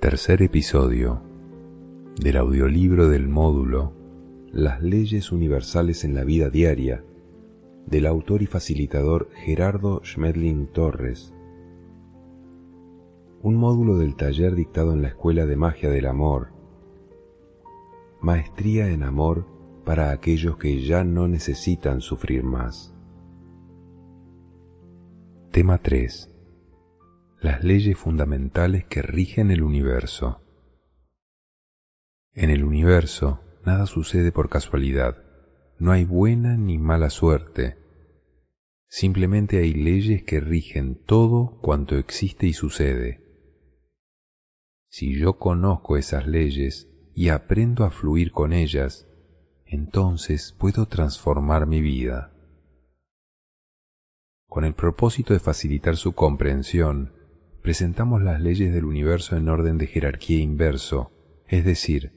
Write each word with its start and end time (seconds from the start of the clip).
Tercer 0.00 0.42
episodio 0.42 1.20
del 2.20 2.36
audiolibro 2.36 3.08
del 3.08 3.28
módulo 3.28 3.92
Las 4.52 4.82
leyes 4.82 5.32
universales 5.32 6.04
en 6.04 6.14
la 6.14 6.24
vida 6.24 6.48
diaria 6.48 7.04
del 7.86 8.06
autor 8.06 8.42
y 8.42 8.46
facilitador 8.46 9.28
Gerardo 9.44 10.00
Schmedling 10.04 10.68
Torres. 10.68 11.34
Un 13.42 13.56
módulo 13.56 13.98
del 13.98 14.16
taller 14.16 14.54
dictado 14.54 14.92
en 14.92 15.02
la 15.02 15.08
Escuela 15.08 15.46
de 15.46 15.56
Magia 15.56 15.90
del 15.90 16.06
Amor. 16.06 16.48
Maestría 18.20 18.88
en 18.88 19.02
amor 19.02 19.57
para 19.88 20.10
aquellos 20.10 20.58
que 20.58 20.82
ya 20.82 21.02
no 21.02 21.28
necesitan 21.28 22.02
sufrir 22.02 22.42
más. 22.42 22.94
Tema 25.50 25.78
3. 25.78 26.30
Las 27.40 27.64
leyes 27.64 27.96
fundamentales 27.96 28.84
que 28.84 29.00
rigen 29.00 29.50
el 29.50 29.62
universo. 29.62 30.42
En 32.34 32.50
el 32.50 32.64
universo 32.64 33.40
nada 33.64 33.86
sucede 33.86 34.30
por 34.30 34.50
casualidad 34.50 35.24
no 35.78 35.92
hay 35.92 36.04
buena 36.04 36.58
ni 36.58 36.76
mala 36.76 37.08
suerte. 37.08 37.78
Simplemente 38.88 39.56
hay 39.56 39.72
leyes 39.72 40.22
que 40.22 40.38
rigen 40.38 41.02
todo 41.06 41.60
cuanto 41.62 41.96
existe 41.96 42.46
y 42.46 42.52
sucede. 42.52 43.24
Si 44.90 45.18
yo 45.18 45.38
conozco 45.38 45.96
esas 45.96 46.26
leyes 46.26 46.90
y 47.14 47.30
aprendo 47.30 47.84
a 47.84 47.90
fluir 47.90 48.32
con 48.32 48.52
ellas, 48.52 49.07
entonces 49.68 50.54
puedo 50.58 50.86
transformar 50.86 51.66
mi 51.66 51.80
vida. 51.80 52.32
Con 54.48 54.64
el 54.64 54.74
propósito 54.74 55.34
de 55.34 55.40
facilitar 55.40 55.96
su 55.96 56.12
comprensión, 56.14 57.12
presentamos 57.62 58.22
las 58.22 58.40
leyes 58.40 58.72
del 58.72 58.86
universo 58.86 59.36
en 59.36 59.48
orden 59.48 59.76
de 59.76 59.86
jerarquía 59.86 60.38
inverso, 60.38 61.12
es 61.46 61.64
decir, 61.64 62.12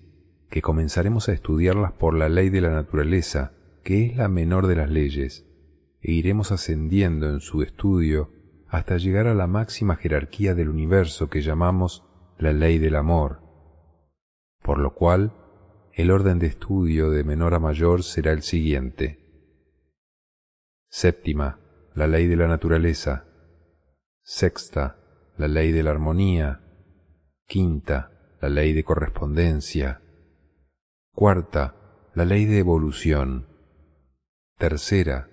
que 0.49 0.61
comenzaremos 0.61 1.27
a 1.27 1.33
estudiarlas 1.33 1.91
por 1.91 2.13
la 2.13 2.29
ley 2.29 2.49
de 2.49 2.61
la 2.61 2.72
naturaleza, 2.72 3.53
que 3.83 4.05
es 4.05 4.16
la 4.16 4.29
menor 4.29 4.67
de 4.67 4.75
las 4.75 4.89
leyes, 4.89 5.45
e 6.02 6.13
iremos 6.13 6.52
ascendiendo 6.52 7.29
en 7.29 7.41
su 7.41 7.61
estudio 7.61 8.31
hasta 8.67 8.97
llegar 8.97 9.27
a 9.27 9.35
la 9.35 9.47
máxima 9.47 9.97
jerarquía 9.97 10.55
del 10.55 10.69
universo 10.69 11.29
que 11.29 11.41
llamamos 11.41 12.05
la 12.38 12.53
ley 12.53 12.79
del 12.79 12.95
amor, 12.95 13.41
por 14.63 14.79
lo 14.79 14.94
cual 14.94 15.33
el 15.94 16.11
orden 16.11 16.39
de 16.39 16.47
estudio 16.47 17.09
de 17.09 17.23
menor 17.23 17.53
a 17.53 17.59
mayor 17.59 18.03
será 18.03 18.31
el 18.31 18.44
siguiente. 18.44 19.20
Séptima, 20.89 21.59
la 21.95 22.08
ley 22.08 22.28
de 22.28 22.36
la 22.36 22.47
naturaleza. 22.47 23.25
Sexta, 24.23 24.97
la 25.38 25.47
ley 25.47 25.72
de 25.72 25.84
la 25.84 25.92
armonía. 25.92 26.62
Quinta, 27.45 28.36
la 28.42 28.50
ley 28.50 28.73
de 28.73 28.84
correspondencia. 28.84 30.02
Cuarta, 31.14 32.09
la 32.14 32.25
ley 32.25 32.45
de 32.45 32.59
evolución. 32.59 33.47
Tercera, 34.58 35.30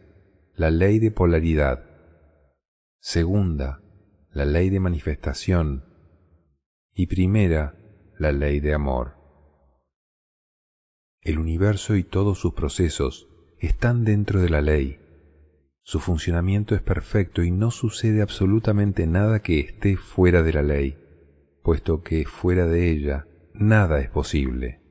la 0.55 0.71
ley 0.71 0.99
de 0.99 1.11
polaridad. 1.11 1.85
Segunda, 3.01 3.81
la 4.31 4.45
ley 4.45 4.71
de 4.71 4.81
manifestación. 4.81 5.85
Y 6.93 7.07
primera, 7.07 7.75
la 8.19 8.33
ley 8.33 8.59
de 8.61 8.75
amor. 8.75 9.18
El 11.29 11.39
universo 11.39 11.97
y 11.97 12.05
todos 12.05 12.39
sus 12.39 12.55
procesos 12.55 13.29
están 13.59 14.05
dentro 14.05 14.41
de 14.41 14.49
la 14.49 14.61
ley. 14.61 14.99
Su 15.83 16.01
funcionamiento 16.01 16.75
es 16.75 16.83
perfecto 16.83 17.43
y 17.43 17.51
no 17.51 17.71
sucede 17.71 18.23
absolutamente 18.23 19.07
nada 19.07 19.41
que 19.41 19.61
esté 19.61 19.97
fuera 19.97 20.43
de 20.43 20.53
la 20.53 20.63
ley, 20.63 20.99
puesto 21.63 22.03
que 22.03 22.25
fuera 22.25 22.67
de 22.67 22.91
ella 22.91 23.27
nada 23.55 24.01
es 24.01 24.09
posible 24.09 24.89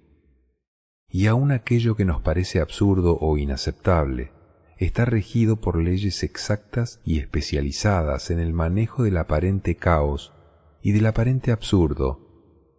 y 1.10 1.28
aun 1.28 1.52
aquello 1.52 1.96
que 1.96 2.06
nos 2.06 2.22
parece 2.22 2.60
absurdo 2.60 3.18
o 3.20 3.38
inaceptable 3.38 4.32
está 4.78 5.06
regido 5.06 5.60
por 5.60 5.82
leyes 5.82 6.22
exactas 6.24 7.00
y 7.04 7.20
especializadas 7.20 8.30
en 8.30 8.40
el 8.40 8.54
manejo 8.54 9.04
del 9.04 9.18
aparente 9.18 9.76
caos 9.76 10.34
y 10.82 10.92
del 10.92 11.08
aparente 11.08 11.52
absurdo, 11.52 12.27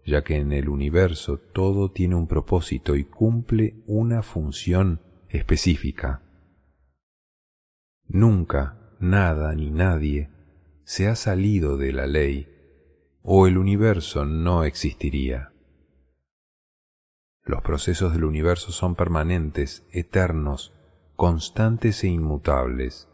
ya 0.08 0.24
que 0.24 0.36
en 0.36 0.52
el 0.52 0.68
universo 0.68 1.38
todo 1.38 1.90
tiene 1.90 2.14
un 2.14 2.26
propósito 2.26 2.96
y 2.96 3.04
cumple 3.04 3.82
una 3.86 4.22
función 4.22 5.00
específica. 5.28 6.22
Nunca 8.06 8.94
nada 8.98 9.54
ni 9.54 9.70
nadie 9.70 10.30
se 10.84 11.08
ha 11.08 11.14
salido 11.14 11.76
de 11.76 11.92
la 11.92 12.06
ley, 12.06 12.48
o 13.22 13.46
el 13.46 13.58
universo 13.58 14.24
no 14.24 14.64
existiría. 14.64 15.52
Los 17.44 17.60
procesos 17.60 18.14
del 18.14 18.24
universo 18.24 18.72
son 18.72 18.94
permanentes, 18.94 19.86
eternos, 19.92 20.72
constantes 21.16 22.02
e 22.04 22.08
inmutables. 22.08 23.08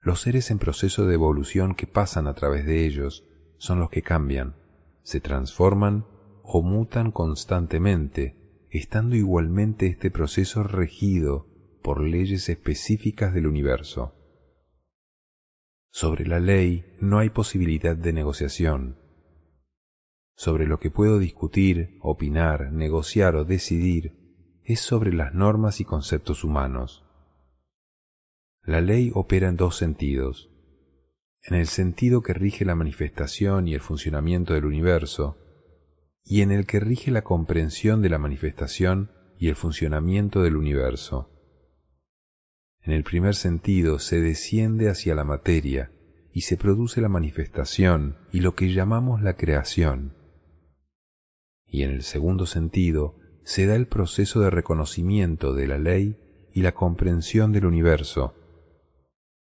Los 0.00 0.22
seres 0.22 0.50
en 0.50 0.58
proceso 0.58 1.06
de 1.06 1.14
evolución 1.14 1.76
que 1.76 1.86
pasan 1.86 2.26
a 2.26 2.34
través 2.34 2.66
de 2.66 2.84
ellos 2.84 3.24
son 3.58 3.78
los 3.78 3.90
que 3.90 4.02
cambian, 4.02 4.56
se 5.04 5.20
transforman 5.20 6.06
o 6.42 6.62
mutan 6.62 7.12
constantemente, 7.12 8.66
estando 8.70 9.14
igualmente 9.14 9.86
este 9.86 10.10
proceso 10.10 10.64
regido 10.64 11.46
por 11.82 12.02
leyes 12.02 12.48
específicas 12.48 13.32
del 13.32 13.46
universo. 13.46 14.16
Sobre 15.90 16.26
la 16.26 16.40
ley 16.40 16.96
no 17.00 17.20
hay 17.20 17.30
posibilidad 17.30 17.96
de 17.96 18.12
negociación, 18.12 18.98
sobre 20.36 20.66
lo 20.66 20.80
que 20.80 20.90
puedo 20.90 21.18
discutir, 21.18 21.98
opinar, 22.00 22.72
negociar 22.72 23.36
o 23.36 23.44
decidir 23.44 24.60
es 24.64 24.80
sobre 24.80 25.12
las 25.12 25.34
normas 25.34 25.80
y 25.80 25.84
conceptos 25.84 26.42
humanos. 26.42 27.04
La 28.62 28.80
ley 28.80 29.12
opera 29.14 29.48
en 29.48 29.56
dos 29.56 29.76
sentidos. 29.76 30.50
En 31.44 31.56
el 31.56 31.66
sentido 31.66 32.22
que 32.22 32.32
rige 32.32 32.64
la 32.64 32.74
manifestación 32.74 33.68
y 33.68 33.74
el 33.74 33.80
funcionamiento 33.80 34.54
del 34.54 34.64
universo, 34.64 35.38
y 36.24 36.40
en 36.40 36.50
el 36.50 36.66
que 36.66 36.80
rige 36.80 37.10
la 37.10 37.22
comprensión 37.22 38.00
de 38.00 38.08
la 38.08 38.18
manifestación 38.18 39.10
y 39.38 39.48
el 39.48 39.56
funcionamiento 39.56 40.42
del 40.42 40.56
universo. 40.56 41.30
En 42.80 42.92
el 42.92 43.04
primer 43.04 43.34
sentido 43.34 43.98
se 43.98 44.20
desciende 44.20 44.88
hacia 44.88 45.14
la 45.14 45.24
materia 45.24 45.92
y 46.32 46.42
se 46.42 46.56
produce 46.56 47.00
la 47.00 47.08
manifestación 47.08 48.16
y 48.32 48.40
lo 48.40 48.54
que 48.54 48.72
llamamos 48.72 49.22
la 49.22 49.36
creación 49.36 50.24
y 51.74 51.82
en 51.82 51.90
el 51.90 52.04
segundo 52.04 52.46
sentido 52.46 53.16
se 53.42 53.66
da 53.66 53.74
el 53.74 53.88
proceso 53.88 54.38
de 54.38 54.48
reconocimiento 54.48 55.54
de 55.54 55.66
la 55.66 55.76
ley 55.76 56.16
y 56.52 56.62
la 56.62 56.72
comprensión 56.72 57.50
del 57.50 57.66
universo, 57.66 58.36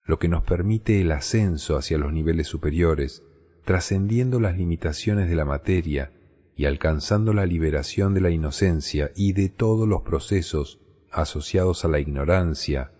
lo 0.09 0.17
que 0.17 0.27
nos 0.27 0.41
permite 0.41 1.01
el 1.01 1.11
ascenso 1.11 1.77
hacia 1.77 1.99
los 1.99 2.11
niveles 2.11 2.47
superiores, 2.47 3.21
trascendiendo 3.63 4.39
las 4.39 4.57
limitaciones 4.57 5.29
de 5.29 5.35
la 5.35 5.45
materia 5.45 6.11
y 6.55 6.65
alcanzando 6.65 7.31
la 7.31 7.45
liberación 7.45 8.15
de 8.15 8.21
la 8.21 8.31
inocencia 8.31 9.11
y 9.15 9.33
de 9.33 9.49
todos 9.49 9.87
los 9.87 10.01
procesos 10.01 10.81
asociados 11.11 11.85
a 11.85 11.89
la 11.89 11.99
ignorancia, 11.99 12.91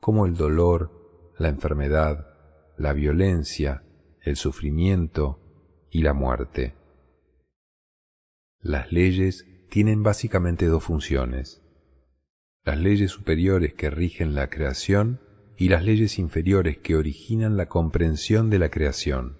como 0.00 0.26
el 0.26 0.34
dolor, 0.36 1.32
la 1.38 1.48
enfermedad, 1.48 2.26
la 2.76 2.92
violencia, 2.92 3.82
el 4.20 4.36
sufrimiento 4.36 5.40
y 5.90 6.02
la 6.02 6.12
muerte. 6.12 6.74
Las 8.60 8.92
leyes 8.92 9.46
tienen 9.70 10.02
básicamente 10.02 10.66
dos 10.66 10.84
funciones. 10.84 11.62
Las 12.64 12.78
leyes 12.78 13.12
superiores 13.12 13.72
que 13.72 13.88
rigen 13.88 14.34
la 14.34 14.50
creación 14.50 15.23
y 15.56 15.68
las 15.68 15.84
leyes 15.84 16.18
inferiores 16.18 16.78
que 16.78 16.96
originan 16.96 17.56
la 17.56 17.66
comprensión 17.66 18.50
de 18.50 18.58
la 18.58 18.70
creación. 18.70 19.38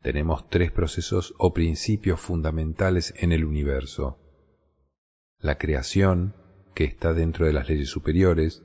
Tenemos 0.00 0.48
tres 0.48 0.72
procesos 0.72 1.34
o 1.38 1.52
principios 1.52 2.20
fundamentales 2.20 3.14
en 3.18 3.32
el 3.32 3.44
universo. 3.44 4.18
La 5.38 5.58
creación, 5.58 6.34
que 6.74 6.84
está 6.84 7.12
dentro 7.14 7.46
de 7.46 7.52
las 7.52 7.68
leyes 7.68 7.88
superiores, 7.88 8.62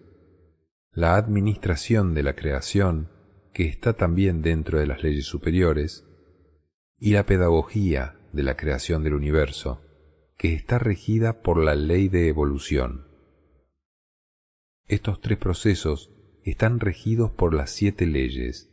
la 0.92 1.15
administración 1.15 2.13
de 2.13 2.24
la 2.24 2.36
creación, 2.36 3.12
que 3.53 3.65
está 3.65 3.94
también 3.94 4.42
dentro 4.42 4.80
de 4.80 4.88
las 4.88 5.03
leyes 5.03 5.25
superiores, 5.25 6.06
y 6.98 7.12
la 7.12 7.25
pedagogía, 7.25 8.19
de 8.33 8.44
la 8.44 8.57
creación 8.57 9.03
del 9.03 9.13
universo, 9.13 9.81
que 10.38 10.53
está 10.53 10.80
regida 10.80 11.42
por 11.42 11.63
la 11.63 11.75
ley 11.75 12.07
de 12.07 12.27
evolución. 12.27 13.06
Estos 14.88 15.19
tres 15.19 15.38
procesos 15.38 16.13
están 16.44 16.80
regidos 16.80 17.31
por 17.31 17.54
las 17.54 17.72
siete 17.72 18.06
leyes. 18.06 18.72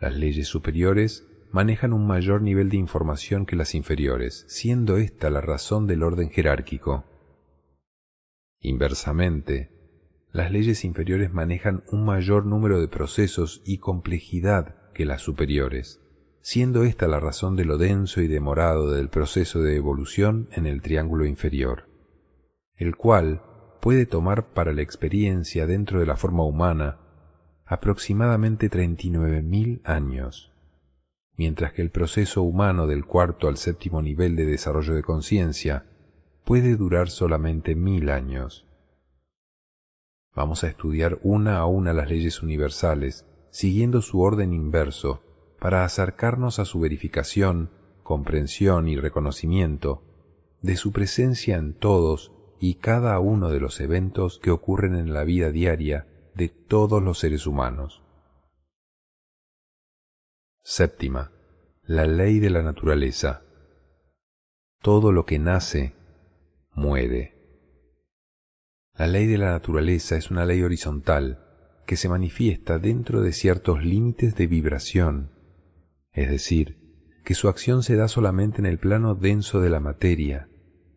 Las 0.00 0.16
leyes 0.16 0.48
superiores 0.48 1.28
manejan 1.52 1.92
un 1.92 2.08
mayor 2.08 2.42
nivel 2.42 2.70
de 2.70 2.78
información 2.78 3.46
que 3.46 3.54
las 3.54 3.76
inferiores, 3.76 4.44
siendo 4.48 4.96
esta 4.96 5.30
la 5.30 5.40
razón 5.40 5.86
del 5.86 6.02
orden 6.02 6.28
jerárquico. 6.28 7.04
Inversamente, 8.58 9.70
las 10.32 10.50
leyes 10.50 10.84
inferiores 10.84 11.32
manejan 11.32 11.84
un 11.92 12.04
mayor 12.04 12.44
número 12.44 12.80
de 12.80 12.88
procesos 12.88 13.62
y 13.64 13.78
complejidad 13.78 14.90
que 14.92 15.04
las 15.04 15.22
superiores, 15.22 16.00
siendo 16.40 16.82
esta 16.82 17.06
la 17.06 17.20
razón 17.20 17.54
de 17.54 17.64
lo 17.64 17.78
denso 17.78 18.20
y 18.20 18.26
demorado 18.26 18.90
del 18.90 19.08
proceso 19.08 19.62
de 19.62 19.76
evolución 19.76 20.48
en 20.50 20.66
el 20.66 20.82
triángulo 20.82 21.26
inferior, 21.26 21.84
el 22.74 22.96
cual 22.96 23.53
puede 23.84 24.06
tomar 24.06 24.46
para 24.54 24.72
la 24.72 24.80
experiencia 24.80 25.66
dentro 25.66 26.00
de 26.00 26.06
la 26.06 26.16
forma 26.16 26.42
humana 26.42 27.00
aproximadamente 27.66 28.70
39.000 28.70 29.82
años, 29.84 30.54
mientras 31.36 31.74
que 31.74 31.82
el 31.82 31.90
proceso 31.90 32.40
humano 32.40 32.86
del 32.86 33.04
cuarto 33.04 33.46
al 33.46 33.58
séptimo 33.58 34.00
nivel 34.00 34.36
de 34.36 34.46
desarrollo 34.46 34.94
de 34.94 35.02
conciencia 35.02 35.84
puede 36.46 36.76
durar 36.76 37.10
solamente 37.10 37.74
mil 37.74 38.08
años. 38.08 38.66
Vamos 40.34 40.64
a 40.64 40.68
estudiar 40.68 41.18
una 41.22 41.58
a 41.58 41.66
una 41.66 41.92
las 41.92 42.08
leyes 42.08 42.42
universales, 42.42 43.26
siguiendo 43.50 44.00
su 44.00 44.22
orden 44.22 44.54
inverso, 44.54 45.22
para 45.60 45.84
acercarnos 45.84 46.58
a 46.58 46.64
su 46.64 46.80
verificación, 46.80 47.68
comprensión 48.02 48.88
y 48.88 48.96
reconocimiento 48.96 50.02
de 50.62 50.76
su 50.76 50.90
presencia 50.90 51.58
en 51.58 51.74
todos 51.74 52.33
y 52.66 52.76
cada 52.76 53.18
uno 53.18 53.50
de 53.50 53.60
los 53.60 53.78
eventos 53.78 54.38
que 54.38 54.50
ocurren 54.50 54.94
en 54.94 55.12
la 55.12 55.22
vida 55.24 55.50
diaria 55.50 56.06
de 56.34 56.48
todos 56.48 57.02
los 57.02 57.18
seres 57.18 57.46
humanos. 57.46 58.02
Séptima. 60.62 61.30
La 61.82 62.06
ley 62.06 62.38
de 62.38 62.48
la 62.48 62.62
naturaleza. 62.62 63.42
Todo 64.80 65.12
lo 65.12 65.26
que 65.26 65.38
nace, 65.38 65.94
muere. 66.72 67.34
La 68.94 69.08
ley 69.08 69.26
de 69.26 69.36
la 69.36 69.50
naturaleza 69.50 70.16
es 70.16 70.30
una 70.30 70.46
ley 70.46 70.62
horizontal 70.62 71.44
que 71.84 71.96
se 71.98 72.08
manifiesta 72.08 72.78
dentro 72.78 73.20
de 73.20 73.34
ciertos 73.34 73.84
límites 73.84 74.36
de 74.36 74.46
vibración, 74.46 75.32
es 76.12 76.30
decir, 76.30 77.12
que 77.26 77.34
su 77.34 77.50
acción 77.50 77.82
se 77.82 77.96
da 77.96 78.08
solamente 78.08 78.60
en 78.60 78.66
el 78.66 78.78
plano 78.78 79.14
denso 79.14 79.60
de 79.60 79.68
la 79.68 79.80
materia, 79.80 80.48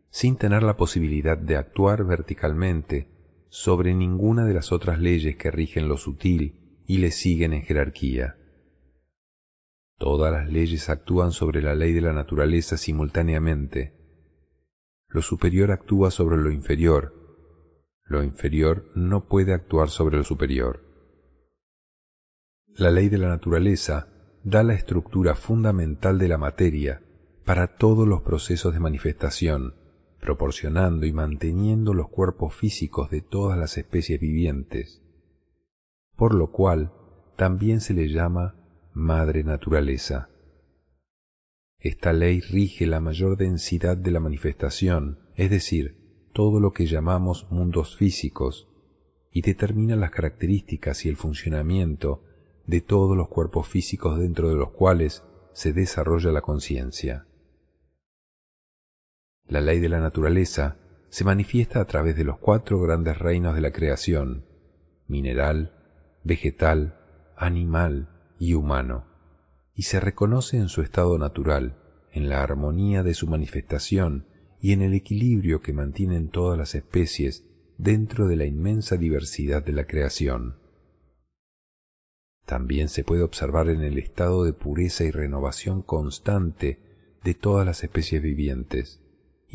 sin 0.10 0.38
tener 0.38 0.64
la 0.64 0.78
posibilidad 0.78 1.38
de 1.38 1.58
actuar 1.58 2.04
verticalmente 2.06 3.10
sobre 3.50 3.94
ninguna 3.94 4.46
de 4.46 4.54
las 4.54 4.72
otras 4.72 5.00
leyes 5.00 5.36
que 5.38 5.52
rigen 5.52 5.88
lo 5.88 5.98
sutil 5.98 6.82
y 6.86 6.98
le 6.98 7.12
siguen 7.12 7.54
en 7.54 7.64
jerarquía. 7.64 8.38
Todas 9.98 10.32
las 10.32 10.52
leyes 10.52 10.90
actúan 10.90 11.32
sobre 11.32 11.62
la 11.62 11.76
ley 11.76 11.94
de 11.94 12.02
la 12.02 12.14
naturaleza 12.14 12.78
simultáneamente. 12.78 13.94
Lo 15.08 15.22
superior 15.22 15.72
actúa 15.72 16.12
sobre 16.12 16.38
lo 16.38 16.52
inferior 16.52 17.18
lo 18.08 18.24
inferior 18.24 18.90
no 18.96 19.28
puede 19.28 19.54
actuar 19.54 19.90
sobre 19.90 20.18
lo 20.18 20.24
superior. 20.24 20.82
La 22.68 22.90
ley 22.90 23.10
de 23.10 23.18
la 23.18 23.28
naturaleza 23.28 24.08
da 24.44 24.64
la 24.64 24.76
estructura 24.76 25.36
fundamental 25.36 26.18
de 26.18 26.30
la 26.30 26.38
materia 26.38 27.02
para 27.44 27.76
todos 27.76 28.08
los 28.08 28.22
procesos 28.22 28.74
de 28.74 28.80
manifestación, 28.80 29.76
proporcionando 30.28 31.06
y 31.06 31.14
manteniendo 31.14 31.94
los 31.94 32.10
cuerpos 32.10 32.54
físicos 32.54 33.10
de 33.10 33.22
todas 33.22 33.58
las 33.58 33.78
especies 33.78 34.20
vivientes, 34.20 35.02
por 36.18 36.34
lo 36.34 36.52
cual 36.52 36.92
también 37.38 37.80
se 37.80 37.94
le 37.94 38.10
llama 38.10 38.54
madre 38.92 39.46
naturaleza. 39.46 40.30
Esta 41.80 42.12
ley 42.12 42.42
rige 42.42 42.88
la 42.88 43.00
mayor 43.00 43.38
densidad 43.38 43.96
de 43.96 44.12
la 44.12 44.20
manifestación, 44.20 45.20
es 45.38 45.50
decir, 45.50 45.96
todo 46.34 46.60
lo 46.60 46.74
que 46.74 46.88
llamamos 46.88 47.48
mundos 47.50 47.96
físicos 47.96 48.68
y 49.32 49.44
determina 49.44 49.96
las 49.96 50.12
características 50.12 51.06
y 51.06 51.08
el 51.08 51.16
funcionamiento 51.16 52.22
de 52.66 52.82
todos 52.82 53.16
los 53.16 53.30
cuerpos 53.30 53.70
físicos 53.70 54.20
dentro 54.20 54.50
de 54.50 54.58
los 54.58 54.72
cuales 54.72 55.24
se 55.54 55.72
desarrolla 55.72 56.34
la 56.34 56.42
conciencia. 56.42 57.28
La 59.48 59.62
ley 59.62 59.80
de 59.80 59.88
la 59.88 60.00
naturaleza 60.00 60.76
se 61.10 61.24
manifiesta 61.24 61.80
a 61.80 61.86
través 61.86 62.18
de 62.18 62.26
los 62.26 62.38
cuatro 62.38 62.82
grandes 62.82 63.18
reinos 63.18 63.56
de 63.56 63.62
la 63.62 63.72
creación, 63.72 64.46
mineral, 65.08 65.74
vegetal, 66.24 67.00
animal 67.38 68.10
y 68.40 68.56
humano, 68.56 69.06
y 69.74 69.84
se 69.84 70.02
reconoce 70.02 70.58
en 70.58 70.68
su 70.68 70.82
estado 70.82 71.18
natural, 71.18 71.78
en 72.12 72.28
la 72.28 72.44
armonía 72.44 73.04
de 73.04 73.14
su 73.14 73.28
manifestación 73.28 74.28
y 74.60 74.74
en 74.74 74.82
el 74.82 74.94
equilibrio 74.94 75.62
que 75.62 75.72
mantienen 75.72 76.28
todas 76.30 76.58
las 76.58 76.76
especies 76.76 77.46
dentro 77.78 78.28
de 78.28 78.36
la 78.36 78.46
inmensa 78.46 78.98
diversidad 78.98 79.64
de 79.64 79.72
la 79.72 79.86
creación. 79.86 80.58
También 82.46 82.90
se 82.90 83.06
puede 83.06 83.24
observar 83.24 83.70
en 83.70 83.82
el 83.82 83.98
estado 83.98 84.44
de 84.44 84.52
pureza 84.52 85.06
y 85.06 85.12
renovación 85.12 85.84
constante 85.84 86.80
de 87.24 87.34
todas 87.34 87.66
las 87.66 87.84
especies 87.84 88.22
vivientes 88.22 89.07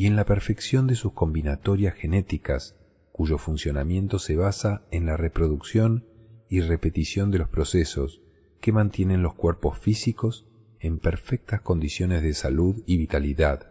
y 0.02 0.08
en 0.08 0.16
la 0.16 0.25
perfección 0.25 0.88
de 0.88 0.96
sus 0.96 1.12
combinatorias 1.12 1.94
genéticas, 1.94 2.75
cuyo 3.12 3.38
funcionamiento 3.38 4.19
se 4.19 4.34
basa 4.34 4.84
en 4.90 5.06
la 5.06 5.16
reproducción 5.16 6.08
y 6.49 6.58
repetición 6.58 7.31
de 7.31 7.38
los 7.38 7.49
procesos 7.49 8.20
que 8.60 8.72
mantienen 8.72 9.22
los 9.22 9.34
cuerpos 9.34 9.78
físicos 9.78 10.44
en 10.81 10.99
perfectas 10.99 11.60
condiciones 11.60 12.25
de 12.25 12.34
salud 12.34 12.82
y 12.84 12.96
vitalidad, 12.96 13.70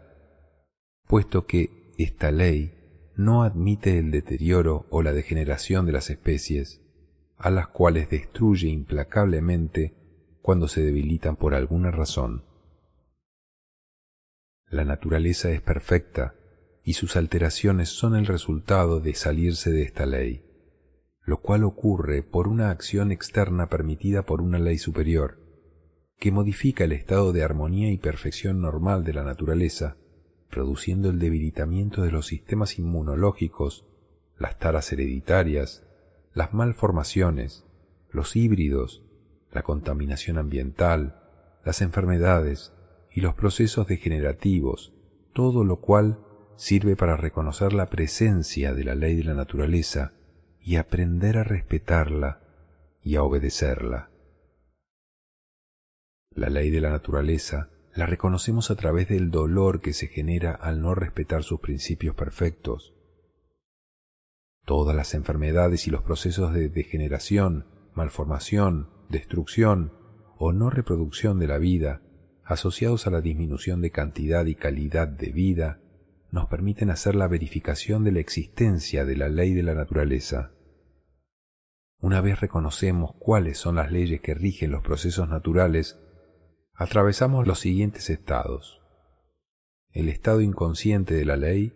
puesto 1.06 1.44
que 1.44 1.92
esta 1.98 2.30
ley 2.30 2.72
no 3.14 3.42
admite 3.42 3.98
el 3.98 4.10
deterioro 4.10 4.86
o 4.88 5.02
la 5.02 5.12
degeneración 5.12 5.84
de 5.84 5.92
las 5.92 6.08
especies, 6.08 6.80
a 7.36 7.50
las 7.50 7.68
cuales 7.68 8.08
destruye 8.08 8.68
implacablemente 8.68 9.92
cuando 10.40 10.66
se 10.66 10.80
debilitan 10.80 11.36
por 11.36 11.54
alguna 11.54 11.90
razón. 11.90 12.42
La 14.72 14.86
naturaleza 14.86 15.50
es 15.50 15.60
perfecta 15.60 16.34
y 16.82 16.94
sus 16.94 17.16
alteraciones 17.16 17.90
son 17.90 18.16
el 18.16 18.24
resultado 18.24 19.00
de 19.00 19.14
salirse 19.14 19.70
de 19.70 19.82
esta 19.82 20.06
ley, 20.06 20.46
lo 21.26 21.42
cual 21.42 21.64
ocurre 21.64 22.22
por 22.22 22.48
una 22.48 22.70
acción 22.70 23.12
externa 23.12 23.68
permitida 23.68 24.22
por 24.22 24.40
una 24.40 24.58
ley 24.58 24.78
superior, 24.78 25.38
que 26.18 26.32
modifica 26.32 26.84
el 26.84 26.92
estado 26.92 27.34
de 27.34 27.44
armonía 27.44 27.92
y 27.92 27.98
perfección 27.98 28.62
normal 28.62 29.04
de 29.04 29.12
la 29.12 29.24
naturaleza 29.24 29.98
produciendo 30.48 31.10
el 31.10 31.18
debilitamiento 31.18 32.00
de 32.00 32.10
los 32.10 32.26
sistemas 32.26 32.78
inmunológicos, 32.78 33.84
las 34.38 34.58
taras 34.58 34.90
hereditarias, 34.90 35.82
las 36.32 36.54
malformaciones, 36.54 37.66
los 38.10 38.36
híbridos, 38.36 39.04
la 39.52 39.62
contaminación 39.64 40.38
ambiental, 40.38 41.20
las 41.62 41.82
enfermedades 41.82 42.72
y 43.14 43.20
los 43.20 43.34
procesos 43.34 43.86
degenerativos, 43.86 44.94
todo 45.32 45.64
lo 45.64 45.80
cual 45.80 46.18
sirve 46.56 46.96
para 46.96 47.16
reconocer 47.16 47.72
la 47.72 47.90
presencia 47.90 48.74
de 48.74 48.84
la 48.84 48.94
ley 48.94 49.16
de 49.16 49.24
la 49.24 49.34
naturaleza 49.34 50.12
y 50.60 50.76
aprender 50.76 51.38
a 51.38 51.44
respetarla 51.44 52.40
y 53.02 53.16
a 53.16 53.22
obedecerla. 53.22 54.10
La 56.30 56.48
ley 56.48 56.70
de 56.70 56.80
la 56.80 56.90
naturaleza 56.90 57.70
la 57.94 58.06
reconocemos 58.06 58.70
a 58.70 58.76
través 58.76 59.08
del 59.08 59.30
dolor 59.30 59.80
que 59.80 59.92
se 59.92 60.06
genera 60.06 60.52
al 60.52 60.80
no 60.80 60.94
respetar 60.94 61.42
sus 61.42 61.60
principios 61.60 62.14
perfectos. 62.14 62.94
Todas 64.64 64.96
las 64.96 65.14
enfermedades 65.14 65.86
y 65.86 65.90
los 65.90 66.02
procesos 66.02 66.54
de 66.54 66.68
degeneración, 66.68 67.66
malformación, 67.94 68.88
destrucción 69.10 69.92
o 70.38 70.52
no 70.52 70.70
reproducción 70.70 71.38
de 71.38 71.48
la 71.48 71.58
vida, 71.58 72.00
asociados 72.44 73.06
a 73.06 73.10
la 73.10 73.20
disminución 73.20 73.80
de 73.80 73.90
cantidad 73.90 74.46
y 74.46 74.54
calidad 74.54 75.08
de 75.08 75.30
vida, 75.30 75.80
nos 76.30 76.48
permiten 76.48 76.90
hacer 76.90 77.14
la 77.14 77.28
verificación 77.28 78.04
de 78.04 78.12
la 78.12 78.20
existencia 78.20 79.04
de 79.04 79.16
la 79.16 79.28
ley 79.28 79.52
de 79.52 79.62
la 79.62 79.74
naturaleza. 79.74 80.52
Una 81.98 82.20
vez 82.20 82.40
reconocemos 82.40 83.14
cuáles 83.18 83.58
son 83.58 83.76
las 83.76 83.92
leyes 83.92 84.20
que 84.20 84.34
rigen 84.34 84.70
los 84.70 84.82
procesos 84.82 85.28
naturales, 85.28 85.98
atravesamos 86.74 87.46
los 87.46 87.60
siguientes 87.60 88.10
estados. 88.10 88.80
El 89.92 90.08
estado 90.08 90.40
inconsciente 90.40 91.14
de 91.14 91.24
la 91.24 91.36
ley, 91.36 91.74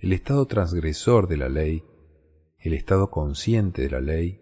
el 0.00 0.12
estado 0.12 0.46
transgresor 0.46 1.28
de 1.28 1.36
la 1.36 1.48
ley, 1.48 1.84
el 2.58 2.72
estado 2.72 3.10
consciente 3.10 3.82
de 3.82 3.90
la 3.90 4.00
ley 4.00 4.40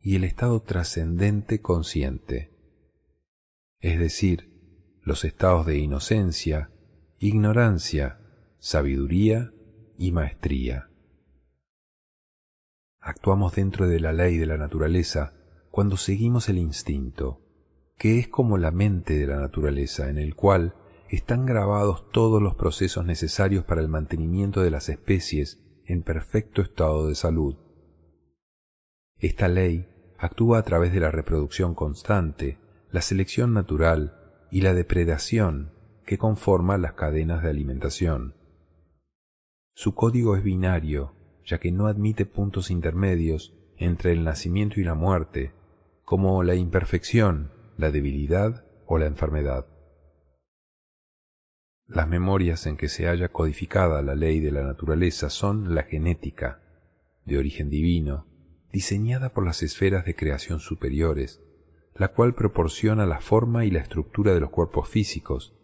y 0.00 0.16
el 0.16 0.24
estado 0.24 0.60
trascendente 0.60 1.60
consciente, 1.60 2.50
es 3.78 3.98
decir, 3.98 4.51
los 5.02 5.24
estados 5.24 5.66
de 5.66 5.78
inocencia, 5.78 6.70
ignorancia, 7.18 8.20
sabiduría 8.58 9.52
y 9.98 10.12
maestría. 10.12 10.88
Actuamos 13.00 13.54
dentro 13.54 13.88
de 13.88 13.98
la 13.98 14.12
ley 14.12 14.38
de 14.38 14.46
la 14.46 14.56
naturaleza 14.56 15.34
cuando 15.70 15.96
seguimos 15.96 16.48
el 16.48 16.58
instinto, 16.58 17.40
que 17.98 18.20
es 18.20 18.28
como 18.28 18.58
la 18.58 18.70
mente 18.70 19.18
de 19.18 19.26
la 19.26 19.40
naturaleza, 19.40 20.08
en 20.08 20.18
el 20.18 20.36
cual 20.36 20.74
están 21.08 21.46
grabados 21.46 22.10
todos 22.10 22.40
los 22.40 22.54
procesos 22.54 23.04
necesarios 23.04 23.64
para 23.64 23.80
el 23.80 23.88
mantenimiento 23.88 24.62
de 24.62 24.70
las 24.70 24.88
especies 24.88 25.60
en 25.84 26.02
perfecto 26.02 26.62
estado 26.62 27.08
de 27.08 27.16
salud. 27.16 27.56
Esta 29.18 29.48
ley 29.48 29.88
actúa 30.18 30.58
a 30.58 30.62
través 30.62 30.92
de 30.92 31.00
la 31.00 31.10
reproducción 31.10 31.74
constante, 31.74 32.58
la 32.90 33.02
selección 33.02 33.52
natural 33.52 34.21
y 34.52 34.60
la 34.60 34.74
depredación 34.74 35.72
que 36.04 36.18
conforma 36.18 36.76
las 36.76 36.92
cadenas 36.92 37.42
de 37.42 37.48
alimentación. 37.48 38.34
Su 39.74 39.94
código 39.94 40.36
es 40.36 40.44
binario, 40.44 41.14
ya 41.46 41.58
que 41.58 41.72
no 41.72 41.86
admite 41.86 42.26
puntos 42.26 42.70
intermedios 42.70 43.54
entre 43.78 44.12
el 44.12 44.24
nacimiento 44.24 44.78
y 44.78 44.84
la 44.84 44.94
muerte, 44.94 45.54
como 46.04 46.42
la 46.42 46.54
imperfección, 46.54 47.50
la 47.78 47.90
debilidad 47.90 48.66
o 48.86 48.98
la 48.98 49.06
enfermedad. 49.06 49.66
Las 51.86 52.06
memorias 52.06 52.66
en 52.66 52.76
que 52.76 52.90
se 52.90 53.08
haya 53.08 53.30
codificada 53.30 54.02
la 54.02 54.14
ley 54.14 54.40
de 54.40 54.52
la 54.52 54.62
naturaleza 54.62 55.30
son 55.30 55.74
la 55.74 55.84
genética, 55.84 56.60
de 57.24 57.38
origen 57.38 57.70
divino, 57.70 58.26
diseñada 58.70 59.32
por 59.32 59.46
las 59.46 59.62
esferas 59.62 60.04
de 60.04 60.14
creación 60.14 60.60
superiores, 60.60 61.41
la 61.94 62.08
cual 62.08 62.34
proporciona 62.34 63.06
la 63.06 63.20
forma 63.20 63.64
y 63.64 63.70
la 63.70 63.80
estructura 63.80 64.34
de 64.34 64.40
los 64.40 64.50
cuerpos 64.50 64.88
físicos, 64.88 65.54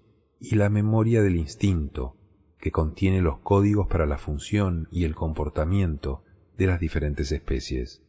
y 0.40 0.54
la 0.54 0.68
memoria 0.68 1.22
del 1.22 1.36
instinto, 1.36 2.16
que 2.58 2.70
contiene 2.70 3.22
los 3.22 3.38
códigos 3.38 3.86
para 3.86 4.06
la 4.06 4.18
función 4.18 4.88
y 4.90 5.04
el 5.04 5.14
comportamiento 5.14 6.24
de 6.56 6.66
las 6.66 6.80
diferentes 6.80 7.32
especies. 7.32 8.02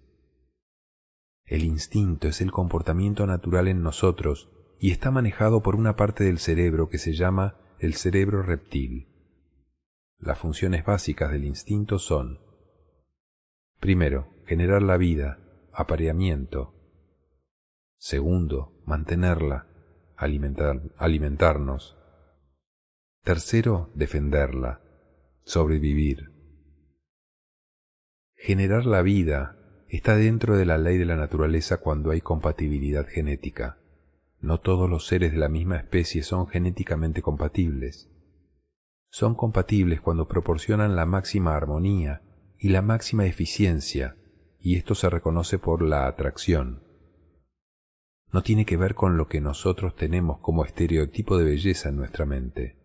El 1.45 1.63
instinto 1.63 2.27
es 2.27 2.41
el 2.41 2.51
comportamiento 2.51 3.25
natural 3.25 3.67
en 3.67 3.81
nosotros 3.81 4.49
y 4.79 4.91
está 4.91 5.11
manejado 5.11 5.61
por 5.61 5.75
una 5.75 5.95
parte 5.95 6.23
del 6.23 6.39
cerebro 6.39 6.89
que 6.89 6.97
se 6.97 7.13
llama 7.13 7.55
el 7.79 7.95
cerebro 7.95 8.43
reptil. 8.43 9.07
Las 10.19 10.37
funciones 10.37 10.85
básicas 10.85 11.31
del 11.31 11.45
instinto 11.45 11.97
son 11.97 12.39
Primero, 13.79 14.27
generar 14.45 14.81
la 14.81 14.97
vida, 14.97 15.39
apareamiento. 15.73 16.73
Segundo, 18.01 18.81
mantenerla, 18.85 19.67
alimentar, 20.15 20.81
alimentarnos. 20.97 21.97
Tercero, 23.23 23.91
defenderla, 23.93 24.81
sobrevivir. 25.43 26.31
Generar 28.35 28.85
la 28.85 29.01
vida 29.01 29.57
está 29.89 30.15
dentro 30.15 30.55
de 30.55 30.65
la 30.65 30.77
ley 30.77 30.97
de 30.97 31.03
la 31.03 31.17
naturaleza 31.17 31.81
cuando 31.81 32.11
hay 32.11 32.21
compatibilidad 32.21 33.05
genética. 33.05 33.79
No 34.39 34.61
todos 34.61 34.89
los 34.89 35.05
seres 35.05 35.33
de 35.33 35.37
la 35.37 35.49
misma 35.49 35.75
especie 35.75 36.23
son 36.23 36.47
genéticamente 36.47 37.21
compatibles. 37.21 38.09
Son 39.09 39.35
compatibles 39.35 39.99
cuando 39.99 40.29
proporcionan 40.29 40.95
la 40.95 41.05
máxima 41.05 41.57
armonía 41.57 42.21
y 42.57 42.69
la 42.69 42.81
máxima 42.81 43.25
eficiencia, 43.25 44.15
y 44.57 44.77
esto 44.77 44.95
se 44.95 45.09
reconoce 45.09 45.59
por 45.59 45.81
la 45.81 46.07
atracción. 46.07 46.88
No 48.31 48.43
tiene 48.43 48.65
que 48.65 48.77
ver 48.77 48.93
con 48.93 49.17
lo 49.17 49.27
que 49.27 49.41
nosotros 49.41 49.95
tenemos 49.95 50.39
como 50.39 50.63
estereotipo 50.63 51.37
de 51.37 51.45
belleza 51.45 51.89
en 51.89 51.97
nuestra 51.97 52.25
mente. 52.25 52.75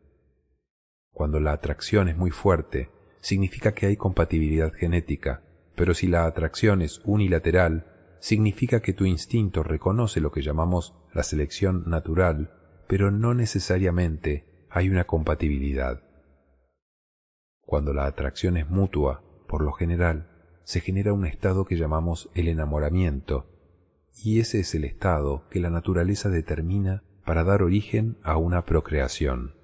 Cuando 1.13 1.39
la 1.39 1.53
atracción 1.53 2.09
es 2.09 2.17
muy 2.17 2.31
fuerte, 2.31 2.91
significa 3.21 3.73
que 3.73 3.87
hay 3.87 3.97
compatibilidad 3.97 4.73
genética, 4.73 5.43
pero 5.77 5.95
si 5.95 6.07
la 6.07 6.25
atracción 6.25 6.83
es 6.83 7.01
unilateral, 7.05 7.87
significa 8.21 8.81
que 8.81 8.95
tu 8.95 9.05
instinto 9.05 9.63
reconoce 9.63 10.21
lo 10.21 10.33
que 10.33 10.43
llamamos 10.43 10.95
la 11.13 11.23
selección 11.23 11.85
natural, 11.87 12.55
pero 12.89 13.11
no 13.11 13.35
necesariamente 13.35 14.67
hay 14.71 14.89
una 14.89 15.05
compatibilidad. 15.05 16.03
Cuando 17.61 17.93
la 17.93 18.07
atracción 18.07 18.57
es 18.57 18.69
mutua, 18.69 19.23
por 19.47 19.63
lo 19.63 19.73
general, 19.73 20.31
se 20.65 20.81
genera 20.81 21.13
un 21.13 21.27
estado 21.27 21.65
que 21.65 21.77
llamamos 21.77 22.31
el 22.35 22.49
enamoramiento, 22.49 23.54
y 24.23 24.41
ese 24.41 24.61
es 24.61 24.75
el 24.75 24.85
estado 24.85 25.49
que 25.51 25.61
la 25.61 25.71
naturaleza 25.71 26.29
determina 26.29 27.03
para 27.25 27.45
dar 27.45 27.63
origen 27.63 28.17
a 28.23 28.37
una 28.37 28.65
procreación. 28.65 29.55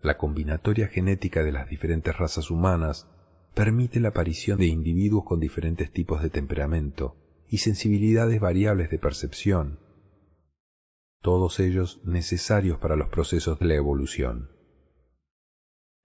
La 0.00 0.18
combinatoria 0.18 0.88
genética 0.88 1.42
de 1.42 1.52
las 1.52 1.68
diferentes 1.68 2.16
razas 2.16 2.50
humanas 2.50 3.08
permite 3.54 3.98
la 3.98 4.08
aparición 4.08 4.58
de 4.58 4.66
individuos 4.66 5.24
con 5.24 5.40
diferentes 5.40 5.90
tipos 5.90 6.22
de 6.22 6.30
temperamento 6.30 7.16
y 7.48 7.58
sensibilidades 7.58 8.40
variables 8.40 8.90
de 8.90 8.98
percepción, 8.98 9.80
todos 11.22 11.58
ellos 11.58 12.00
necesarios 12.04 12.78
para 12.78 12.96
los 12.96 13.08
procesos 13.08 13.58
de 13.58 13.66
la 13.66 13.74
evolución. 13.74 14.50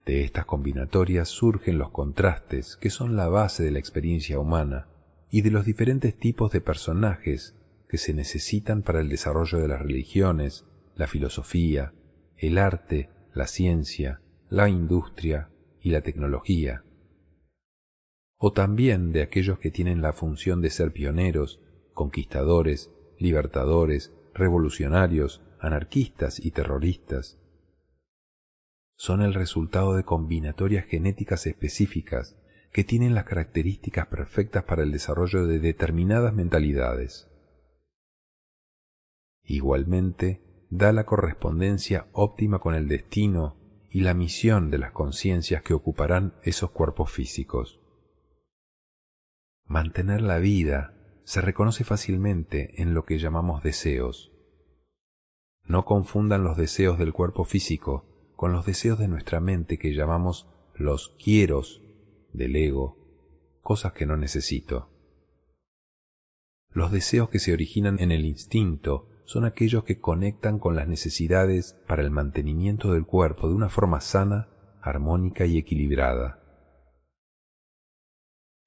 De 0.04 0.24
estas 0.24 0.46
combinatorias 0.46 1.28
surgen 1.28 1.78
los 1.78 1.90
contrastes 1.90 2.76
que 2.76 2.90
son 2.90 3.14
la 3.14 3.28
base 3.28 3.62
de 3.62 3.70
la 3.70 3.78
experiencia 3.78 4.40
humana 4.40 4.88
y 5.32 5.42
de 5.42 5.50
los 5.50 5.64
diferentes 5.64 6.16
tipos 6.16 6.52
de 6.52 6.60
personajes 6.60 7.56
que 7.88 7.98
se 7.98 8.14
necesitan 8.14 8.82
para 8.82 9.00
el 9.00 9.08
desarrollo 9.08 9.58
de 9.58 9.66
las 9.66 9.80
religiones, 9.80 10.66
la 10.94 11.08
filosofía, 11.08 11.92
el 12.36 12.58
arte 12.58 13.08
la 13.34 13.46
ciencia, 13.46 14.20
la 14.50 14.68
industria 14.68 15.48
y 15.80 15.90
la 15.90 16.02
tecnología, 16.02 16.84
o 18.36 18.52
también 18.52 19.12
de 19.12 19.22
aquellos 19.22 19.58
que 19.58 19.70
tienen 19.70 20.02
la 20.02 20.12
función 20.12 20.60
de 20.60 20.68
ser 20.70 20.92
pioneros, 20.92 21.60
conquistadores, 21.94 22.90
libertadores, 23.18 24.12
revolucionarios, 24.34 25.42
anarquistas 25.60 26.44
y 26.44 26.50
terroristas. 26.50 27.38
Son 28.96 29.22
el 29.22 29.32
resultado 29.32 29.94
de 29.94 30.04
combinatorias 30.04 30.84
genéticas 30.86 31.46
específicas 31.46 32.36
que 32.72 32.84
tienen 32.84 33.14
las 33.14 33.24
características 33.24 34.06
perfectas 34.06 34.64
para 34.64 34.82
el 34.82 34.92
desarrollo 34.92 35.46
de 35.46 35.58
determinadas 35.58 36.32
mentalidades. 36.32 37.28
Igualmente, 39.44 40.66
da 40.70 40.92
la 40.92 41.04
correspondencia 41.04 42.08
óptima 42.12 42.60
con 42.60 42.74
el 42.74 42.88
destino 42.88 43.86
y 43.90 44.00
la 44.00 44.14
misión 44.14 44.70
de 44.70 44.78
las 44.78 44.92
conciencias 44.92 45.62
que 45.62 45.74
ocuparán 45.74 46.34
esos 46.42 46.70
cuerpos 46.70 47.12
físicos. 47.12 47.78
Mantener 49.66 50.22
la 50.22 50.38
vida 50.38 50.94
se 51.24 51.42
reconoce 51.42 51.84
fácilmente 51.84 52.80
en 52.80 52.94
lo 52.94 53.04
que 53.04 53.18
llamamos 53.18 53.62
deseos. 53.62 54.32
No 55.64 55.84
confundan 55.84 56.42
los 56.42 56.56
deseos 56.56 56.98
del 56.98 57.12
cuerpo 57.12 57.44
físico 57.44 58.32
con 58.34 58.52
los 58.52 58.64
deseos 58.64 58.98
de 58.98 59.08
nuestra 59.08 59.40
mente 59.40 59.78
que 59.78 59.94
llamamos 59.94 60.48
los 60.74 61.10
quieros 61.22 61.82
del 62.32 62.56
ego, 62.56 62.98
cosas 63.62 63.92
que 63.92 64.06
no 64.06 64.16
necesito. 64.16 64.90
Los 66.70 66.90
deseos 66.90 67.28
que 67.28 67.38
se 67.38 67.52
originan 67.52 68.00
en 68.00 68.12
el 68.12 68.24
instinto 68.24 69.08
son 69.24 69.44
aquellos 69.44 69.84
que 69.84 70.00
conectan 70.00 70.58
con 70.58 70.74
las 70.74 70.88
necesidades 70.88 71.76
para 71.86 72.02
el 72.02 72.10
mantenimiento 72.10 72.92
del 72.92 73.06
cuerpo 73.06 73.48
de 73.48 73.54
una 73.54 73.68
forma 73.68 74.00
sana, 74.00 74.48
armónica 74.80 75.46
y 75.46 75.58
equilibrada. 75.58 76.42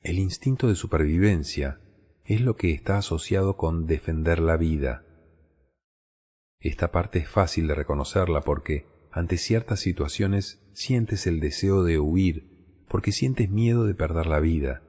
El 0.02 0.20
instinto 0.20 0.68
de 0.68 0.76
supervivencia 0.76 1.82
es 2.26 2.42
lo 2.42 2.56
que 2.56 2.72
está 2.72 2.98
asociado 2.98 3.58
con 3.58 3.86
defender 3.88 4.40
la 4.40 4.56
vida. 4.56 5.04
Esta 6.60 6.92
parte 6.92 7.20
es 7.20 7.28
fácil 7.28 7.68
de 7.68 7.76
reconocerla 7.76 8.42
porque 8.42 8.88
ante 9.12 9.38
ciertas 9.38 9.80
situaciones 9.80 10.62
sientes 10.74 11.28
el 11.28 11.40
deseo 11.40 11.84
de 11.84 12.00
huir 12.00 12.55
porque 12.96 13.12
sientes 13.12 13.50
miedo 13.50 13.84
de 13.84 13.94
perder 13.94 14.26
la 14.26 14.40
vida. 14.40 14.82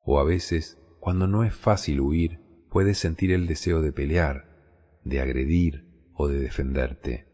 O 0.00 0.18
a 0.18 0.24
veces, 0.24 0.82
cuando 0.98 1.28
no 1.28 1.44
es 1.44 1.54
fácil 1.54 2.00
huir, 2.00 2.40
puedes 2.68 2.98
sentir 2.98 3.30
el 3.30 3.46
deseo 3.46 3.80
de 3.82 3.92
pelear, 3.92 4.98
de 5.04 5.20
agredir 5.20 5.86
o 6.12 6.26
de 6.26 6.40
defenderte. 6.40 7.28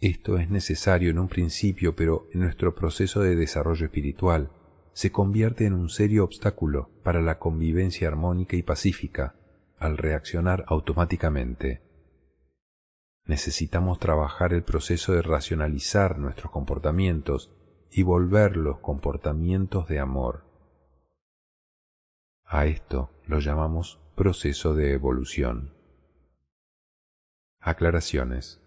Esto 0.00 0.38
es 0.38 0.50
necesario 0.50 1.10
en 1.10 1.20
un 1.20 1.28
principio, 1.28 1.94
pero 1.94 2.26
en 2.32 2.40
nuestro 2.40 2.74
proceso 2.74 3.20
de 3.22 3.36
desarrollo 3.36 3.84
espiritual 3.86 4.50
se 4.92 5.12
convierte 5.12 5.64
en 5.64 5.74
un 5.74 5.90
serio 5.90 6.24
obstáculo 6.24 6.90
para 7.04 7.22
la 7.22 7.38
convivencia 7.38 8.08
armónica 8.08 8.56
y 8.56 8.64
pacífica 8.64 9.36
al 9.78 9.96
reaccionar 9.96 10.64
automáticamente. 10.66 11.82
Necesitamos 13.26 14.00
trabajar 14.00 14.52
el 14.54 14.64
proceso 14.64 15.12
de 15.12 15.22
racionalizar 15.22 16.18
nuestros 16.18 16.50
comportamientos 16.50 17.54
y 17.90 18.02
volverlos 18.02 18.78
comportamientos 18.78 19.88
de 19.88 19.98
amor. 19.98 20.44
A 22.44 22.66
esto 22.66 23.10
lo 23.26 23.38
llamamos 23.40 24.00
proceso 24.16 24.74
de 24.74 24.92
evolución. 24.92 25.74
Aclaraciones. 27.60 28.60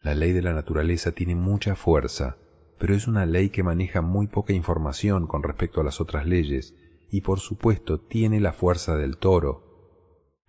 La 0.00 0.14
ley 0.14 0.32
de 0.32 0.42
la 0.42 0.52
naturaleza 0.52 1.12
tiene 1.12 1.34
mucha 1.34 1.76
fuerza, 1.76 2.36
pero 2.78 2.94
es 2.94 3.06
una 3.06 3.26
ley 3.26 3.50
que 3.50 3.62
maneja 3.62 4.02
muy 4.02 4.26
poca 4.26 4.52
información 4.52 5.26
con 5.26 5.42
respecto 5.42 5.80
a 5.80 5.84
las 5.84 6.00
otras 6.00 6.26
leyes, 6.26 6.74
y 7.10 7.20
por 7.20 7.40
supuesto 7.40 8.00
tiene 8.00 8.40
la 8.40 8.52
fuerza 8.52 8.96
del 8.96 9.18
toro. 9.18 9.62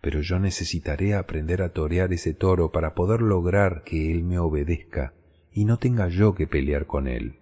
Pero 0.02 0.22
yo 0.22 0.40
necesitaré 0.40 1.16
aprender 1.16 1.62
a 1.62 1.74
torear 1.74 2.12
ese 2.12 2.34
toro 2.34 2.72
para 2.72 2.96
poder 2.96 3.22
lograr 3.22 3.84
que 3.84 4.12
él 4.12 4.24
me 4.24 4.40
obedezca 4.40 5.14
y 5.52 5.66
no 5.66 5.78
tenga 5.78 6.10
yo 6.10 6.36
que 6.36 6.48
pelear 6.48 6.86
con 6.86 7.08
él. 7.08 7.40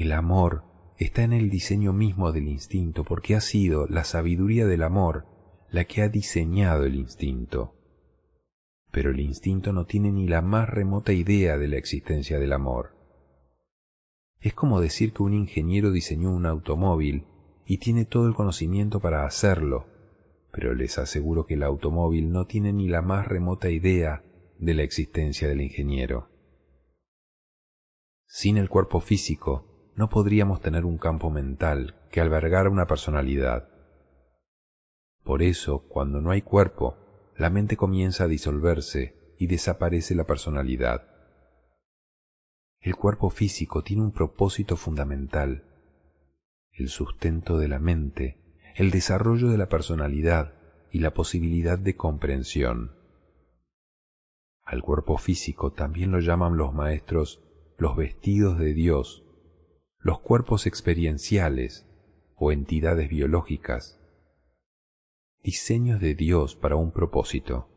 El 0.00 0.12
amor 0.12 0.64
está 0.96 1.24
en 1.24 1.34
el 1.34 1.50
diseño 1.50 1.92
mismo 1.92 2.32
del 2.32 2.48
instinto 2.48 3.04
porque 3.04 3.34
ha 3.34 3.42
sido 3.42 3.86
la 3.86 4.04
sabiduría 4.04 4.66
del 4.66 4.82
amor 4.82 5.26
la 5.70 5.84
que 5.84 6.00
ha 6.00 6.08
diseñado 6.08 6.86
el 6.86 6.94
instinto. 6.94 7.74
Pero 8.90 9.10
el 9.10 9.20
instinto 9.20 9.74
no 9.74 9.84
tiene 9.84 10.10
ni 10.10 10.26
la 10.26 10.40
más 10.40 10.70
remota 10.70 11.12
idea 11.12 11.58
de 11.58 11.68
la 11.68 11.76
existencia 11.76 12.38
del 12.38 12.54
amor. 12.54 12.96
Es 14.40 14.54
como 14.54 14.80
decir 14.80 15.12
que 15.12 15.22
un 15.22 15.34
ingeniero 15.34 15.92
diseñó 15.92 16.30
un 16.30 16.46
automóvil 16.46 17.26
y 17.66 17.76
tiene 17.76 18.06
todo 18.06 18.26
el 18.26 18.34
conocimiento 18.34 19.00
para 19.00 19.26
hacerlo, 19.26 19.86
pero 20.50 20.74
les 20.74 20.96
aseguro 20.96 21.44
que 21.44 21.54
el 21.54 21.62
automóvil 21.62 22.32
no 22.32 22.46
tiene 22.46 22.72
ni 22.72 22.88
la 22.88 23.02
más 23.02 23.28
remota 23.28 23.68
idea 23.68 24.24
de 24.58 24.72
la 24.72 24.82
existencia 24.82 25.46
del 25.46 25.60
ingeniero. 25.60 26.30
Sin 28.24 28.56
el 28.56 28.70
cuerpo 28.70 29.00
físico, 29.00 29.69
no 29.96 30.08
podríamos 30.08 30.60
tener 30.60 30.84
un 30.84 30.98
campo 30.98 31.30
mental 31.30 31.96
que 32.10 32.20
albergara 32.20 32.70
una 32.70 32.86
personalidad. 32.86 33.68
Por 35.22 35.42
eso, 35.42 35.86
cuando 35.88 36.20
no 36.20 36.30
hay 36.30 36.42
cuerpo, 36.42 36.96
la 37.36 37.50
mente 37.50 37.76
comienza 37.76 38.24
a 38.24 38.28
disolverse 38.28 39.34
y 39.38 39.46
desaparece 39.46 40.14
la 40.14 40.24
personalidad. 40.24 41.06
El 42.80 42.96
cuerpo 42.96 43.30
físico 43.30 43.82
tiene 43.82 44.02
un 44.02 44.12
propósito 44.12 44.76
fundamental, 44.76 45.64
el 46.72 46.88
sustento 46.88 47.58
de 47.58 47.68
la 47.68 47.78
mente, 47.78 48.60
el 48.74 48.90
desarrollo 48.90 49.48
de 49.48 49.58
la 49.58 49.68
personalidad 49.68 50.54
y 50.90 51.00
la 51.00 51.12
posibilidad 51.12 51.78
de 51.78 51.96
comprensión. 51.96 52.96
Al 54.64 54.82
cuerpo 54.82 55.18
físico 55.18 55.72
también 55.72 56.10
lo 56.12 56.20
llaman 56.20 56.56
los 56.56 56.72
maestros 56.72 57.42
los 57.76 57.96
vestidos 57.96 58.58
de 58.58 58.74
Dios 58.74 59.24
los 60.02 60.20
cuerpos 60.20 60.66
experienciales 60.66 61.86
o 62.34 62.52
entidades 62.52 63.10
biológicas, 63.10 64.00
diseños 65.42 66.00
de 66.00 66.14
Dios 66.14 66.56
para 66.56 66.76
un 66.76 66.90
propósito. 66.90 67.68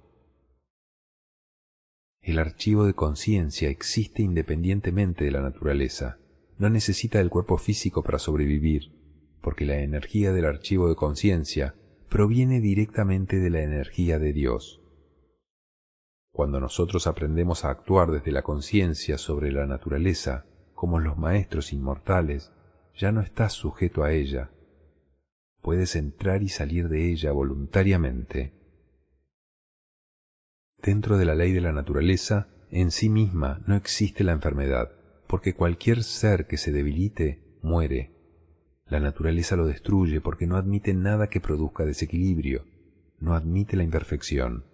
El 2.21 2.39
archivo 2.39 2.85
de 2.85 2.93
conciencia 2.93 3.67
existe 3.67 4.21
independientemente 4.21 5.25
de 5.25 5.31
la 5.31 5.41
naturaleza, 5.41 6.17
no 6.57 6.69
necesita 6.69 7.17
del 7.17 7.29
cuerpo 7.29 7.57
físico 7.57 8.03
para 8.03 8.19
sobrevivir, 8.19 8.93
porque 9.41 9.65
la 9.65 9.79
energía 9.79 10.31
del 10.31 10.45
archivo 10.45 10.87
de 10.87 10.95
conciencia 10.95 11.75
proviene 12.07 12.61
directamente 12.61 13.39
de 13.39 13.49
la 13.49 13.63
energía 13.63 14.17
de 14.17 14.31
Dios. 14.31 14.81
Cuando 16.31 16.61
nosotros 16.61 17.05
aprendemos 17.05 17.65
a 17.65 17.69
actuar 17.71 18.11
desde 18.11 18.31
la 18.31 18.43
conciencia 18.43 19.17
sobre 19.17 19.51
la 19.51 19.67
naturaleza, 19.67 20.45
como 20.83 20.99
los 20.99 21.17
maestros 21.17 21.71
inmortales, 21.71 22.51
ya 22.97 23.13
no 23.13 23.21
estás 23.21 23.53
sujeto 23.53 24.03
a 24.03 24.11
ella. 24.11 24.51
Puedes 25.61 25.95
entrar 25.95 26.43
y 26.43 26.49
salir 26.49 26.89
de 26.89 27.09
ella 27.09 27.31
voluntariamente. 27.31 28.51
Dentro 30.81 31.17
de 31.17 31.23
la 31.23 31.35
ley 31.35 31.53
de 31.53 31.61
la 31.61 31.71
naturaleza, 31.71 32.49
en 32.69 32.91
sí 32.91 33.07
misma 33.07 33.63
no 33.65 33.77
existe 33.77 34.25
la 34.25 34.33
enfermedad, 34.33 34.91
porque 35.25 35.53
cualquier 35.53 36.03
ser 36.03 36.47
que 36.47 36.57
se 36.57 36.73
debilite 36.73 37.59
muere. 37.61 38.11
La 38.85 38.99
naturaleza 38.99 39.55
lo 39.55 39.65
destruye 39.65 40.19
porque 40.19 40.47
no 40.47 40.57
admite 40.57 40.93
nada 40.93 41.27
que 41.27 41.39
produzca 41.39 41.85
desequilibrio, 41.85 42.65
no 43.21 43.35
admite 43.35 43.77
la 43.77 43.83
imperfección. 43.83 44.65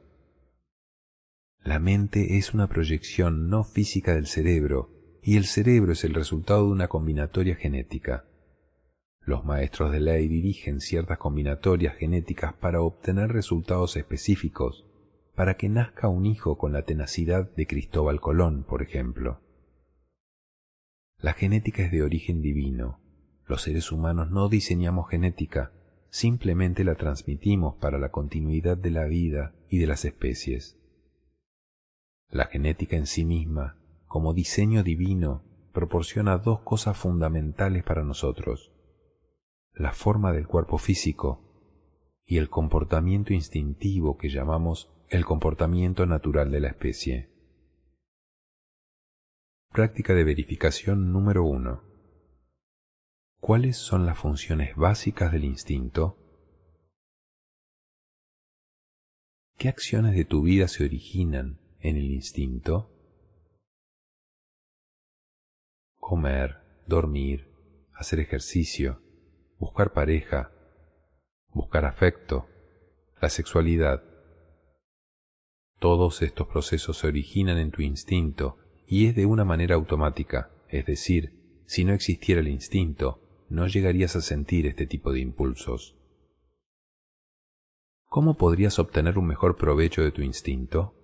La 1.64 1.78
mente 1.78 2.40
es 2.40 2.56
una 2.56 2.68
proyección 2.68 3.48
no 3.48 3.64
física 3.64 4.16
del 4.16 4.26
cerebro 4.26 4.98
y 5.22 5.38
el 5.38 5.46
cerebro 5.46 5.92
es 5.92 6.04
el 6.04 6.14
resultado 6.14 6.66
de 6.66 6.72
una 6.72 6.88
combinatoria 6.88 7.56
genética. 7.56 8.26
Los 9.22 9.44
maestros 9.44 9.92
de 9.92 10.00
ley 10.00 10.28
dirigen 10.28 10.80
ciertas 10.80 11.18
combinatorias 11.18 11.96
genéticas 11.96 12.54
para 12.54 12.82
obtener 12.82 13.32
resultados 13.32 13.96
específicos, 13.98 14.86
para 15.36 15.56
que 15.56 15.70
nazca 15.70 16.08
un 16.08 16.26
hijo 16.26 16.58
con 16.58 16.74
la 16.74 16.84
tenacidad 16.84 17.50
de 17.56 17.68
Cristóbal 17.68 18.20
Colón, 18.20 18.64
por 18.64 18.82
ejemplo. 18.82 19.42
La 21.18 21.34
genética 21.34 21.84
es 21.84 21.92
de 21.92 22.02
origen 22.02 22.42
divino. 22.42 23.00
Los 23.46 23.64
seres 23.64 23.92
humanos 23.92 24.32
no 24.32 24.48
diseñamos 24.48 25.10
genética, 25.10 25.74
simplemente 26.10 26.84
la 26.84 26.96
transmitimos 26.96 27.76
para 27.76 28.00
la 28.00 28.10
continuidad 28.10 28.78
de 28.78 28.92
la 28.92 29.06
vida 29.06 29.54
y 29.70 29.80
de 29.80 29.88
las 29.88 30.06
especies. 30.06 30.78
La 32.30 32.46
genética 32.46 32.96
en 32.96 33.06
sí 33.06 33.26
misma 33.26 33.79
como 34.10 34.34
diseño 34.34 34.82
divino, 34.82 35.44
proporciona 35.72 36.40
dos 36.40 36.62
cosas 36.62 36.98
fundamentales 36.98 37.84
para 37.84 38.04
nosotros, 38.04 38.74
la 39.72 39.94
forma 39.94 40.34
del 40.34 40.48
cuerpo 40.48 40.80
físico 40.80 41.46
y 42.26 42.38
el 42.38 42.50
comportamiento 42.50 43.34
instintivo 43.34 44.18
que 44.18 44.30
llamamos 44.30 44.92
el 45.10 45.26
comportamiento 45.26 46.08
natural 46.08 46.50
de 46.50 46.60
la 46.60 46.70
especie. 46.70 47.30
Práctica 49.70 50.16
de 50.16 50.24
verificación 50.24 51.14
número 51.14 51.44
uno. 51.44 51.84
¿Cuáles 53.40 53.78
son 53.78 54.08
las 54.08 54.18
funciones 54.18 54.76
básicas 54.76 55.32
del 55.32 55.46
instinto? 55.46 56.18
¿Qué 59.56 59.70
acciones 59.70 60.16
de 60.16 60.26
tu 60.26 60.42
vida 60.42 60.68
se 60.68 60.84
originan 60.84 61.60
en 61.80 61.96
el 61.96 62.10
instinto? 62.10 62.99
Comer, 66.10 66.58
dormir, 66.88 67.54
hacer 67.94 68.20
ejercicio, 68.20 69.00
buscar 69.60 69.94
pareja, 69.94 70.52
buscar 71.54 71.86
afecto, 71.86 72.48
la 73.22 73.30
sexualidad. 73.30 74.02
Todos 75.78 76.24
estos 76.24 76.48
procesos 76.48 76.98
se 76.98 77.06
originan 77.06 77.60
en 77.60 77.70
tu 77.70 77.84
instinto 77.84 78.58
y 78.88 79.06
es 79.06 79.16
de 79.16 79.28
una 79.28 79.46
manera 79.46 79.76
automática, 79.76 80.50
es 80.68 80.88
decir, 80.88 81.62
si 81.68 81.86
no 81.86 81.94
existiera 81.94 82.42
el 82.42 82.48
instinto, 82.48 83.46
no 83.48 83.68
llegarías 83.68 84.16
a 84.16 84.22
sentir 84.22 84.66
este 84.66 84.88
tipo 84.88 85.12
de 85.12 85.20
impulsos. 85.20 85.96
¿Cómo 88.06 88.36
podrías 88.36 88.80
obtener 88.80 89.20
un 89.20 89.28
mejor 89.28 89.58
provecho 89.58 90.02
de 90.02 90.12
tu 90.12 90.24
instinto? 90.24 90.96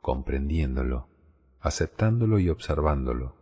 Comprendiéndolo 0.00 1.09
aceptándolo 1.60 2.38
y 2.38 2.48
observándolo. 2.48 3.36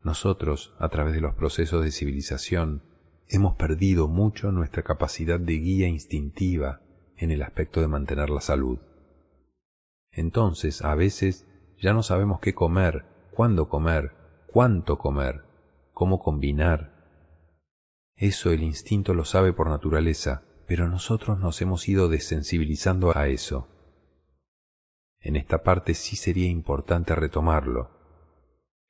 Nosotros, 0.00 0.74
a 0.78 0.88
través 0.88 1.14
de 1.14 1.20
los 1.20 1.34
procesos 1.34 1.82
de 1.82 1.90
civilización, 1.90 2.82
hemos 3.28 3.56
perdido 3.56 4.06
mucho 4.06 4.52
nuestra 4.52 4.82
capacidad 4.82 5.40
de 5.40 5.54
guía 5.54 5.88
instintiva 5.88 6.80
en 7.16 7.30
el 7.30 7.42
aspecto 7.42 7.80
de 7.80 7.88
mantener 7.88 8.30
la 8.30 8.40
salud. 8.40 8.78
Entonces, 10.12 10.82
a 10.82 10.94
veces, 10.94 11.46
ya 11.80 11.92
no 11.92 12.02
sabemos 12.02 12.40
qué 12.40 12.54
comer, 12.54 13.04
cuándo 13.32 13.68
comer, 13.68 14.12
cuánto 14.52 14.98
comer, 14.98 15.44
cómo 15.92 16.20
combinar. 16.20 16.94
Eso 18.16 18.50
el 18.50 18.62
instinto 18.62 19.14
lo 19.14 19.24
sabe 19.24 19.52
por 19.52 19.68
naturaleza, 19.68 20.42
pero 20.66 20.88
nosotros 20.88 21.38
nos 21.38 21.60
hemos 21.62 21.88
ido 21.88 22.08
desensibilizando 22.08 23.16
a 23.16 23.28
eso. 23.28 23.68
En 25.24 25.36
esta 25.36 25.62
parte 25.62 25.94
sí 25.94 26.16
sería 26.16 26.50
importante 26.50 27.14
retomarlo. 27.14 27.90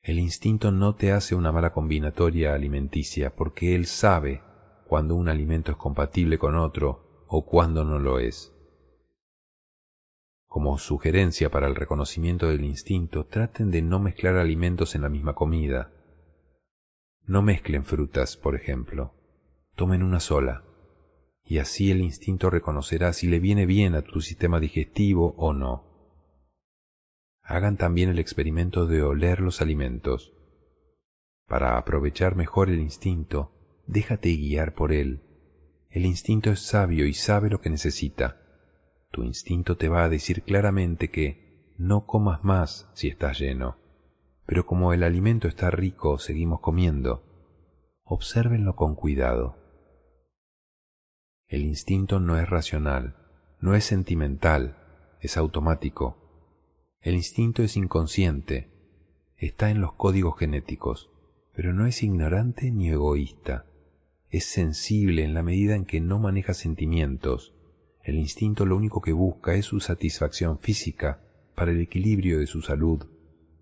El 0.02 0.18
instinto 0.18 0.72
no 0.72 0.96
te 0.96 1.12
hace 1.12 1.36
una 1.36 1.52
mala 1.52 1.72
combinatoria 1.72 2.54
alimenticia 2.54 3.34
porque 3.36 3.76
él 3.76 3.86
sabe 3.86 4.42
cuando 4.88 5.14
un 5.14 5.28
alimento 5.28 5.70
es 5.70 5.78
compatible 5.78 6.36
con 6.36 6.56
otro 6.56 7.24
o 7.28 7.46
cuando 7.46 7.84
no 7.84 8.00
lo 8.00 8.18
es. 8.18 8.52
Como 10.48 10.76
sugerencia 10.76 11.50
para 11.52 11.68
el 11.68 11.76
reconocimiento 11.76 12.48
del 12.48 12.64
instinto, 12.64 13.26
traten 13.26 13.70
de 13.70 13.82
no 13.82 14.00
mezclar 14.00 14.36
alimentos 14.36 14.96
en 14.96 15.02
la 15.02 15.08
misma 15.08 15.34
comida. 15.34 15.92
No 17.26 17.42
mezclen 17.42 17.84
frutas, 17.84 18.36
por 18.36 18.56
ejemplo. 18.56 19.14
Tomen 19.76 20.02
una 20.02 20.18
sola. 20.18 20.64
Y 21.44 21.58
así 21.58 21.92
el 21.92 22.00
instinto 22.00 22.50
reconocerá 22.50 23.12
si 23.12 23.28
le 23.28 23.38
viene 23.38 23.66
bien 23.66 23.94
a 23.94 24.02
tu 24.02 24.20
sistema 24.20 24.58
digestivo 24.58 25.34
o 25.38 25.52
no 25.52 25.93
hagan 27.44 27.76
también 27.76 28.08
el 28.08 28.18
experimento 28.18 28.86
de 28.86 29.02
oler 29.02 29.40
los 29.40 29.60
alimentos. 29.60 30.32
Para 31.46 31.76
aprovechar 31.76 32.36
mejor 32.36 32.70
el 32.70 32.80
instinto, 32.80 33.52
déjate 33.86 34.34
guiar 34.34 34.74
por 34.74 34.92
él. 34.92 35.22
El 35.90 36.06
instinto 36.06 36.50
es 36.50 36.60
sabio 36.60 37.06
y 37.06 37.12
sabe 37.12 37.50
lo 37.50 37.60
que 37.60 37.70
necesita. 37.70 38.40
Tu 39.10 39.22
instinto 39.22 39.76
te 39.76 39.88
va 39.88 40.04
a 40.04 40.08
decir 40.08 40.42
claramente 40.42 41.10
que 41.10 41.74
no 41.78 42.06
comas 42.06 42.42
más 42.42 42.90
si 42.94 43.08
estás 43.08 43.38
lleno. 43.38 43.76
Pero 44.46 44.66
como 44.66 44.92
el 44.92 45.02
alimento 45.02 45.46
está 45.46 45.70
rico, 45.70 46.18
seguimos 46.18 46.60
comiendo. 46.60 47.22
Obsérvenlo 48.04 48.74
con 48.74 48.94
cuidado. 48.94 49.56
El 51.46 51.64
instinto 51.64 52.20
no 52.20 52.38
es 52.38 52.48
racional, 52.48 53.16
no 53.60 53.74
es 53.74 53.84
sentimental, 53.84 54.76
es 55.20 55.36
automático. 55.36 56.23
El 57.04 57.16
instinto 57.16 57.62
es 57.62 57.76
inconsciente, 57.76 58.70
está 59.36 59.70
en 59.70 59.82
los 59.82 59.92
códigos 59.92 60.38
genéticos, 60.38 61.10
pero 61.52 61.74
no 61.74 61.86
es 61.86 62.02
ignorante 62.02 62.70
ni 62.70 62.88
egoísta. 62.88 63.66
Es 64.30 64.46
sensible 64.46 65.22
en 65.22 65.34
la 65.34 65.42
medida 65.42 65.76
en 65.76 65.84
que 65.84 66.00
no 66.00 66.18
maneja 66.18 66.54
sentimientos. 66.54 67.52
El 68.02 68.14
instinto 68.14 68.64
lo 68.64 68.74
único 68.74 69.02
que 69.02 69.12
busca 69.12 69.54
es 69.54 69.66
su 69.66 69.80
satisfacción 69.80 70.58
física 70.60 71.20
para 71.54 71.72
el 71.72 71.82
equilibrio 71.82 72.38
de 72.38 72.46
su 72.46 72.62
salud, 72.62 73.04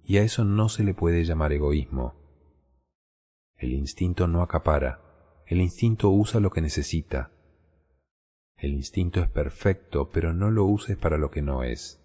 y 0.05 0.19
a 0.19 0.23
eso 0.23 0.45
no 0.45 0.69
se 0.69 0.85
le 0.85 0.95
puede 0.95 1.25
llamar 1.25 1.53
egoísmo. 1.53 2.15
El 3.57 3.73
instinto 3.73 4.29
no 4.29 4.43
acapara, 4.43 5.01
el 5.49 5.61
instinto 5.61 6.11
usa 6.11 6.39
lo 6.39 6.51
que 6.51 6.61
necesita. 6.61 7.33
El 8.57 8.75
instinto 8.75 9.21
es 9.21 9.29
perfecto, 9.29 10.11
pero 10.11 10.33
no 10.33 10.53
lo 10.53 10.65
uses 10.65 10.97
para 10.97 11.19
lo 11.19 11.33
que 11.33 11.43
no 11.43 11.65
es. 11.65 12.02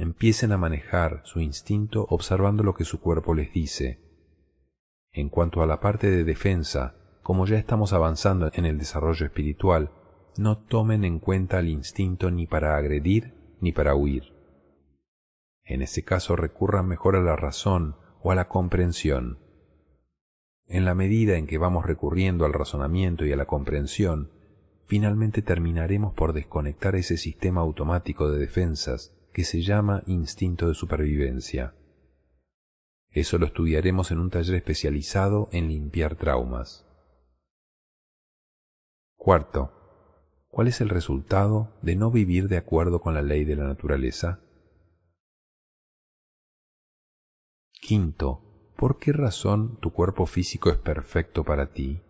Empiecen 0.00 0.52
a 0.52 0.58
manejar 0.58 1.22
su 1.24 1.40
instinto 1.40 2.06
observando 2.08 2.62
lo 2.62 2.72
que 2.72 2.84
su 2.84 3.00
cuerpo 3.00 3.34
les 3.34 3.52
dice. 3.52 3.98
En 5.10 5.28
cuanto 5.28 5.60
a 5.60 5.66
la 5.66 5.80
parte 5.80 6.08
de 6.08 6.22
defensa, 6.22 6.94
como 7.24 7.46
ya 7.46 7.58
estamos 7.58 7.92
avanzando 7.92 8.48
en 8.54 8.64
el 8.64 8.78
desarrollo 8.78 9.26
espiritual, 9.26 9.90
no 10.36 10.58
tomen 10.58 11.04
en 11.04 11.18
cuenta 11.18 11.58
el 11.58 11.68
instinto 11.68 12.30
ni 12.30 12.46
para 12.46 12.76
agredir 12.76 13.34
ni 13.60 13.72
para 13.72 13.96
huir. 13.96 14.34
En 15.64 15.82
ese 15.82 16.04
caso 16.04 16.36
recurran 16.36 16.86
mejor 16.86 17.16
a 17.16 17.20
la 17.20 17.34
razón 17.34 17.96
o 18.22 18.30
a 18.30 18.36
la 18.36 18.46
comprensión. 18.46 19.40
En 20.68 20.84
la 20.84 20.94
medida 20.94 21.38
en 21.38 21.48
que 21.48 21.58
vamos 21.58 21.84
recurriendo 21.84 22.44
al 22.44 22.52
razonamiento 22.52 23.26
y 23.26 23.32
a 23.32 23.36
la 23.36 23.46
comprensión, 23.46 24.30
finalmente 24.84 25.42
terminaremos 25.42 26.14
por 26.14 26.34
desconectar 26.34 26.94
ese 26.94 27.16
sistema 27.16 27.62
automático 27.62 28.30
de 28.30 28.38
defensas 28.38 29.17
que 29.38 29.44
se 29.44 29.62
llama 29.62 30.02
instinto 30.08 30.66
de 30.66 30.74
supervivencia. 30.74 31.76
Eso 33.08 33.38
lo 33.38 33.46
estudiaremos 33.46 34.10
en 34.10 34.18
un 34.18 34.30
taller 34.30 34.56
especializado 34.56 35.48
en 35.52 35.68
limpiar 35.68 36.16
traumas. 36.16 36.84
Cuarto, 39.14 39.70
¿cuál 40.48 40.66
es 40.66 40.80
el 40.80 40.88
resultado 40.88 41.78
de 41.82 41.94
no 41.94 42.10
vivir 42.10 42.48
de 42.48 42.56
acuerdo 42.56 43.00
con 43.00 43.14
la 43.14 43.22
ley 43.22 43.44
de 43.44 43.54
la 43.54 43.62
naturaleza? 43.62 44.40
Quinto, 47.80 48.72
¿por 48.76 48.98
qué 48.98 49.12
razón 49.12 49.78
tu 49.78 49.92
cuerpo 49.92 50.26
físico 50.26 50.68
es 50.68 50.78
perfecto 50.78 51.44
para 51.44 51.70
ti? 51.72 52.02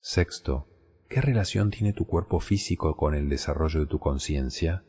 Sexto, 0.00 0.75
¿qué 1.08 1.20
relación 1.20 1.70
tiene 1.70 1.92
tu 1.92 2.06
cuerpo 2.06 2.40
físico 2.40 2.96
con 2.96 3.14
el 3.14 3.28
desarrollo 3.28 3.80
de 3.80 3.86
tu 3.86 3.98
conciencia? 3.98 4.84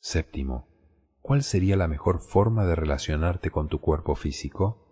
Séptimo, 0.00 0.68
¿cuál 1.20 1.42
sería 1.42 1.76
la 1.76 1.88
mejor 1.88 2.20
forma 2.20 2.64
de 2.64 2.74
relacionarte 2.74 3.50
con 3.50 3.68
tu 3.68 3.80
cuerpo 3.80 4.14
físico? 4.14 4.84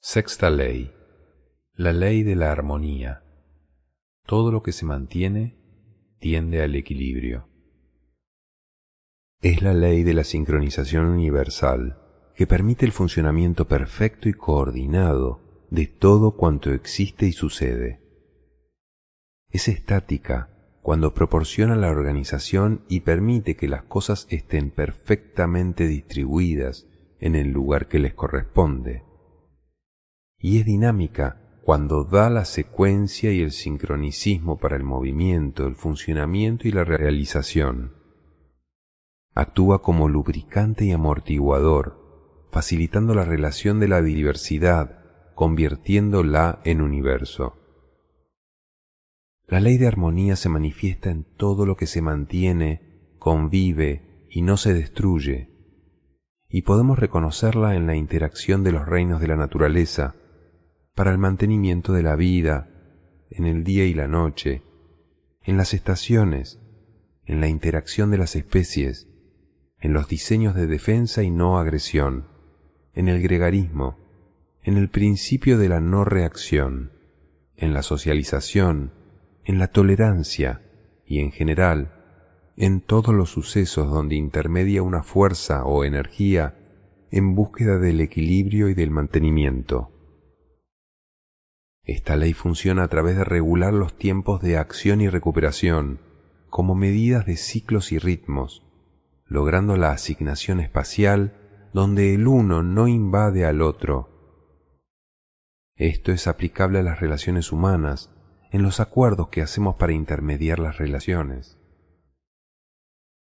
Sexta 0.00 0.50
ley. 0.50 0.94
La 1.72 1.92
ley 1.92 2.22
de 2.22 2.36
la 2.36 2.52
armonía. 2.52 3.24
Todo 4.26 4.52
lo 4.52 4.62
que 4.62 4.72
se 4.72 4.84
mantiene 4.84 5.58
tiende 6.20 6.62
al 6.62 6.74
equilibrio. 6.76 7.48
Es 9.40 9.60
la 9.60 9.74
ley 9.74 10.04
de 10.04 10.14
la 10.14 10.24
sincronización 10.24 11.06
universal 11.06 12.03
que 12.34 12.46
permite 12.46 12.84
el 12.84 12.92
funcionamiento 12.92 13.66
perfecto 13.66 14.28
y 14.28 14.32
coordinado 14.32 15.66
de 15.70 15.86
todo 15.86 16.32
cuanto 16.36 16.72
existe 16.72 17.26
y 17.26 17.32
sucede 17.32 18.04
es 19.54 19.68
estática 19.68 20.48
cuando 20.82 21.14
proporciona 21.14 21.76
la 21.76 21.88
organización 21.88 22.84
y 22.88 23.00
permite 23.00 23.54
que 23.54 23.68
las 23.68 23.84
cosas 23.84 24.26
estén 24.28 24.72
perfectamente 24.72 25.86
distribuidas 25.86 26.88
en 27.20 27.36
el 27.36 27.52
lugar 27.52 27.86
que 27.86 28.00
les 28.00 28.14
corresponde. 28.14 29.04
Y 30.38 30.58
es 30.58 30.66
dinámica 30.66 31.60
cuando 31.62 32.02
da 32.02 32.28
la 32.30 32.44
secuencia 32.44 33.30
y 33.30 33.42
el 33.42 33.52
sincronicismo 33.52 34.58
para 34.58 34.74
el 34.74 34.82
movimiento, 34.82 35.68
el 35.68 35.76
funcionamiento 35.76 36.66
y 36.66 36.72
la 36.72 36.82
realización. 36.82 37.94
Actúa 39.34 39.82
como 39.82 40.08
lubricante 40.08 40.84
y 40.84 40.90
amortiguador, 40.90 42.03
facilitando 42.54 43.16
la 43.16 43.24
relación 43.24 43.80
de 43.80 43.88
la 43.88 44.00
diversidad, 44.00 45.00
convirtiéndola 45.34 46.60
en 46.62 46.82
universo. 46.82 47.56
La 49.48 49.58
ley 49.58 49.76
de 49.76 49.88
armonía 49.88 50.36
se 50.36 50.48
manifiesta 50.48 51.10
en 51.10 51.24
todo 51.24 51.66
lo 51.66 51.76
que 51.76 51.88
se 51.88 52.00
mantiene, 52.00 53.16
convive 53.18 54.28
y 54.30 54.42
no 54.42 54.56
se 54.56 54.72
destruye, 54.72 55.50
y 56.48 56.62
podemos 56.62 56.96
reconocerla 56.96 57.74
en 57.74 57.88
la 57.88 57.96
interacción 57.96 58.62
de 58.62 58.70
los 58.70 58.86
reinos 58.86 59.20
de 59.20 59.26
la 59.26 59.36
naturaleza, 59.36 60.14
para 60.94 61.10
el 61.10 61.18
mantenimiento 61.18 61.92
de 61.92 62.04
la 62.04 62.14
vida, 62.14 62.70
en 63.30 63.46
el 63.46 63.64
día 63.64 63.84
y 63.84 63.94
la 63.94 64.06
noche, 64.06 64.62
en 65.42 65.56
las 65.56 65.74
estaciones, 65.74 66.60
en 67.24 67.40
la 67.40 67.48
interacción 67.48 68.12
de 68.12 68.18
las 68.18 68.36
especies, 68.36 69.08
en 69.80 69.92
los 69.92 70.06
diseños 70.06 70.54
de 70.54 70.68
defensa 70.68 71.24
y 71.24 71.32
no 71.32 71.58
agresión, 71.58 72.32
en 72.94 73.08
el 73.08 73.22
gregarismo, 73.22 73.98
en 74.62 74.76
el 74.76 74.88
principio 74.88 75.58
de 75.58 75.68
la 75.68 75.80
no 75.80 76.04
reacción, 76.04 76.92
en 77.56 77.74
la 77.74 77.82
socialización, 77.82 78.92
en 79.44 79.58
la 79.58 79.68
tolerancia 79.68 80.62
y 81.06 81.20
en 81.20 81.32
general 81.32 81.94
en 82.56 82.80
todos 82.80 83.14
los 83.14 83.30
sucesos 83.30 83.90
donde 83.90 84.14
intermedia 84.14 84.82
una 84.82 85.02
fuerza 85.02 85.64
o 85.64 85.84
energía 85.84 86.56
en 87.10 87.34
búsqueda 87.34 87.78
del 87.78 88.00
equilibrio 88.00 88.68
y 88.68 88.74
del 88.74 88.90
mantenimiento. 88.90 89.90
Esta 91.82 92.16
ley 92.16 92.32
funciona 92.32 92.84
a 92.84 92.88
través 92.88 93.16
de 93.16 93.24
regular 93.24 93.74
los 93.74 93.96
tiempos 93.96 94.40
de 94.40 94.56
acción 94.56 95.00
y 95.00 95.08
recuperación 95.08 96.00
como 96.48 96.74
medidas 96.74 97.26
de 97.26 97.36
ciclos 97.36 97.92
y 97.92 97.98
ritmos, 97.98 98.64
logrando 99.26 99.76
la 99.76 99.90
asignación 99.90 100.60
espacial 100.60 101.34
donde 101.74 102.14
el 102.14 102.28
uno 102.28 102.62
no 102.62 102.86
invade 102.86 103.44
al 103.44 103.60
otro. 103.60 104.08
Esto 105.74 106.12
es 106.12 106.28
aplicable 106.28 106.78
a 106.78 106.82
las 106.84 107.00
relaciones 107.00 107.50
humanas, 107.50 108.12
en 108.52 108.62
los 108.62 108.78
acuerdos 108.78 109.28
que 109.28 109.42
hacemos 109.42 109.74
para 109.74 109.92
intermediar 109.92 110.60
las 110.60 110.78
relaciones. 110.78 111.58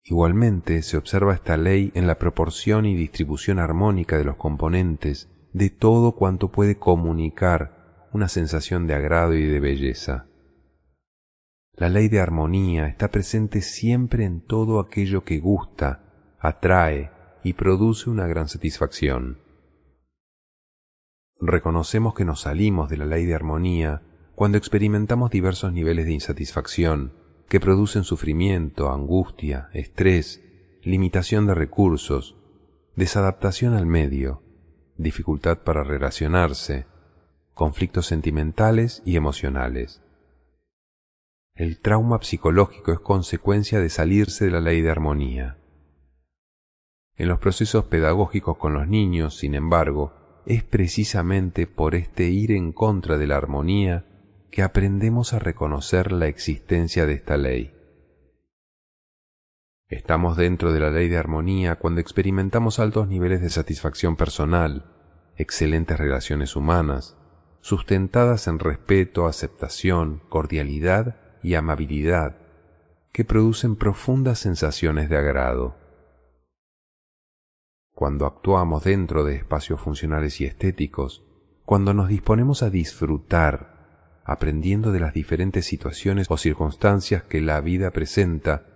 Igualmente 0.03 0.81
se 0.81 0.97
observa 0.97 1.35
esta 1.35 1.59
ley 1.59 1.93
en 1.95 2.07
la 2.07 2.19
proporción 2.19 2.87
y 2.87 2.97
distribución 2.97 3.59
armónica 3.59 4.17
de 4.17 4.25
los 4.25 4.37
componentes 4.37 5.31
de 5.53 5.69
todo 5.69 6.13
cuanto 6.13 6.51
puede 6.51 6.79
comunicar 6.79 8.09
una 8.15 8.29
sensación 8.29 8.87
de 8.87 8.95
agrado 8.95 9.35
y 9.35 9.45
de 9.45 9.61
belleza. 9.61 10.27
La 11.75 11.91
ley 11.91 12.09
de 12.09 12.21
armonía 12.21 12.87
está 12.87 13.11
presente 13.11 13.61
siempre 13.61 14.25
en 14.25 14.41
todo 14.41 14.81
aquello 14.81 15.23
que 15.23 15.39
gusta, 15.39 16.37
atrae 16.41 17.18
y 17.43 17.55
produce 17.55 18.11
una 18.11 18.27
gran 18.27 18.49
satisfacción. 18.49 19.39
Reconocemos 21.41 22.15
que 22.15 22.25
nos 22.25 22.41
salimos 22.41 22.89
de 22.89 22.97
la 22.97 23.07
ley 23.07 23.25
de 23.25 23.35
armonía 23.35 24.03
cuando 24.35 24.59
experimentamos 24.59 25.31
diversos 25.31 25.73
niveles 25.73 26.07
de 26.07 26.13
insatisfacción 26.13 27.13
que 27.49 27.61
producen 27.61 28.05
sufrimiento, 28.05 28.93
angustia, 28.93 29.71
estrés, 29.73 30.43
limitación 30.83 31.47
de 31.47 31.55
recursos, 31.55 32.37
desadaptación 32.97 33.75
al 33.75 33.87
medio, 33.87 34.43
dificultad 34.97 35.59
para 35.59 35.85
relacionarse, 35.85 36.87
conflictos 37.55 38.07
sentimentales 38.07 39.03
y 39.05 39.17
emocionales. 39.17 40.03
El 41.55 41.81
trauma 41.81 42.21
psicológico 42.23 42.93
es 42.93 43.01
consecuencia 43.01 43.81
de 43.81 43.91
salirse 43.91 44.45
de 44.45 44.51
la 44.53 44.61
ley 44.61 44.81
de 44.81 44.91
armonía. 44.91 45.58
En 47.19 47.27
los 47.27 47.41
procesos 47.41 47.87
pedagógicos 47.87 48.57
con 48.59 48.75
los 48.75 48.87
niños, 48.87 49.37
sin 49.37 49.57
embargo, 49.57 50.13
es 50.47 50.63
precisamente 50.63 51.67
por 51.67 51.97
este 51.97 52.29
ir 52.29 52.53
en 52.53 52.73
contra 52.73 53.19
de 53.19 53.27
la 53.27 53.37
armonía 53.37 54.07
que 54.53 54.63
aprendemos 54.63 55.33
a 55.33 55.41
reconocer 55.41 56.13
la 56.13 56.29
existencia 56.29 57.07
de 57.07 57.15
esta 57.15 57.37
ley. 57.37 57.75
Estamos 59.89 60.37
dentro 60.37 60.73
de 60.73 60.79
la 60.79 60.91
ley 60.91 61.09
de 61.09 61.17
armonía 61.17 61.75
cuando 61.77 62.01
experimentamos 62.01 62.79
altos 62.79 63.09
niveles 63.09 63.41
de 63.41 63.51
satisfacción 63.51 64.15
personal, 64.15 64.85
excelentes 65.37 65.99
relaciones 65.99 66.55
humanas, 66.55 67.17
sustentadas 67.63 68.47
en 68.47 68.61
respeto, 68.61 69.27
aceptación, 69.27 70.23
cordialidad 70.29 71.17
y 71.43 71.55
amabilidad, 71.55 72.37
que 73.11 73.25
producen 73.25 73.75
profundas 73.75 74.39
sensaciones 74.39 75.09
de 75.09 75.17
agrado. 75.17 75.78
Cuando 77.99 78.27
actuamos 78.27 78.85
dentro 78.85 79.25
de 79.25 79.35
espacios 79.35 79.81
funcionales 79.81 80.41
y 80.41 80.45
estéticos, 80.45 81.25
Cuando 81.65 81.95
nos 81.95 82.09
disponemos 82.09 82.63
a 82.63 82.71
disfrutar, 82.71 84.21
aprendiendo 84.25 84.93
de 84.93 85.01
las 85.01 85.15
diferentes 85.15 85.67
situaciones 85.67 86.29
o 86.31 86.37
circunstancias 86.37 87.25
que 87.25 87.41
la 87.41 87.61
vida 87.61 87.91
presenta, 87.91 88.69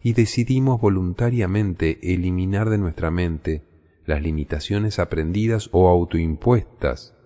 y 0.00 0.12
decidimos 0.12 0.80
voluntariamente 0.80 2.14
eliminar 2.14 2.70
de 2.70 2.78
nuestra 2.78 3.10
mente 3.10 3.64
las 4.06 4.22
limitaciones 4.22 5.00
aprendidas 5.00 5.70
o 5.72 5.88
autoimpuestas, 5.88 7.16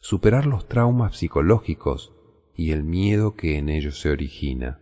superar 0.00 0.46
los 0.46 0.68
traumas 0.68 1.18
psicológicos 1.18 2.14
y 2.56 2.72
el 2.72 2.82
miedo 2.82 3.34
que 3.34 3.58
en 3.58 3.68
ellos 3.68 4.00
se 4.00 4.08
origina. 4.08 4.80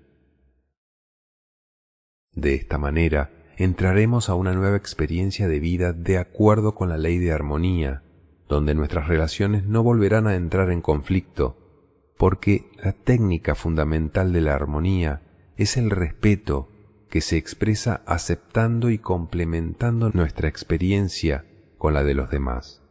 De 2.31 2.55
esta 2.55 2.79
manera, 2.79 3.33
entraremos 3.57 4.29
a 4.29 4.35
una 4.35 4.53
nueva 4.53 4.77
experiencia 4.77 5.49
de 5.49 5.61
vida 5.61 5.93
de 5.93 6.19
acuerdo 6.19 6.75
con 6.75 6.89
la 6.89 6.99
ley 6.99 7.19
de 7.19 7.33
armonía, 7.33 8.03
donde 8.49 8.75
nuestras 8.75 9.09
relaciones 9.09 9.65
no 9.65 9.83
volverán 9.83 10.27
a 10.27 10.37
entrar 10.37 10.71
en 10.71 10.83
conflicto, 10.83 11.57
porque 12.17 12.71
la 12.83 12.93
técnica 12.93 13.55
fundamental 13.55 14.33
de 14.33 14.41
la 14.41 14.55
armonía 14.55 15.23
es 15.57 15.77
el 15.77 15.91
respeto 15.91 16.69
que 17.09 17.21
se 17.21 17.37
expresa 17.37 18.03
aceptando 18.07 18.91
y 18.91 18.99
complementando 18.99 20.11
nuestra 20.11 20.49
experiencia 20.49 21.47
con 21.79 21.95
la 21.95 22.05
de 22.05 22.15
los 22.15 22.31
demás. 22.31 22.83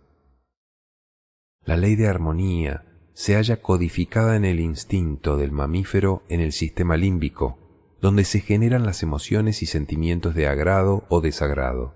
La 1.64 1.78
ley 1.78 1.96
de 1.96 2.08
armonía 2.08 2.86
se 3.14 3.36
halla 3.36 3.62
codificada 3.62 4.36
en 4.36 4.46
el 4.46 4.60
instinto 4.60 5.38
del 5.38 5.52
mamífero 5.52 6.24
en 6.28 6.42
el 6.42 6.52
sistema 6.52 6.98
límbico, 6.98 7.58
donde 8.02 8.24
se 8.26 8.40
generan 8.40 8.86
las 8.86 9.04
emociones 9.04 9.62
y 9.64 9.66
sentimientos 9.66 10.36
de 10.36 10.48
agrado 10.48 11.06
o 11.10 11.22
desagrado. 11.22 11.94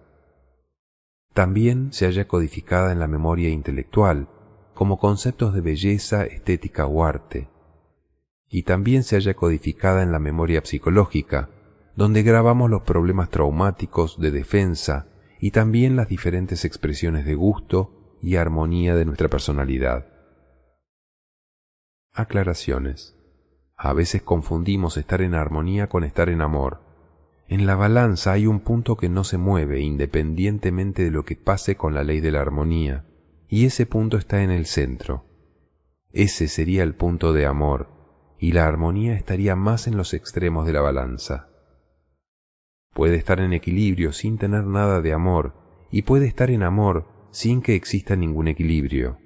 También 1.33 1.93
se 1.93 2.05
halla 2.05 2.27
codificada 2.27 2.91
en 2.91 2.99
la 2.99 3.07
memoria 3.07 3.49
intelectual, 3.49 4.29
como 4.73 4.97
conceptos 4.97 5.53
de 5.53 5.61
belleza, 5.61 6.25
estética 6.25 6.87
o 6.87 7.03
arte, 7.03 7.49
y 8.49 8.63
también 8.63 9.03
se 9.03 9.15
halla 9.15 9.35
codificada 9.35 10.01
en 10.01 10.11
la 10.11 10.19
memoria 10.19 10.61
psicológica, 10.63 11.49
donde 11.95 12.23
grabamos 12.23 12.69
los 12.69 12.83
problemas 12.83 13.29
traumáticos 13.29 14.19
de 14.19 14.31
defensa 14.31 15.07
y 15.39 15.51
también 15.51 15.95
las 15.95 16.07
diferentes 16.07 16.65
expresiones 16.65 17.25
de 17.25 17.35
gusto 17.35 18.17
y 18.21 18.37
armonía 18.37 18.95
de 18.95 19.05
nuestra 19.05 19.27
personalidad. 19.27 20.07
Aclaraciones. 22.13 23.18
A 23.81 23.93
veces 23.93 24.21
confundimos 24.21 24.97
estar 24.97 25.21
en 25.21 25.33
armonía 25.33 25.87
con 25.87 26.03
estar 26.03 26.27
en 26.27 26.41
amor. 26.41 26.81
En 27.47 27.65
la 27.65 27.77
balanza 27.77 28.33
hay 28.33 28.45
un 28.45 28.59
punto 28.59 28.97
que 28.97 29.07
no 29.07 29.23
se 29.23 29.37
mueve 29.37 29.79
independientemente 29.79 31.05
de 31.05 31.11
lo 31.11 31.23
que 31.23 31.37
pase 31.37 31.77
con 31.77 31.93
la 31.93 32.03
ley 32.03 32.19
de 32.19 32.31
la 32.33 32.41
armonía, 32.41 33.05
y 33.47 33.65
ese 33.65 33.85
punto 33.85 34.17
está 34.17 34.43
en 34.43 34.51
el 34.51 34.65
centro. 34.65 35.23
Ese 36.11 36.49
sería 36.49 36.83
el 36.83 36.93
punto 36.93 37.31
de 37.31 37.45
amor, 37.45 37.87
y 38.37 38.51
la 38.51 38.67
armonía 38.67 39.13
estaría 39.13 39.55
más 39.55 39.87
en 39.87 39.95
los 39.95 40.13
extremos 40.13 40.67
de 40.67 40.73
la 40.73 40.81
balanza. 40.81 41.47
Puede 42.93 43.15
estar 43.15 43.39
en 43.39 43.53
equilibrio 43.53 44.11
sin 44.11 44.37
tener 44.37 44.65
nada 44.65 44.99
de 44.99 45.13
amor 45.13 45.53
y 45.89 46.01
puede 46.01 46.27
estar 46.27 46.51
en 46.51 46.63
amor 46.63 47.07
sin 47.31 47.61
que 47.61 47.75
exista 47.75 48.17
ningún 48.17 48.49
equilibrio. 48.49 49.19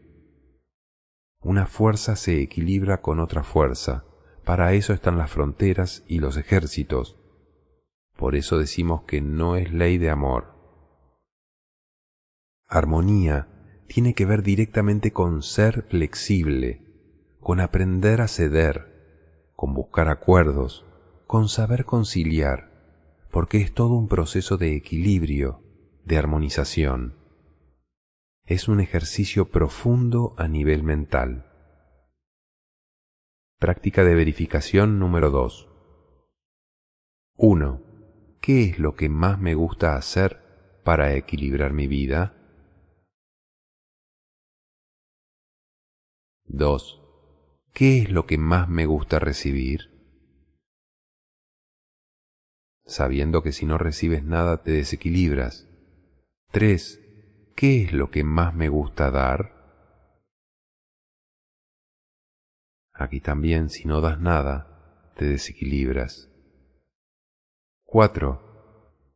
Una 1.41 1.65
fuerza 1.65 2.15
se 2.15 2.39
equilibra 2.39 3.01
con 3.01 3.19
otra 3.19 3.41
fuerza. 3.41 4.05
Para 4.43 4.73
eso 4.73 4.93
están 4.93 5.17
las 5.17 5.31
fronteras 5.31 6.03
y 6.07 6.19
los 6.19 6.37
ejércitos. 6.37 7.17
Por 8.15 8.35
eso 8.35 8.57
decimos 8.57 9.03
que 9.03 9.21
no 9.21 9.55
es 9.55 9.71
ley 9.71 9.97
de 9.97 10.09
amor. 10.09 10.53
Armonía 12.67 13.47
tiene 13.87 14.13
que 14.13 14.25
ver 14.25 14.43
directamente 14.43 15.11
con 15.11 15.43
ser 15.43 15.83
flexible, 15.83 16.81
con 17.39 17.59
aprender 17.59 18.21
a 18.21 18.27
ceder, 18.27 19.51
con 19.55 19.73
buscar 19.73 20.09
acuerdos, 20.09 20.85
con 21.27 21.49
saber 21.49 21.85
conciliar 21.85 22.73
porque 23.33 23.57
es 23.57 23.73
todo 23.73 23.95
un 23.95 24.07
proceso 24.07 24.57
de 24.57 24.75
equilibrio, 24.75 25.63
de 26.05 26.19
armonización. 26.19 27.15
Es 28.45 28.67
un 28.67 28.79
ejercicio 28.79 29.49
profundo 29.49 30.35
a 30.37 30.47
nivel 30.47 30.83
mental. 30.83 31.51
Práctica 33.63 34.03
de 34.03 34.13
verificación 34.13 34.99
número 34.99 35.29
2. 35.29 35.69
1. 37.37 37.81
¿Qué 38.41 38.65
es 38.65 38.77
lo 38.77 38.97
que 38.97 39.07
más 39.07 39.39
me 39.39 39.55
gusta 39.55 39.95
hacer 39.95 40.81
para 40.83 41.15
equilibrar 41.15 41.71
mi 41.71 41.87
vida? 41.87 42.35
2. 46.47 47.01
¿Qué 47.71 48.01
es 48.01 48.11
lo 48.11 48.25
que 48.25 48.37
más 48.37 48.67
me 48.67 48.85
gusta 48.85 49.19
recibir? 49.19 49.93
sabiendo 52.85 53.43
que 53.43 53.53
si 53.53 53.65
no 53.65 53.77
recibes 53.77 54.25
nada 54.25 54.61
te 54.61 54.71
desequilibras. 54.71 55.69
3. 56.51 56.99
¿Qué 57.55 57.83
es 57.83 57.93
lo 57.93 58.11
que 58.11 58.25
más 58.25 58.53
me 58.53 58.67
gusta 58.67 59.09
dar? 59.09 59.52
Aquí 62.93 63.19
también, 63.19 63.69
si 63.69 63.87
no 63.87 64.01
das 64.01 64.19
nada, 64.19 65.11
te 65.15 65.25
desequilibras. 65.25 66.29
4. 67.85 68.41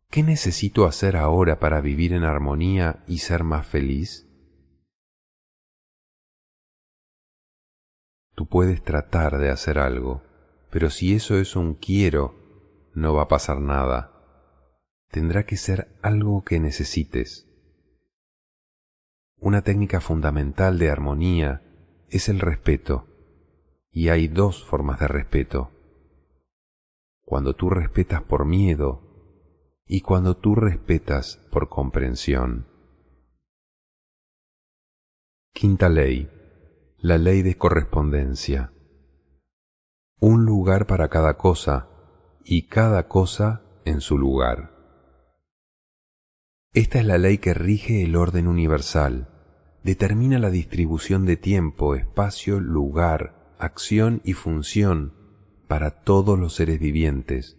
¿Qué 0.10 0.24
necesito 0.24 0.86
hacer 0.86 1.18
ahora 1.18 1.60
para 1.60 1.82
vivir 1.82 2.14
en 2.14 2.24
armonía 2.24 3.04
y 3.08 3.20
ser 3.20 3.44
más 3.44 3.68
feliz? 3.68 4.28
Tú 8.36 8.48
puedes 8.48 8.84
tratar 8.84 9.38
de 9.38 9.50
hacer 9.50 9.80
algo, 9.80 10.24
pero 10.70 10.90
si 10.90 11.14
eso 11.14 11.38
es 11.38 11.56
un 11.56 11.74
quiero 11.74 12.92
no 12.94 13.14
va 13.14 13.24
a 13.24 13.28
pasar 13.28 13.60
nada. 13.60 14.14
Tendrá 15.10 15.46
que 15.46 15.58
ser 15.58 15.98
algo 16.02 16.44
que 16.44 16.60
necesites. 16.60 17.48
Una 19.40 19.62
técnica 19.62 20.02
fundamental 20.02 20.80
de 20.80 20.90
armonía 20.90 21.62
es 22.10 22.30
el 22.30 22.40
respeto, 22.40 23.17
y 23.92 24.10
hay 24.10 24.28
dos 24.28 24.64
formas 24.64 25.00
de 25.00 25.08
respeto. 25.08 25.72
Cuando 27.24 27.56
tú 27.56 27.70
respetas 27.70 28.24
por 28.24 28.46
miedo 28.46 29.02
y 29.86 30.02
cuando 30.02 30.38
tú 30.38 30.56
respetas 30.56 31.38
por 31.52 31.70
comprensión. 31.70 32.68
Quinta 35.54 35.90
ley. 35.90 36.30
La 37.00 37.18
ley 37.18 37.42
de 37.42 37.58
correspondencia. 37.58 38.74
Un 40.20 40.46
lugar 40.46 40.88
para 40.88 41.10
cada 41.10 41.38
cosa 41.38 41.90
y 42.44 42.68
cada 42.68 43.08
cosa 43.08 43.64
en 43.86 44.02
su 44.02 44.18
lugar. 44.18 44.78
Esta 46.74 47.00
es 47.00 47.06
la 47.06 47.18
ley 47.18 47.40
que 47.40 47.54
rige 47.54 48.04
el 48.04 48.16
orden 48.16 48.48
universal, 48.48 49.30
determina 49.84 50.38
la 50.38 50.50
distribución 50.50 51.26
de 51.26 51.38
tiempo, 51.38 51.96
espacio, 51.96 52.60
lugar, 52.60 53.37
acción 53.60 54.22
y 54.24 54.34
función 54.34 55.14
para 55.68 56.02
todos 56.04 56.40
los 56.40 56.56
seres 56.56 56.80
vivientes, 56.80 57.58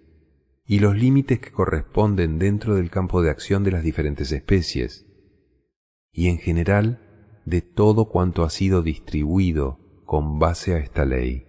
y 0.67 0.81
los 0.81 0.97
límites 0.97 1.41
que 1.41 1.51
corresponden 1.51 2.39
dentro 2.39 2.75
del 2.75 2.91
campo 2.91 3.23
de 3.23 3.31
acción 3.31 3.65
de 3.65 3.71
las 3.71 3.83
diferentes 3.83 4.33
especies, 4.33 5.07
y 6.13 6.29
en 6.29 6.39
general 6.39 7.41
de 7.45 7.63
todo 7.63 8.07
cuanto 8.07 8.45
ha 8.45 8.51
sido 8.51 8.83
distribuido 8.83 9.79
con 10.05 10.39
base 10.39 10.75
a 10.75 10.79
esta 10.79 11.05
ley. 11.05 11.47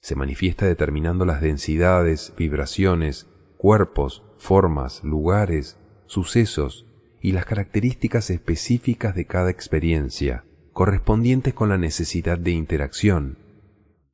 Se 0.00 0.16
manifiesta 0.16 0.66
determinando 0.66 1.24
las 1.24 1.40
densidades, 1.40 2.32
vibraciones, 2.36 3.28
cuerpos, 3.58 4.24
formas, 4.38 5.04
lugares, 5.04 5.76
sucesos 6.06 6.86
y 7.20 7.32
las 7.32 7.44
características 7.44 8.30
específicas 8.30 9.14
de 9.14 9.26
cada 9.26 9.50
experiencia, 9.50 10.44
correspondientes 10.80 11.52
con 11.52 11.68
la 11.68 11.76
necesidad 11.76 12.38
de 12.38 12.52
interacción, 12.52 13.36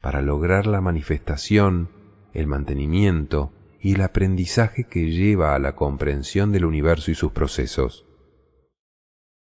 para 0.01 0.21
lograr 0.21 0.67
la 0.67 0.81
manifestación, 0.81 1.91
el 2.33 2.49
mantenimiento 2.49 3.53
y 3.81 3.95
el 3.95 4.01
aprendizaje 4.01 4.83
que 4.83 5.13
lleva 5.13 5.55
a 5.55 5.61
la 5.61 5.77
comprensión 5.77 6.51
del 6.51 6.65
universo 6.65 7.13
y 7.13 7.15
sus 7.15 7.31
procesos. 7.31 8.05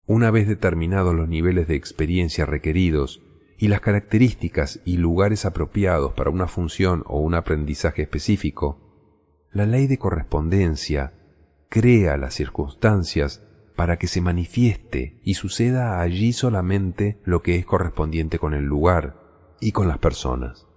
Una 0.08 0.32
vez 0.32 0.48
determinados 0.48 1.14
los 1.14 1.30
niveles 1.30 1.68
de 1.68 1.76
experiencia 1.76 2.48
requeridos 2.48 3.22
y 3.60 3.68
las 3.68 3.82
características 3.82 4.80
y 4.84 4.98
lugares 4.98 5.46
apropiados 5.46 6.14
para 6.14 6.32
una 6.32 6.48
función 6.48 7.04
o 7.06 7.20
un 7.20 7.36
aprendizaje 7.36 8.02
específico, 8.02 9.46
la 9.52 9.68
ley 9.68 9.86
de 9.86 10.00
correspondencia 10.00 11.14
crea 11.70 12.18
las 12.18 12.34
circunstancias 12.34 13.43
para 13.76 13.98
que 13.98 14.08
se 14.08 14.22
manifieste 14.22 15.20
y 15.24 15.34
suceda 15.34 16.00
allí 16.02 16.34
solamente 16.34 17.20
lo 17.24 17.42
que 17.42 17.56
es 17.56 17.66
correspondiente 17.66 18.40
con 18.40 18.54
el 18.54 18.66
lugar 18.66 19.56
y 19.60 19.72
con 19.72 19.88
las 19.88 19.98
personas. 19.98 20.68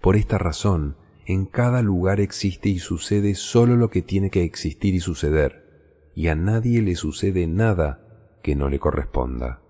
Por 0.00 0.16
esta 0.16 0.38
razón, 0.38 0.96
en 1.26 1.46
cada 1.46 1.82
lugar 1.82 2.20
existe 2.20 2.68
y 2.68 2.78
sucede 2.78 3.34
solo 3.34 3.76
lo 3.76 3.90
que 3.90 4.02
tiene 4.02 4.30
que 4.30 4.42
existir 4.42 4.94
y 4.94 5.00
suceder, 5.00 6.10
y 6.14 6.28
a 6.28 6.34
nadie 6.34 6.82
le 6.82 6.96
sucede 6.96 7.46
nada 7.46 8.38
que 8.42 8.56
no 8.56 8.68
le 8.68 8.78
corresponda. 8.78 9.62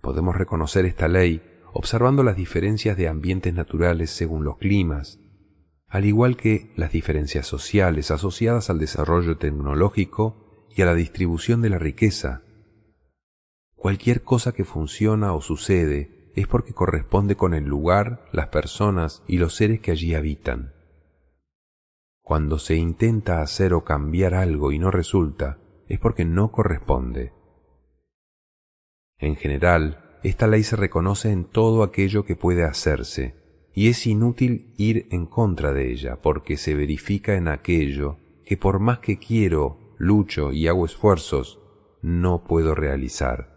Podemos 0.00 0.36
reconocer 0.36 0.86
esta 0.86 1.08
ley 1.08 1.42
observando 1.72 2.22
las 2.22 2.36
diferencias 2.36 2.96
de 2.96 3.08
ambientes 3.08 3.52
naturales 3.52 4.10
según 4.10 4.44
los 4.44 4.58
climas, 4.58 5.20
al 5.94 6.06
igual 6.06 6.36
que 6.36 6.72
las 6.74 6.90
diferencias 6.90 7.46
sociales 7.46 8.10
asociadas 8.10 8.68
al 8.68 8.80
desarrollo 8.80 9.38
tecnológico 9.38 10.66
y 10.74 10.82
a 10.82 10.86
la 10.86 10.94
distribución 10.96 11.62
de 11.62 11.70
la 11.70 11.78
riqueza. 11.78 12.42
Cualquier 13.76 14.24
cosa 14.24 14.50
que 14.50 14.64
funciona 14.64 15.34
o 15.34 15.40
sucede 15.40 16.32
es 16.34 16.48
porque 16.48 16.72
corresponde 16.72 17.36
con 17.36 17.54
el 17.54 17.66
lugar, 17.66 18.28
las 18.32 18.48
personas 18.48 19.22
y 19.28 19.38
los 19.38 19.54
seres 19.54 19.78
que 19.78 19.92
allí 19.92 20.16
habitan. 20.16 20.74
Cuando 22.22 22.58
se 22.58 22.74
intenta 22.74 23.40
hacer 23.40 23.72
o 23.72 23.84
cambiar 23.84 24.34
algo 24.34 24.72
y 24.72 24.80
no 24.80 24.90
resulta, 24.90 25.60
es 25.86 26.00
porque 26.00 26.24
no 26.24 26.50
corresponde. 26.50 27.32
En 29.18 29.36
general, 29.36 30.18
esta 30.24 30.48
ley 30.48 30.64
se 30.64 30.74
reconoce 30.74 31.30
en 31.30 31.44
todo 31.44 31.84
aquello 31.84 32.24
que 32.24 32.34
puede 32.34 32.64
hacerse, 32.64 33.43
y 33.74 33.88
es 33.88 34.06
inútil 34.06 34.72
ir 34.76 35.08
en 35.10 35.26
contra 35.26 35.72
de 35.72 35.90
ella, 35.90 36.22
porque 36.22 36.56
se 36.56 36.74
verifica 36.74 37.34
en 37.34 37.48
aquello 37.48 38.18
que 38.44 38.56
por 38.56 38.78
más 38.78 39.00
que 39.00 39.18
quiero, 39.18 39.78
lucho 39.98 40.52
y 40.52 40.68
hago 40.68 40.86
esfuerzos, 40.86 41.60
no 42.02 42.44
puedo 42.44 42.74
realizar. 42.74 43.54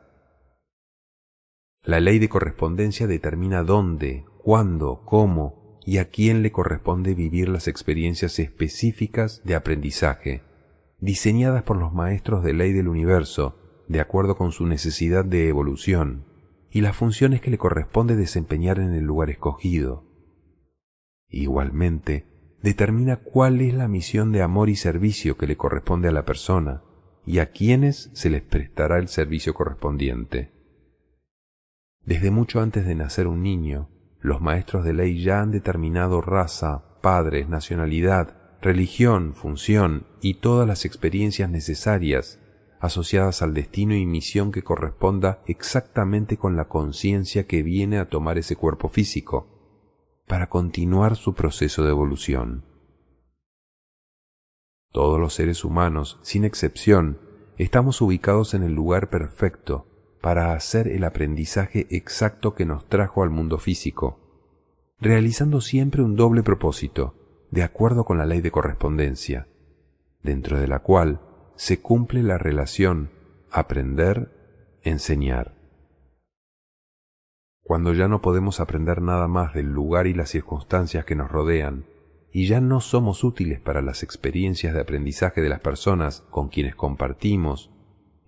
La 1.83 1.99
ley 1.99 2.19
de 2.19 2.29
correspondencia 2.29 3.07
determina 3.07 3.63
dónde, 3.63 4.25
cuándo, 4.43 5.03
cómo 5.05 5.79
y 5.85 5.99
a 5.99 6.09
quién 6.09 6.41
le 6.41 6.51
corresponde 6.51 7.13
vivir 7.13 7.47
las 7.47 7.67
experiencias 7.67 8.39
específicas 8.39 9.41
de 9.45 9.55
aprendizaje, 9.55 10.41
diseñadas 10.99 11.63
por 11.63 11.77
los 11.77 11.93
maestros 11.93 12.43
de 12.43 12.53
ley 12.53 12.73
del 12.73 12.87
universo, 12.87 13.55
de 13.87 14.01
acuerdo 14.01 14.35
con 14.35 14.51
su 14.51 14.65
necesidad 14.65 15.23
de 15.23 15.47
evolución 15.47 16.25
y 16.71 16.81
las 16.81 16.95
funciones 16.95 17.41
que 17.41 17.51
le 17.51 17.57
corresponde 17.57 18.15
desempeñar 18.15 18.79
en 18.79 18.93
el 18.93 19.05
lugar 19.05 19.29
escogido. 19.29 20.06
Igualmente, 21.29 22.25
determina 22.61 23.17
cuál 23.17 23.61
es 23.61 23.73
la 23.73 23.87
misión 23.87 24.31
de 24.31 24.41
amor 24.41 24.69
y 24.69 24.75
servicio 24.75 25.37
que 25.37 25.47
le 25.47 25.57
corresponde 25.57 26.07
a 26.07 26.11
la 26.11 26.25
persona 26.25 26.83
y 27.25 27.39
a 27.39 27.51
quienes 27.51 28.09
se 28.13 28.29
les 28.29 28.41
prestará 28.41 28.97
el 28.97 29.09
servicio 29.09 29.53
correspondiente. 29.53 30.51
Desde 32.05 32.31
mucho 32.31 32.61
antes 32.61 32.85
de 32.85 32.95
nacer 32.95 33.27
un 33.27 33.43
niño, 33.43 33.89
los 34.21 34.41
maestros 34.41 34.85
de 34.85 34.93
ley 34.93 35.21
ya 35.21 35.41
han 35.41 35.51
determinado 35.51 36.21
raza, 36.21 36.99
padres, 37.01 37.49
nacionalidad, 37.49 38.37
religión, 38.61 39.33
función 39.33 40.07
y 40.21 40.35
todas 40.35 40.67
las 40.67 40.85
experiencias 40.85 41.49
necesarias 41.49 42.39
asociadas 42.79 43.41
al 43.41 43.53
destino 43.53 43.95
y 43.95 44.05
misión 44.05 44.51
que 44.51 44.63
corresponda 44.63 45.41
exactamente 45.47 46.37
con 46.37 46.55
la 46.55 46.67
conciencia 46.67 47.45
que 47.45 47.63
viene 47.63 47.97
a 47.97 48.07
tomar 48.07 48.37
ese 48.37 48.55
cuerpo 48.55 48.87
físico, 48.87 49.56
para 50.27 50.49
continuar 50.49 51.15
su 51.15 51.33
proceso 51.33 51.83
de 51.83 51.91
evolución. 51.91 52.65
Todos 54.91 55.17
los 55.19 55.33
seres 55.33 55.63
humanos, 55.63 56.19
sin 56.21 56.43
excepción, 56.43 57.19
estamos 57.57 58.01
ubicados 58.01 58.53
en 58.53 58.63
el 58.63 58.73
lugar 58.73 59.09
perfecto 59.09 59.87
para 60.21 60.51
hacer 60.53 60.89
el 60.89 61.05
aprendizaje 61.05 61.87
exacto 61.89 62.55
que 62.55 62.65
nos 62.65 62.89
trajo 62.89 63.23
al 63.23 63.29
mundo 63.29 63.57
físico, 63.57 64.19
realizando 64.99 65.61
siempre 65.61 66.03
un 66.03 66.17
doble 66.17 66.43
propósito, 66.43 67.15
de 67.51 67.63
acuerdo 67.63 68.03
con 68.03 68.17
la 68.17 68.25
ley 68.25 68.41
de 68.41 68.51
correspondencia, 68.51 69.47
dentro 70.23 70.59
de 70.59 70.67
la 70.67 70.79
cual 70.79 71.21
se 71.55 71.79
cumple 71.79 72.21
la 72.21 72.37
relación 72.37 73.11
aprender-enseñar. 73.49 75.56
Cuando 77.67 77.93
ya 77.93 78.07
no 78.07 78.21
podemos 78.21 78.61
aprender 78.61 79.01
nada 79.01 79.27
más 79.27 79.53
del 79.53 79.73
lugar 79.73 80.07
y 80.07 80.13
las 80.13 80.29
circunstancias 80.29 81.03
que 81.03 81.15
nos 81.15 81.29
rodean, 81.29 81.83
y 82.31 82.47
ya 82.47 82.61
no 82.61 82.79
somos 82.79 83.25
útiles 83.25 83.59
para 83.59 83.81
las 83.81 84.03
experiencias 84.03 84.73
de 84.73 84.79
aprendizaje 84.79 85.41
de 85.41 85.49
las 85.49 85.59
personas 85.59 86.23
con 86.29 86.47
quienes 86.47 86.77
compartimos, 86.77 87.69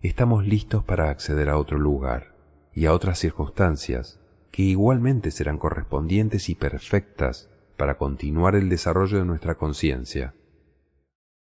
estamos 0.01 0.45
listos 0.45 0.83
para 0.83 1.09
acceder 1.09 1.47
a 1.47 1.57
otro 1.57 1.79
lugar 1.79 2.35
y 2.73 2.85
a 2.85 2.93
otras 2.93 3.17
circunstancias 3.17 4.19
que 4.51 4.63
igualmente 4.63 5.31
serán 5.31 5.57
correspondientes 5.57 6.49
y 6.49 6.55
perfectas 6.55 7.49
para 7.77 7.97
continuar 7.97 8.55
el 8.55 8.67
desarrollo 8.67 9.19
de 9.19 9.25
nuestra 9.25 9.55
conciencia. 9.55 10.33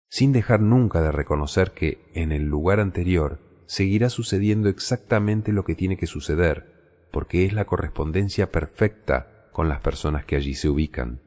Sin 0.08 0.34
dejar 0.34 0.60
nunca 0.60 1.02
de 1.02 1.12
reconocer 1.12 1.72
que 1.72 2.12
en 2.14 2.32
el 2.32 2.46
lugar 2.46 2.80
anterior 2.80 3.40
seguirá 3.66 4.12
sucediendo 4.12 4.70
exactamente 4.70 5.52
lo 5.52 5.66
que 5.66 5.74
tiene 5.74 5.98
que 5.98 6.06
suceder, 6.06 6.71
porque 7.12 7.46
es 7.46 7.54
la 7.54 7.66
correspondencia 7.66 8.52
perfecta 8.52 9.50
con 9.52 9.70
las 9.70 9.82
personas 9.82 10.26
que 10.26 10.36
allí 10.36 10.54
se 10.54 10.70
ubican. 10.70 11.22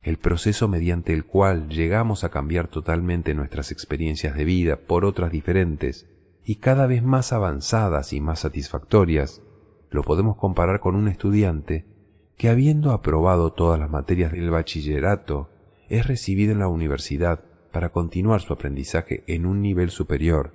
El 0.00 0.18
proceso 0.18 0.68
mediante 0.68 1.12
el 1.12 1.24
cual 1.24 1.68
llegamos 1.68 2.22
a 2.24 2.30
cambiar 2.30 2.68
totalmente 2.68 3.34
nuestras 3.34 3.72
experiencias 3.72 4.36
de 4.36 4.44
vida 4.44 4.76
por 4.76 5.04
otras 5.04 5.32
diferentes 5.32 6.08
y 6.44 6.56
cada 6.56 6.86
vez 6.86 7.02
más 7.02 7.32
avanzadas 7.32 8.12
y 8.12 8.20
más 8.20 8.40
satisfactorias, 8.40 9.42
lo 9.90 10.02
podemos 10.02 10.36
comparar 10.36 10.80
con 10.80 10.94
un 10.94 11.08
estudiante 11.08 11.84
que 12.36 12.48
habiendo 12.48 12.92
aprobado 12.92 13.52
todas 13.52 13.80
las 13.80 13.90
materias 13.90 14.32
del 14.32 14.50
bachillerato 14.50 15.50
es 15.88 16.06
recibido 16.06 16.52
en 16.52 16.60
la 16.60 16.68
universidad 16.68 17.44
para 17.72 17.90
continuar 17.90 18.40
su 18.40 18.52
aprendizaje 18.52 19.24
en 19.26 19.44
un 19.44 19.60
nivel 19.60 19.90
superior, 19.90 20.54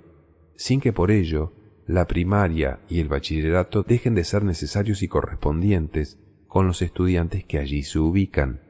sin 0.56 0.80
que 0.80 0.92
por 0.92 1.10
ello 1.10 1.52
la 1.86 2.06
primaria 2.06 2.80
y 2.88 3.00
el 3.00 3.08
bachillerato 3.08 3.82
dejen 3.82 4.14
de 4.14 4.24
ser 4.24 4.42
necesarios 4.42 5.02
y 5.02 5.08
correspondientes 5.08 6.18
con 6.46 6.66
los 6.66 6.82
estudiantes 6.82 7.44
que 7.44 7.58
allí 7.58 7.82
se 7.82 7.98
ubican. 7.98 8.62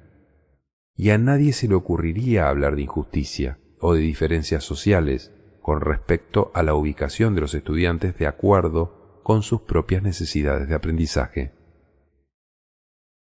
Y 0.96 1.10
a 1.10 1.18
nadie 1.18 1.52
se 1.52 1.68
le 1.68 1.74
ocurriría 1.74 2.48
hablar 2.48 2.76
de 2.76 2.82
injusticia 2.82 3.58
o 3.80 3.94
de 3.94 4.00
diferencias 4.00 4.64
sociales 4.64 5.32
con 5.60 5.80
respecto 5.80 6.50
a 6.54 6.62
la 6.62 6.74
ubicación 6.74 7.34
de 7.34 7.40
los 7.40 7.54
estudiantes 7.54 8.16
de 8.18 8.26
acuerdo 8.26 9.20
con 9.22 9.42
sus 9.42 9.62
propias 9.62 10.02
necesidades 10.02 10.68
de 10.68 10.74
aprendizaje. 10.74 11.52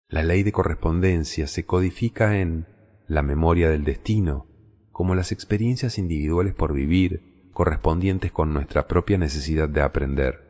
La 0.08 0.22
ley 0.22 0.42
de 0.42 0.52
correspondencia 0.52 1.46
se 1.46 1.64
codifica 1.66 2.38
en 2.38 2.66
la 3.06 3.22
memoria 3.22 3.70
del 3.70 3.84
destino, 3.84 4.46
como 4.90 5.14
las 5.14 5.32
experiencias 5.32 5.98
individuales 5.98 6.54
por 6.54 6.72
vivir 6.72 7.27
correspondientes 7.58 8.30
con 8.30 8.54
nuestra 8.54 8.86
propia 8.86 9.18
necesidad 9.18 9.68
de 9.68 9.80
aprender. 9.80 10.44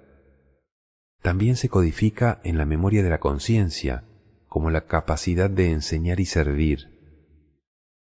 También 1.23 1.57
se 1.57 1.71
codifica 1.71 2.39
en 2.45 2.59
la 2.59 2.67
memoria 2.67 3.03
de 3.03 3.09
la 3.09 3.19
conciencia, 3.19 4.05
como 4.47 4.71
la 4.71 4.85
capacidad 4.85 5.49
de 5.49 5.71
enseñar 5.71 6.21
y 6.21 6.27
servir. 6.27 6.91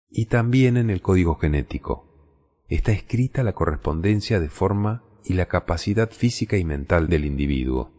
Y 0.10 0.28
también 0.28 0.78
en 0.78 0.90
el 0.90 1.02
código 1.02 1.36
genético. 1.36 2.64
Está 2.70 2.94
escrita 2.94 3.44
la 3.44 3.52
correspondencia 3.52 4.40
de 4.40 4.48
forma 4.48 5.04
y 5.26 5.34
la 5.34 5.48
capacidad 5.48 6.10
física 6.10 6.56
y 6.56 6.64
mental 6.64 7.10
del 7.10 7.26
individuo. 7.26 7.92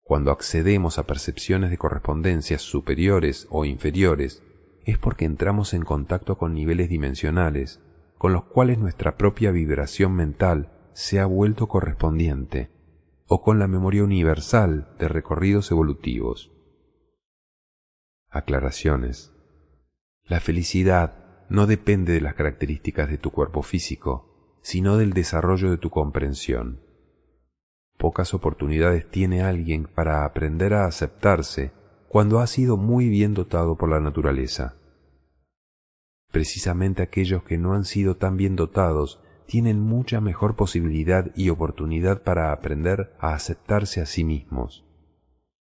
Cuando 0.00 0.30
accedemos 0.30 0.98
a 0.98 1.06
percepciones 1.06 1.68
de 1.68 1.76
correspondencias 1.76 2.62
superiores 2.62 3.46
o 3.50 3.66
inferiores, 3.66 4.42
es 4.86 4.96
porque 4.96 5.26
entramos 5.26 5.74
en 5.74 5.82
contacto 5.84 6.38
con 6.38 6.54
niveles 6.54 6.88
dimensionales, 6.88 7.82
con 8.20 8.34
los 8.34 8.44
cuales 8.44 8.78
nuestra 8.78 9.16
propia 9.16 9.50
vibración 9.50 10.12
mental 10.12 10.70
se 10.92 11.20
ha 11.20 11.24
vuelto 11.24 11.68
correspondiente, 11.68 12.70
o 13.26 13.40
con 13.40 13.58
la 13.58 13.66
memoria 13.66 14.04
universal 14.04 14.90
de 14.98 15.08
recorridos 15.08 15.70
evolutivos. 15.70 16.52
Aclaraciones. 18.28 19.32
La 20.22 20.38
felicidad 20.38 21.46
no 21.48 21.66
depende 21.66 22.12
de 22.12 22.20
las 22.20 22.34
características 22.34 23.08
de 23.08 23.16
tu 23.16 23.30
cuerpo 23.30 23.62
físico, 23.62 24.58
sino 24.60 24.98
del 24.98 25.14
desarrollo 25.14 25.70
de 25.70 25.78
tu 25.78 25.88
comprensión. 25.88 26.82
Pocas 27.96 28.34
oportunidades 28.34 29.10
tiene 29.10 29.40
alguien 29.40 29.86
para 29.86 30.26
aprender 30.26 30.74
a 30.74 30.84
aceptarse 30.84 31.72
cuando 32.06 32.40
ha 32.40 32.46
sido 32.46 32.76
muy 32.76 33.08
bien 33.08 33.32
dotado 33.32 33.78
por 33.78 33.88
la 33.88 34.00
naturaleza. 34.00 34.76
Precisamente 36.30 37.02
aquellos 37.02 37.42
que 37.42 37.58
no 37.58 37.74
han 37.74 37.84
sido 37.84 38.16
tan 38.16 38.36
bien 38.36 38.56
dotados 38.56 39.20
tienen 39.46 39.80
mucha 39.80 40.20
mejor 40.20 40.54
posibilidad 40.54 41.30
y 41.34 41.50
oportunidad 41.50 42.22
para 42.22 42.52
aprender 42.52 43.14
a 43.18 43.34
aceptarse 43.34 44.00
a 44.00 44.06
sí 44.06 44.24
mismos. 44.24 44.86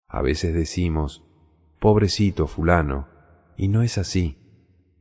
A 0.07 0.21
veces 0.21 0.53
decimos, 0.53 1.23
pobrecito 1.79 2.47
fulano, 2.47 3.07
y 3.55 3.67
no 3.67 3.83
es 3.83 3.97
así. 3.97 4.37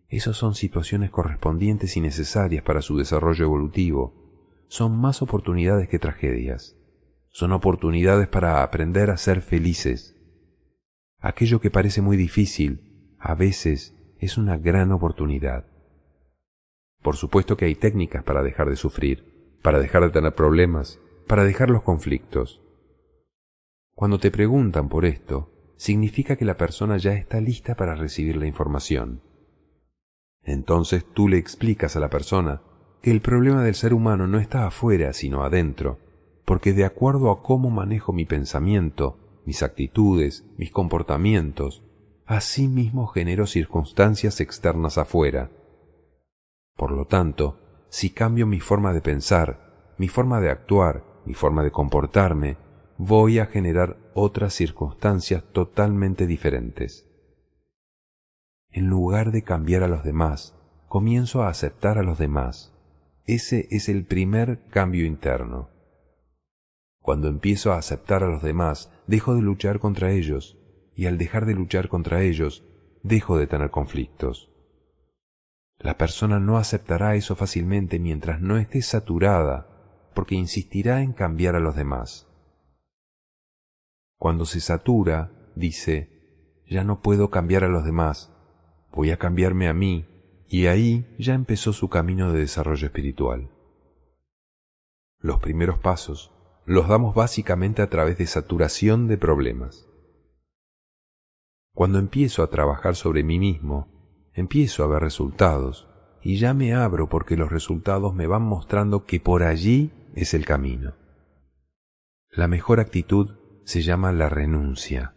Esas 0.09 0.37
son 0.37 0.55
situaciones 0.55 1.11
correspondientes 1.11 1.97
y 1.97 2.01
necesarias 2.01 2.63
para 2.63 2.83
su 2.83 2.99
desarrollo 2.99 3.45
evolutivo. 3.45 4.15
Son 4.69 4.97
más 4.97 5.23
oportunidades 5.23 5.89
que 5.89 5.99
tragedias. 5.99 6.77
Son 7.31 7.53
oportunidades 7.53 8.29
para 8.29 8.63
aprender 8.63 9.11
a 9.11 9.17
ser 9.17 9.41
felices 9.41 10.17
aquello 11.27 11.61
que 11.61 11.71
parece 11.71 12.03
muy 12.03 12.17
difícil, 12.17 13.17
a 13.19 13.35
veces 13.35 13.96
es 14.19 14.39
una 14.39 14.57
gran 14.57 14.93
oportunidad. 14.93 15.67
Por 17.03 17.17
supuesto 17.17 17.57
que 17.57 17.67
hay 17.67 17.75
técnicas 17.75 18.25
para 18.25 18.43
dejar 18.43 18.69
de 18.69 18.77
sufrir, 18.77 19.59
para 19.63 19.79
dejar 19.79 20.03
de 20.03 20.11
tener 20.11 20.35
problemas 20.35 21.01
para 21.27 21.45
dejar 21.45 21.71
los 21.71 21.83
conflictos. 21.83 22.63
Cuando 23.95 24.19
te 24.19 24.31
preguntan 24.31 24.89
por 24.89 25.05
esto, 25.05 25.51
significa 25.77 26.37
que 26.37 26.45
la 26.45 26.57
persona 26.57 26.97
ya 26.99 27.15
está 27.15 27.41
lista 27.41 27.75
para 27.75 27.95
recibir 27.95 28.37
la 28.37 28.47
información. 28.47 29.23
Entonces 30.43 31.05
tú 31.05 31.29
le 31.29 31.39
explicas 31.39 31.97
a 31.97 32.01
la 32.01 32.11
persona 32.11 32.63
que 33.03 33.11
el 33.11 33.21
problema 33.21 33.65
del 33.65 33.75
ser 33.75 33.93
humano 33.93 34.27
no 34.27 34.39
está 34.39 34.67
afuera, 34.67 35.13
sino 35.13 35.43
adentro, 35.43 35.99
porque 36.45 36.73
de 36.73 36.85
acuerdo 36.85 37.31
a 37.31 37.43
cómo 37.43 37.71
manejo 37.71 38.13
mi 38.13 38.25
pensamiento, 38.25 39.19
mis 39.45 39.63
actitudes, 39.63 40.45
mis 40.57 40.71
comportamientos, 40.71 41.83
así 42.27 42.69
mismo 42.69 43.07
genero 43.07 43.47
circunstancias 43.47 44.41
externas 44.41 44.99
afuera. 44.99 45.51
Por 46.77 46.91
lo 46.91 47.07
tanto, 47.07 47.61
si 47.89 48.11
cambio 48.11 48.47
mi 48.47 48.61
forma 48.61 48.93
de 48.93 49.01
pensar, 49.01 49.95
mi 49.97 50.09
forma 50.09 50.41
de 50.41 50.51
actuar, 50.51 51.05
mi 51.25 51.35
forma 51.35 51.63
de 51.63 51.71
comportarme, 51.71 52.59
voy 52.99 53.39
a 53.39 53.47
generar 53.47 53.97
otras 54.15 54.55
circunstancias 54.55 55.45
totalmente 55.53 56.27
diferentes. 56.27 57.09
En 58.71 58.89
lugar 58.89 59.31
de 59.31 59.43
cambiar 59.43 59.83
a 59.83 59.89
los 59.89 60.05
demás, 60.05 60.55
comienzo 60.89 61.43
a 61.43 61.49
aceptar 61.49 61.97
a 61.99 62.03
los 62.03 62.19
demás. 62.19 62.75
Ese 63.25 63.69
es 63.71 63.89
el 63.89 64.05
primer 64.05 64.67
cambio 64.69 65.07
interno. 65.07 65.71
Cuando 67.01 67.29
empiezo 67.29 67.73
a 67.73 67.79
aceptar 67.79 68.23
a 68.23 68.29
los 68.29 68.43
demás, 68.43 68.93
dejo 69.07 69.35
de 69.35 69.43
luchar 69.43 69.79
contra 69.79 70.11
ellos, 70.11 70.59
y 70.97 71.07
al 71.07 71.19
dejar 71.19 71.45
de 71.45 71.55
luchar 71.55 71.89
contra 71.89 72.23
ellos, 72.23 72.65
dejo 73.03 73.39
de 73.39 73.47
tener 73.47 73.71
conflictos. 73.71 74.51
La 75.79 75.99
persona 75.99 76.41
no 76.41 76.57
aceptará 76.57 77.15
eso 77.15 77.37
fácilmente 77.37 77.99
mientras 77.99 78.41
no 78.41 78.57
esté 78.57 78.81
saturada, 78.81 80.11
porque 80.15 80.35
insistirá 80.35 81.03
en 81.03 81.13
cambiar 81.13 81.55
a 81.55 81.61
los 81.61 81.77
demás. 81.77 82.27
Cuando 84.19 84.47
se 84.47 84.61
satura, 84.61 85.53
dice, 85.55 86.63
ya 86.67 86.83
no 86.83 87.03
puedo 87.03 87.29
cambiar 87.31 87.65
a 87.65 87.69
los 87.69 87.85
demás, 87.85 88.33
voy 88.91 89.11
a 89.11 89.19
cambiarme 89.19 89.69
a 89.69 89.75
mí, 89.75 90.07
y 90.49 90.67
ahí 90.67 91.15
ya 91.19 91.35
empezó 91.35 91.75
su 91.75 91.91
camino 91.91 92.33
de 92.33 92.41
desarrollo 92.41 92.87
espiritual. 92.87 93.51
Los 95.19 95.41
primeros 95.41 95.79
pasos 95.79 96.33
los 96.65 96.89
damos 96.89 97.15
básicamente 97.15 97.83
a 97.83 97.91
través 97.91 98.17
de 98.17 98.27
saturación 98.27 99.09
de 99.09 99.19
problemas. 99.19 99.87
Cuando 101.77 101.99
empiezo 101.99 102.43
a 102.43 102.49
trabajar 102.49 102.97
sobre 102.97 103.23
mí 103.23 103.39
mismo, 103.39 103.87
empiezo 104.33 104.83
a 104.83 104.87
ver 104.87 105.03
resultados, 105.03 105.87
y 106.23 106.39
ya 106.39 106.55
me 106.55 106.73
abro 106.73 107.11
porque 107.11 107.37
los 107.37 107.53
resultados 107.53 108.15
me 108.15 108.27
van 108.27 108.45
mostrando 108.45 109.05
que 109.05 109.21
por 109.21 109.43
allí 109.43 109.93
es 110.15 110.33
el 110.33 110.47
camino. 110.47 110.95
La 112.31 112.49
mejor 112.49 112.81
actitud 112.81 113.37
se 113.67 113.83
llama 113.83 114.11
la 114.13 114.31
renuncia. 114.31 115.17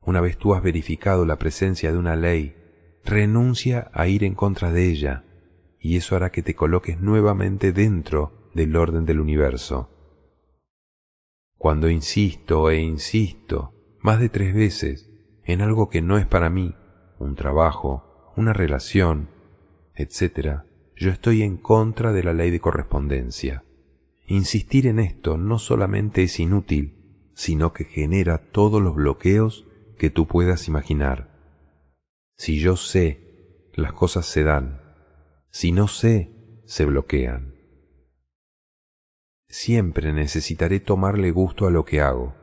Una 0.00 0.20
vez 0.20 0.36
tú 0.38 0.56
has 0.56 0.62
verificado 0.64 1.24
la 1.24 1.36
presencia 1.36 1.92
de 1.92 1.98
una 1.98 2.16
ley, 2.16 2.56
renuncia 3.04 3.88
a 3.94 4.08
ir 4.08 4.24
en 4.24 4.34
contra 4.34 4.72
de 4.72 4.90
ella, 4.90 5.22
y 5.78 5.96
eso 5.96 6.16
hará 6.16 6.32
que 6.32 6.42
te 6.42 6.56
coloques 6.56 7.00
nuevamente 7.00 7.70
dentro 7.70 8.50
del 8.54 8.74
orden 8.74 9.06
del 9.06 9.20
universo. 9.20 9.88
Cuando 11.56 11.88
insisto 11.88 12.70
e 12.70 12.80
insisto 12.80 13.72
más 14.00 14.18
de 14.18 14.28
tres 14.30 14.52
veces 14.52 15.05
en 15.46 15.62
algo 15.62 15.88
que 15.88 16.02
no 16.02 16.18
es 16.18 16.26
para 16.26 16.50
mí, 16.50 16.74
un 17.18 17.36
trabajo, 17.36 18.32
una 18.36 18.52
relación, 18.52 19.30
etc., 19.94 20.62
yo 20.96 21.10
estoy 21.10 21.42
en 21.42 21.56
contra 21.56 22.12
de 22.12 22.22
la 22.22 22.32
ley 22.32 22.50
de 22.50 22.60
correspondencia. 22.60 23.64
Insistir 24.26 24.86
en 24.86 24.98
esto 24.98 25.36
no 25.36 25.58
solamente 25.58 26.22
es 26.22 26.40
inútil, 26.40 27.30
sino 27.34 27.72
que 27.72 27.84
genera 27.84 28.38
todos 28.38 28.82
los 28.82 28.94
bloqueos 28.94 29.66
que 29.98 30.10
tú 30.10 30.26
puedas 30.26 30.68
imaginar. 30.68 31.30
Si 32.36 32.58
yo 32.58 32.76
sé, 32.76 33.70
las 33.74 33.92
cosas 33.92 34.26
se 34.26 34.42
dan. 34.42 34.80
Si 35.50 35.70
no 35.70 35.86
sé, 35.86 36.62
se 36.64 36.86
bloquean. 36.86 37.54
Siempre 39.48 40.12
necesitaré 40.12 40.80
tomarle 40.80 41.30
gusto 41.30 41.66
a 41.66 41.70
lo 41.70 41.84
que 41.84 42.00
hago, 42.00 42.34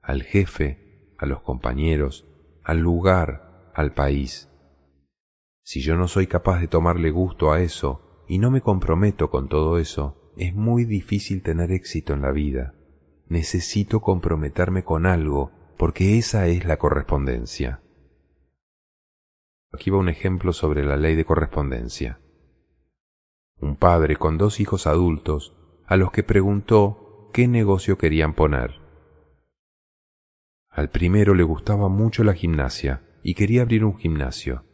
al 0.00 0.22
jefe, 0.22 1.14
a 1.18 1.26
los 1.26 1.40
compañeros, 1.42 2.26
al 2.64 2.78
lugar, 2.78 3.70
al 3.74 3.92
país. 3.92 4.48
Si 5.62 5.80
yo 5.80 5.96
no 5.96 6.08
soy 6.08 6.26
capaz 6.26 6.60
de 6.60 6.68
tomarle 6.68 7.10
gusto 7.10 7.52
a 7.52 7.60
eso 7.60 8.24
y 8.28 8.38
no 8.38 8.50
me 8.50 8.60
comprometo 8.60 9.30
con 9.30 9.48
todo 9.48 9.78
eso, 9.78 10.32
es 10.36 10.54
muy 10.54 10.84
difícil 10.84 11.42
tener 11.42 11.72
éxito 11.72 12.12
en 12.12 12.22
la 12.22 12.32
vida 12.32 12.74
necesito 13.32 14.00
comprometerme 14.00 14.84
con 14.84 15.06
algo, 15.06 15.50
porque 15.78 16.18
esa 16.18 16.46
es 16.46 16.66
la 16.66 16.76
correspondencia. 16.76 17.80
Aquí 19.72 19.90
va 19.90 19.98
un 19.98 20.10
ejemplo 20.10 20.52
sobre 20.52 20.84
la 20.84 20.98
ley 20.98 21.14
de 21.14 21.24
correspondencia. 21.24 22.20
Un 23.58 23.76
padre 23.76 24.16
con 24.16 24.36
dos 24.36 24.60
hijos 24.60 24.86
adultos 24.86 25.56
a 25.86 25.96
los 25.96 26.12
que 26.12 26.22
preguntó 26.22 27.30
qué 27.32 27.48
negocio 27.48 27.96
querían 27.96 28.34
poner. 28.34 28.81
Al 30.72 30.88
primero 30.88 31.34
le 31.34 31.42
gustaba 31.42 31.88
mucho 31.88 32.24
la 32.24 32.32
gimnasia 32.32 33.02
y 33.22 33.34
quería 33.34 33.62
abrir 33.62 33.84
un 33.84 33.96
gimnasio. 33.96 34.64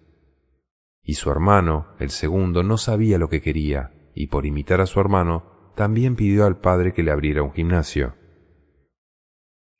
Y 1.03 1.14
su 1.14 1.30
hermano, 1.30 1.88
el 1.99 2.11
segundo, 2.11 2.62
no 2.62 2.78
sabía 2.78 3.18
lo 3.18 3.28
que 3.28 3.42
quería 3.42 3.92
y 4.14 4.28
por 4.28 4.46
imitar 4.46 4.80
a 4.80 4.86
su 4.86 5.01
hermano 5.01 5.72
también 5.74 6.16
pidió 6.16 6.44
al 6.44 6.59
padre 6.59 6.92
que 6.92 7.03
le 7.03 7.11
abriera 7.11 7.42
un 7.42 7.53
gimnasio. 7.53 8.14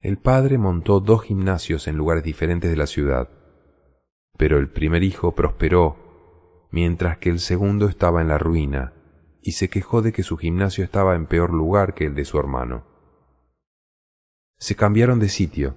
El 0.01 0.19
padre 0.19 0.59
montó 0.59 1.01
dos 1.01 1.25
gimnasios 1.25 1.89
en 1.89 1.97
lugares 1.97 2.23
diferentes 2.23 2.71
de 2.71 2.77
la 2.77 2.87
ciudad, 2.87 3.29
pero 4.37 4.59
el 4.59 4.71
primer 4.71 5.03
hijo 5.03 5.35
prosperó, 5.35 6.69
mientras 6.71 7.19
que 7.19 7.31
el 7.31 7.41
segundo 7.41 7.89
estaba 7.89 8.23
en 8.23 8.29
la 8.29 8.39
ruina, 8.39 8.93
y 9.43 9.53
se 9.53 9.69
quejó 9.69 10.03
de 10.03 10.13
que 10.13 10.23
su 10.23 10.37
gimnasio 10.37 10.85
estaba 10.85 11.17
en 11.17 11.27
peor 11.27 11.53
lugar 11.53 11.95
que 11.95 12.07
el 12.07 12.15
de 12.15 12.25
su 12.25 12.39
hermano. 12.39 12.85
Se 14.59 14.77
cambiaron 14.77 15.19
de 15.19 15.29
sitio. 15.29 15.77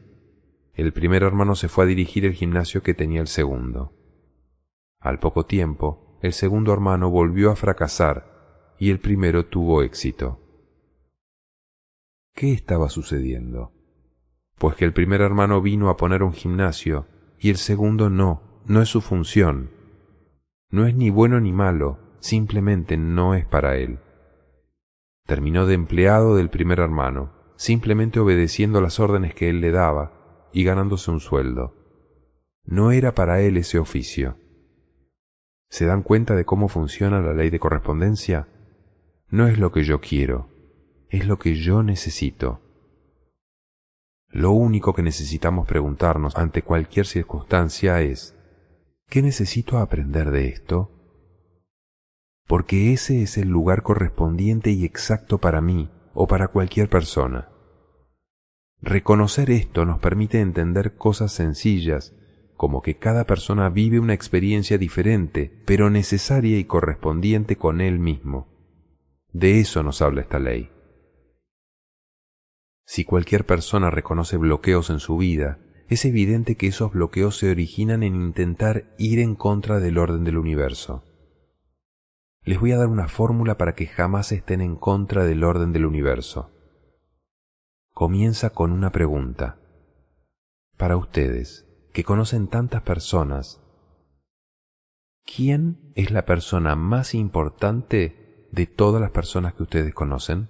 El 0.74 0.94
primer 0.94 1.24
hermano 1.24 1.56
se 1.56 1.68
fue 1.68 1.84
a 1.84 1.88
dirigir 1.88 2.26
el 2.26 2.34
gimnasio 2.34 2.84
que 2.84 2.94
tenía 2.94 3.22
el 3.22 3.28
segundo. 3.28 3.94
Al 5.00 5.20
poco 5.20 5.46
tiempo, 5.46 6.20
el 6.22 6.34
segundo 6.34 6.74
hermano 6.74 7.10
volvió 7.10 7.52
a 7.52 7.56
fracasar 7.56 8.76
y 8.80 8.90
el 8.90 9.00
primero 9.00 9.46
tuvo 9.46 9.84
éxito. 9.84 10.40
¿Qué 12.34 12.54
estaba 12.54 12.90
sucediendo? 12.90 13.74
pues 14.62 14.76
que 14.76 14.86
el 14.86 14.94
primer 14.94 15.22
hermano 15.22 15.60
vino 15.60 15.90
a 15.90 15.98
poner 15.98 16.22
un 16.22 16.34
gimnasio 16.34 17.08
y 17.40 17.50
el 17.50 17.58
segundo 17.58 18.12
no, 18.12 18.62
no 18.68 18.84
es 18.84 18.90
su 18.90 19.02
función. 19.02 19.72
No 20.70 20.86
es 20.86 20.96
ni 20.96 21.10
bueno 21.10 21.40
ni 21.40 21.52
malo, 21.52 21.98
simplemente 22.20 22.96
no 22.96 23.34
es 23.34 23.44
para 23.44 23.78
él. 23.78 23.98
Terminó 25.26 25.66
de 25.66 25.74
empleado 25.74 26.36
del 26.36 26.52
primer 26.52 26.80
hermano, 26.80 27.32
simplemente 27.56 28.20
obedeciendo 28.20 28.82
las 28.82 29.00
órdenes 29.00 29.34
que 29.34 29.50
él 29.50 29.62
le 29.62 29.72
daba 29.72 30.21
y 30.54 30.64
ganándose 30.64 31.12
un 31.12 31.20
sueldo. 31.20 31.76
No 32.64 32.91
era 32.91 33.14
para 33.14 33.41
él 33.41 33.58
ese 33.58 33.80
oficio. 33.80 34.38
¿Se 35.70 35.86
dan 35.86 36.04
cuenta 36.04 36.36
de 36.36 36.45
cómo 36.45 36.68
funciona 36.68 37.22
la 37.22 37.34
ley 37.34 37.49
de 37.49 37.60
correspondencia? 37.60 38.47
No 39.30 39.47
es 39.47 39.58
lo 39.58 39.72
que 39.72 39.84
yo 39.84 40.02
quiero, 40.02 40.49
es 41.10 41.26
lo 41.26 41.39
que 41.39 41.56
yo 41.56 41.84
necesito. 41.84 42.60
Lo 44.28 44.52
único 44.52 44.93
que 44.93 45.04
necesitamos 45.04 45.68
preguntarnos 45.68 46.38
ante 46.38 46.62
cualquier 46.62 47.06
circunstancia 47.06 48.02
es, 48.02 48.36
¿qué 49.10 49.22
necesito 49.22 49.78
aprender 49.78 50.32
de 50.32 50.47
esto? 50.47 50.91
Porque 52.47 52.93
ese 52.93 53.22
es 53.22 53.38
el 53.38 53.49
lugar 53.49 53.84
correspondiente 53.84 54.72
y 54.72 54.86
exacto 54.86 55.38
para 55.38 55.62
mí 55.62 55.89
o 56.14 56.28
para 56.28 56.47
cualquier 56.47 56.89
persona. 56.89 57.51
Reconocer 58.82 59.52
esto 59.52 59.86
nos 59.86 60.00
permite 60.00 60.42
entender 60.42 60.96
cosas 60.96 61.32
sencillas, 61.32 62.16
como 62.56 62.82
que 62.82 62.98
cada 62.98 63.26
persona 63.26 63.70
vive 63.70 64.00
una 64.00 64.14
experiencia 64.14 64.80
diferente, 64.80 65.62
pero 65.66 65.92
necesaria 65.92 66.58
y 66.58 66.66
correspondiente 66.66 67.58
con 67.58 67.80
él 67.80 68.00
mismo. 68.00 68.48
De 69.32 69.60
eso 69.60 69.84
nos 69.84 70.02
habla 70.02 70.22
esta 70.22 70.40
ley. 70.40 70.72
Si 72.86 73.06
cualquier 73.06 73.46
persona 73.46 73.92
reconoce 73.92 74.38
bloqueos 74.38 74.90
en 74.90 75.00
su 75.00 75.16
vida, 75.16 75.60
es 75.88 76.04
evidente 76.06 76.56
que 76.56 76.68
esos 76.68 76.92
bloqueos 76.92 77.38
se 77.38 77.52
originan 77.52 78.02
en 78.02 78.16
intentar 78.16 78.96
ir 78.98 79.20
en 79.20 79.36
contra 79.36 79.80
del 79.80 79.98
orden 79.98 80.24
del 80.24 80.38
universo. 80.38 81.04
Les 82.44 82.60
voy 82.60 82.72
a 82.72 82.78
dar 82.78 82.88
una 82.88 83.08
fórmula 83.08 83.58
para 83.58 83.76
que 83.76 83.86
jamás 83.86 84.32
estén 84.32 84.62
en 84.62 84.76
contra 84.76 85.26
del 85.26 85.44
orden 85.44 85.72
del 85.72 85.86
universo. 85.86 86.52
Comienza 88.02 88.49
con 88.49 88.72
una 88.72 88.91
pregunta. 88.91 89.60
Para 90.76 90.97
ustedes, 90.97 91.68
que 91.93 92.04
conocen 92.04 92.47
tantas 92.47 92.82
personas, 92.82 93.62
¿quién 95.24 95.93
es 95.93 96.10
la 96.10 96.26
persona 96.26 96.76
más 96.76 97.14
importante 97.14 98.47
de 98.52 98.66
todas 98.66 99.04
las 99.04 99.12
personas 99.12 99.54
que 99.54 99.62
ustedes 99.62 99.93
conocen? 99.93 100.49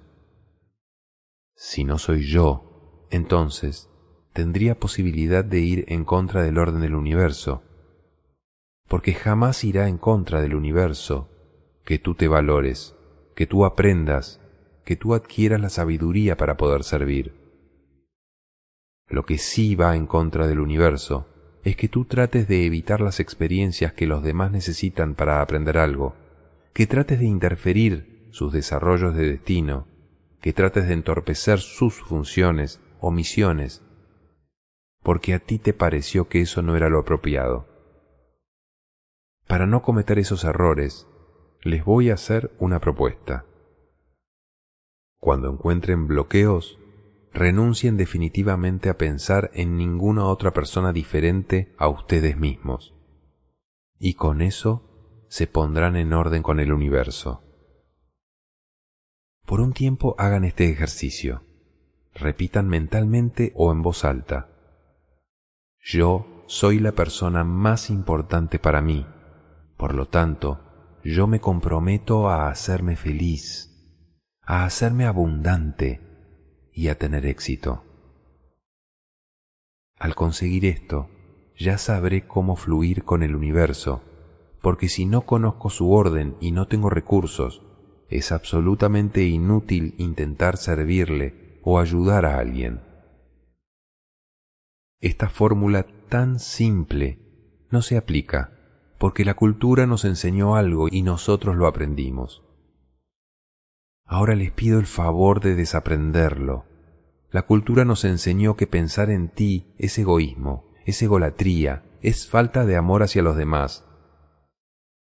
Si 1.54 1.84
no 1.84 1.98
soy 1.98 2.26
yo, 2.26 3.10
entonces 3.12 3.90
tendría 4.32 4.80
posibilidad 4.80 5.44
de 5.44 5.60
ir 5.60 5.84
en 5.90 6.06
contra 6.06 6.44
del 6.44 6.58
orden 6.58 6.80
del 6.80 6.96
universo, 6.96 7.64
porque 8.88 9.14
jamás 9.14 9.66
irá 9.66 9.90
en 9.90 9.98
contra 9.98 10.40
del 10.40 10.56
universo 10.56 11.28
que 11.84 12.00
tú 12.00 12.16
te 12.16 12.30
valores, 12.30 12.96
que 13.36 13.46
tú 13.46 13.66
aprendas, 13.66 14.40
que 14.86 14.96
tú 14.96 15.14
adquieras 15.14 15.60
la 15.60 15.70
sabiduría 15.70 16.38
para 16.38 16.56
poder 16.56 16.86
servir. 16.86 17.41
Lo 19.12 19.26
que 19.26 19.38
sí 19.38 19.76
va 19.76 19.98
en 19.98 20.08
contra 20.08 20.48
del 20.48 20.62
universo 20.62 21.28
es 21.64 21.76
que 21.76 21.90
tú 21.90 22.06
trates 22.06 22.48
de 22.48 22.66
evitar 22.66 23.02
las 23.02 23.20
experiencias 23.20 23.92
que 23.94 24.08
los 24.08 24.24
demás 24.24 24.52
necesitan 24.52 25.16
para 25.16 25.42
aprender 25.42 25.78
algo, 25.78 26.16
que 26.74 26.88
trates 26.88 27.20
de 27.20 27.26
interferir 27.26 28.30
sus 28.32 28.54
desarrollos 28.54 29.14
de 29.14 29.28
destino, 29.28 29.86
que 30.40 30.54
trates 30.54 30.88
de 30.88 30.94
entorpecer 30.94 31.60
sus 31.60 32.02
funciones 32.02 32.80
o 33.02 33.12
misiones, 33.12 33.84
porque 35.04 35.34
a 35.34 35.40
ti 35.40 35.60
te 35.60 35.74
pareció 35.74 36.30
que 36.30 36.42
eso 36.42 36.62
no 36.62 36.78
era 36.78 36.88
lo 36.88 37.00
apropiado. 37.00 37.68
Para 39.46 39.68
no 39.68 39.82
cometer 39.82 40.20
esos 40.20 40.46
errores, 40.46 41.06
les 41.64 41.84
voy 41.84 42.10
a 42.10 42.14
hacer 42.14 42.52
una 42.60 42.80
propuesta. 42.80 43.46
Cuando 45.20 45.52
encuentren 45.52 46.08
bloqueos, 46.08 46.80
renuncien 47.34 47.98
definitivamente 47.98 48.90
a 48.90 48.98
pensar 48.98 49.52
en 49.54 49.78
ninguna 49.78 50.26
otra 50.26 50.52
persona 50.52 50.92
diferente 50.92 51.74
a 51.78 51.88
ustedes 51.88 52.38
mismos. 52.38 52.94
Y 53.98 54.16
con 54.16 54.42
eso 54.42 55.26
se 55.30 55.48
pondrán 55.48 55.96
en 55.96 56.14
orden 56.14 56.44
con 56.44 56.60
el 56.60 56.74
universo. 56.74 57.44
Por 59.46 59.62
un 59.62 59.74
tiempo 59.74 60.16
hagan 60.18 60.44
este 60.44 60.70
ejercicio. 60.70 61.44
Repitan 62.14 62.68
mentalmente 62.68 63.54
o 63.56 63.72
en 63.72 63.82
voz 63.82 64.04
alta. 64.04 64.50
Yo 65.80 66.44
soy 66.48 66.80
la 66.80 66.92
persona 66.92 67.44
más 67.44 67.90
importante 67.90 68.60
para 68.60 68.82
mí. 68.82 69.06
Por 69.78 69.96
lo 69.96 70.08
tanto, 70.08 70.60
yo 71.04 71.28
me 71.28 71.40
comprometo 71.40 72.30
a 72.30 72.50
hacerme 72.50 72.96
feliz, 72.96 73.72
a 74.42 74.66
hacerme 74.66 75.06
abundante, 75.06 76.11
y 76.74 76.88
a 76.88 76.98
tener 76.98 77.26
éxito. 77.26 77.84
Al 79.98 80.16
conseguir 80.16 80.66
esto, 80.66 81.10
ya 81.58 81.78
sabré 81.78 82.28
cómo 82.28 82.56
fluir 82.56 83.04
con 83.04 83.24
el 83.24 83.36
universo, 83.36 84.02
porque 84.62 84.90
si 84.90 85.06
no 85.06 85.22
conozco 85.22 85.70
su 85.70 85.92
orden 85.92 86.36
y 86.40 86.52
no 86.52 86.68
tengo 86.68 86.90
recursos, 86.90 87.62
es 88.10 88.32
absolutamente 88.32 89.24
inútil 89.24 89.96
intentar 89.98 90.58
servirle 90.58 91.60
o 91.64 91.80
ayudar 91.80 92.26
a 92.26 92.40
alguien. 92.40 92.82
Esta 95.00 95.30
fórmula 95.30 95.86
tan 96.10 96.40
simple 96.40 97.66
no 97.72 97.82
se 97.82 97.98
aplica 97.98 98.52
porque 99.00 99.26
la 99.26 99.34
cultura 99.34 99.88
nos 99.88 100.06
enseñó 100.06 100.56
algo 100.56 100.88
y 100.92 101.02
nosotros 101.02 101.56
lo 101.56 101.66
aprendimos. 101.66 102.44
Ahora 104.12 104.36
les 104.36 104.52
pido 104.52 104.78
el 104.78 104.88
favor 104.88 105.40
de 105.40 105.56
desaprenderlo. 105.56 106.66
La 107.30 107.44
cultura 107.44 107.86
nos 107.86 108.04
enseñó 108.04 108.58
que 108.58 108.68
pensar 108.68 109.10
en 109.10 109.30
ti 109.30 109.74
es 109.78 109.98
egoísmo, 109.98 110.70
es 110.86 111.02
egolatría, 111.02 111.86
es 112.02 112.28
falta 112.28 112.66
de 112.66 112.76
amor 112.76 113.04
hacia 113.04 113.22
los 113.22 113.38
demás. 113.38 113.86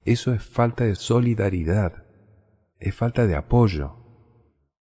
Eso 0.05 0.34
es 0.34 0.45
falta 0.45 0.84
de 0.84 0.95
solidaridad, 0.95 2.05
es 2.80 2.95
falta 2.95 3.26
de 3.26 3.34
apoyo. 3.34 3.97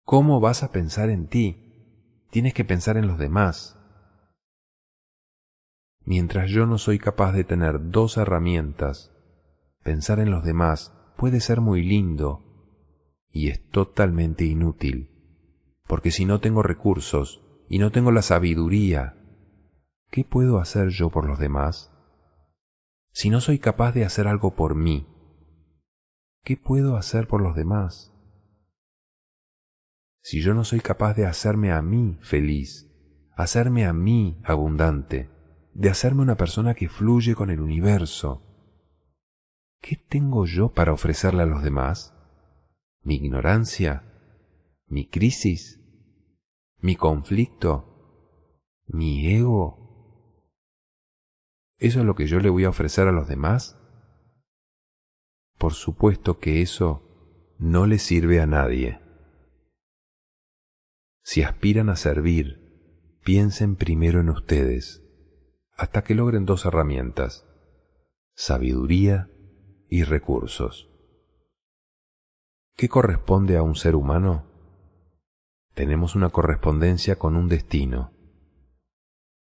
¿Cómo 0.03 0.41
vas 0.41 0.61
a 0.63 0.73
pensar 0.73 1.09
en 1.09 1.27
ti? 1.27 2.25
Tienes 2.31 2.53
que 2.53 2.65
pensar 2.65 2.97
en 2.97 3.07
los 3.07 3.17
demás. 3.17 3.79
Mientras 6.03 6.49
yo 6.49 6.65
no 6.65 6.79
soy 6.79 6.99
capaz 6.99 7.31
de 7.31 7.45
tener 7.45 7.91
dos 7.91 8.17
herramientas, 8.17 9.13
pensar 9.83 10.19
en 10.19 10.31
los 10.31 10.43
demás 10.43 10.93
puede 11.15 11.39
ser 11.39 11.61
muy 11.61 11.81
lindo, 11.81 12.45
y 13.35 13.49
es 13.49 13.69
totalmente 13.69 14.45
inútil, 14.45 15.11
porque 15.87 16.09
si 16.09 16.23
no 16.23 16.39
tengo 16.39 16.63
recursos 16.63 17.43
y 17.67 17.79
no 17.79 17.91
tengo 17.91 18.13
la 18.13 18.21
sabiduría, 18.21 19.17
¿qué 20.09 20.23
puedo 20.23 20.57
hacer 20.57 20.87
yo 20.87 21.09
por 21.09 21.27
los 21.27 21.37
demás? 21.37 21.91
Si 23.11 23.29
no 23.29 23.41
soy 23.41 23.59
capaz 23.59 23.91
de 23.91 24.05
hacer 24.05 24.29
algo 24.29 24.55
por 24.55 24.75
mí, 24.75 25.05
¿qué 26.45 26.55
puedo 26.55 26.95
hacer 26.95 27.27
por 27.27 27.41
los 27.41 27.57
demás? 27.57 28.13
Si 30.21 30.41
yo 30.41 30.53
no 30.53 30.63
soy 30.63 30.79
capaz 30.79 31.13
de 31.15 31.25
hacerme 31.25 31.73
a 31.73 31.81
mí 31.81 32.17
feliz, 32.21 32.89
hacerme 33.35 33.85
a 33.85 33.91
mí 33.91 34.41
abundante, 34.45 35.29
de 35.73 35.89
hacerme 35.89 36.21
una 36.21 36.37
persona 36.37 36.73
que 36.73 36.87
fluye 36.87 37.35
con 37.35 37.49
el 37.49 37.59
universo, 37.59 38.43
¿qué 39.81 39.97
tengo 39.97 40.45
yo 40.45 40.71
para 40.71 40.93
ofrecerle 40.93 41.43
a 41.43 41.47
los 41.47 41.61
demás? 41.61 42.14
Mi 43.05 43.15
ignorancia, 43.15 44.03
mi 44.87 45.07
crisis, 45.07 45.79
mi 46.79 46.95
conflicto, 46.95 48.59
mi 48.87 49.27
ego. 49.33 50.41
¿Eso 51.77 51.99
es 51.99 52.05
lo 52.05 52.15
que 52.15 52.25
yo 52.25 52.39
le 52.39 52.49
voy 52.49 52.65
a 52.65 52.69
ofrecer 52.69 53.07
a 53.07 53.11
los 53.11 53.27
demás? 53.27 53.77
Por 55.59 55.73
supuesto 55.73 56.39
que 56.39 56.63
eso 56.63 57.55
no 57.59 57.85
le 57.85 57.99
sirve 57.99 58.41
a 58.41 58.47
nadie. 58.47 58.99
Si 61.21 61.43
aspiran 61.43 61.89
a 61.89 61.95
servir, 61.95 63.19
piensen 63.23 63.75
primero 63.75 64.19
en 64.19 64.29
ustedes, 64.29 65.03
hasta 65.77 66.03
que 66.03 66.15
logren 66.15 66.45
dos 66.45 66.65
herramientas, 66.65 67.45
sabiduría 68.33 69.29
y 69.89 70.03
recursos. 70.03 70.94
¿Qué 72.77 72.89
corresponde 72.89 73.55
a 73.55 73.63
un 73.63 73.75
ser 73.75 73.95
humano? 73.95 74.43
Tenemos 75.75 76.13
una 76.13 76.27
correspondencia 76.27 77.17
con 77.17 77.37
un 77.37 77.47
destino. 77.47 78.11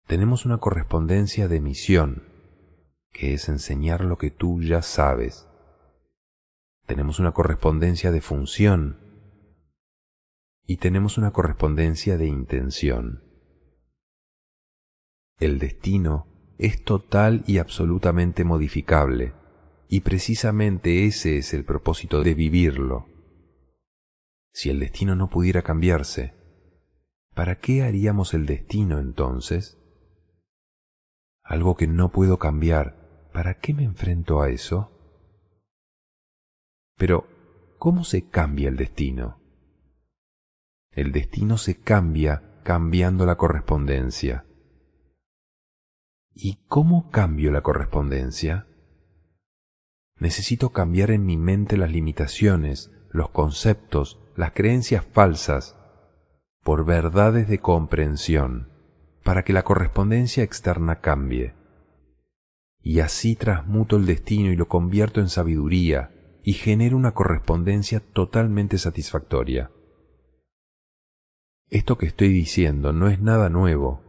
Tenemos 0.06 0.44
una 0.44 0.58
correspondencia 0.58 1.48
de 1.48 1.58
misión, 1.58 2.24
que 3.12 3.32
es 3.32 3.48
enseñar 3.48 4.04
lo 4.04 4.18
que 4.18 4.30
tú 4.30 4.60
ya 4.60 4.82
sabes. 4.82 5.48
Tenemos 6.84 7.18
una 7.18 7.32
correspondencia 7.32 8.12
de 8.12 8.20
función 8.20 9.00
y 10.66 10.76
tenemos 10.76 11.16
una 11.16 11.30
correspondencia 11.30 12.18
de 12.18 12.26
intención. 12.26 13.24
El 15.38 15.58
destino 15.58 16.26
es 16.58 16.84
total 16.84 17.42
y 17.46 17.56
absolutamente 17.56 18.44
modificable, 18.44 19.32
y 19.88 20.00
precisamente 20.00 21.06
ese 21.06 21.38
es 21.38 21.54
el 21.54 21.64
propósito 21.64 22.22
de 22.22 22.34
vivirlo. 22.34 23.13
Si 24.54 24.70
el 24.70 24.78
destino 24.78 25.16
no 25.16 25.30
pudiera 25.30 25.62
cambiarse, 25.62 26.32
¿para 27.34 27.58
qué 27.58 27.82
haríamos 27.82 28.34
el 28.34 28.46
destino 28.46 29.00
entonces? 29.00 29.76
Algo 31.42 31.76
que 31.76 31.88
no 31.88 32.12
puedo 32.12 32.38
cambiar, 32.38 33.28
¿para 33.32 33.58
qué 33.58 33.74
me 33.74 33.82
enfrento 33.82 34.40
a 34.40 34.50
eso? 34.50 34.92
Pero, 36.96 37.26
¿cómo 37.78 38.04
se 38.04 38.28
cambia 38.28 38.68
el 38.68 38.76
destino? 38.76 39.42
El 40.92 41.10
destino 41.10 41.58
se 41.58 41.80
cambia 41.80 42.60
cambiando 42.62 43.26
la 43.26 43.36
correspondencia. 43.36 44.46
¿Y 46.32 46.64
cómo 46.68 47.10
cambio 47.10 47.50
la 47.50 47.62
correspondencia? 47.62 48.68
Necesito 50.16 50.70
cambiar 50.70 51.10
en 51.10 51.26
mi 51.26 51.36
mente 51.36 51.76
las 51.76 51.90
limitaciones, 51.90 52.92
los 53.10 53.30
conceptos, 53.30 54.20
las 54.36 54.52
creencias 54.52 55.04
falsas 55.04 55.76
por 56.62 56.84
verdades 56.84 57.46
de 57.46 57.58
comprensión, 57.58 58.70
para 59.22 59.44
que 59.44 59.52
la 59.52 59.62
correspondencia 59.62 60.42
externa 60.42 61.00
cambie. 61.00 61.54
Y 62.82 63.00
así 63.00 63.36
transmuto 63.36 63.96
el 63.96 64.06
destino 64.06 64.50
y 64.50 64.56
lo 64.56 64.66
convierto 64.66 65.20
en 65.20 65.28
sabiduría 65.28 66.10
y 66.42 66.54
genero 66.54 66.96
una 66.96 67.12
correspondencia 67.12 68.00
totalmente 68.00 68.78
satisfactoria. 68.78 69.70
Esto 71.70 71.98
que 71.98 72.06
estoy 72.06 72.28
diciendo 72.28 72.92
no 72.92 73.08
es 73.08 73.20
nada 73.20 73.48
nuevo, 73.48 74.02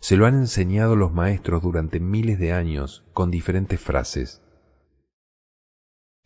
se 0.00 0.16
lo 0.16 0.26
han 0.26 0.34
enseñado 0.34 0.96
los 0.96 1.12
maestros 1.12 1.62
durante 1.62 2.00
miles 2.00 2.38
de 2.38 2.52
años 2.52 3.04
con 3.12 3.30
diferentes 3.30 3.80
frases. 3.80 4.42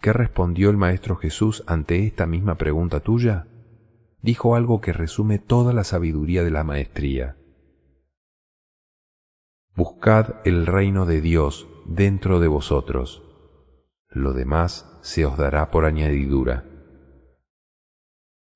¿Qué 0.02 0.12
respondió 0.12 0.68
el 0.68 0.76
Maestro 0.76 1.14
Jesús 1.14 1.62
ante 1.68 2.04
esta 2.04 2.26
misma 2.26 2.56
pregunta 2.56 2.98
tuya? 2.98 3.46
Dijo 4.20 4.56
algo 4.56 4.80
que 4.80 4.92
resume 4.92 5.38
toda 5.38 5.72
la 5.72 5.84
sabiduría 5.84 6.42
de 6.42 6.50
la 6.50 6.64
maestría. 6.64 7.36
Buscad 9.76 10.40
el 10.44 10.66
reino 10.66 11.06
de 11.06 11.20
Dios 11.20 11.68
dentro 11.86 12.40
de 12.40 12.48
vosotros. 12.48 13.22
Lo 14.08 14.32
demás 14.32 14.92
se 15.02 15.24
os 15.24 15.36
dará 15.36 15.70
por 15.70 15.84
añadidura. 15.84 16.64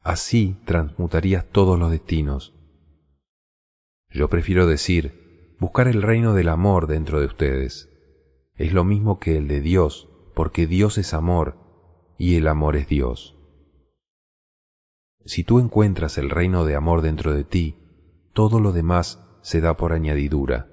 Así 0.02 0.60
transmutarías 0.64 1.46
todos 1.46 1.78
los 1.78 1.92
destinos. 1.92 2.54
Yo 4.10 4.28
prefiero 4.28 4.66
decir, 4.66 5.56
buscar 5.60 5.86
el 5.86 6.02
reino 6.02 6.34
del 6.34 6.48
amor 6.48 6.88
dentro 6.88 7.20
de 7.20 7.26
ustedes. 7.26 7.88
Es 8.56 8.72
lo 8.72 8.82
mismo 8.82 9.20
que 9.20 9.36
el 9.36 9.46
de 9.46 9.60
Dios, 9.60 10.08
porque 10.36 10.66
Dios 10.66 10.98
es 10.98 11.14
amor 11.14 11.56
y 12.18 12.36
el 12.36 12.46
amor 12.46 12.76
es 12.76 12.86
Dios. 12.86 13.38
Si 15.24 15.44
tú 15.44 15.60
encuentras 15.60 16.18
el 16.18 16.28
reino 16.28 16.66
de 16.66 16.76
amor 16.76 17.00
dentro 17.00 17.32
de 17.32 17.42
ti, 17.42 17.78
todo 18.34 18.60
lo 18.60 18.72
demás 18.72 19.26
se 19.40 19.62
da 19.62 19.78
por 19.78 19.94
añadidura. 19.94 20.68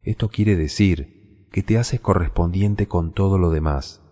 Esto 0.00 0.30
quiere 0.30 0.56
decir 0.56 1.48
que 1.52 1.62
te 1.62 1.76
haces 1.76 2.00
correspondiente 2.00 2.88
con 2.88 3.12
todo 3.12 3.36
lo 3.36 3.50
demás, 3.50 4.02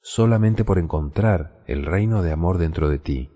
solamente 0.00 0.64
por 0.64 0.80
encontrar 0.80 1.62
el 1.68 1.86
reino 1.86 2.22
de 2.22 2.32
amor 2.32 2.58
dentro 2.58 2.88
de 2.88 2.98
ti. 2.98 3.30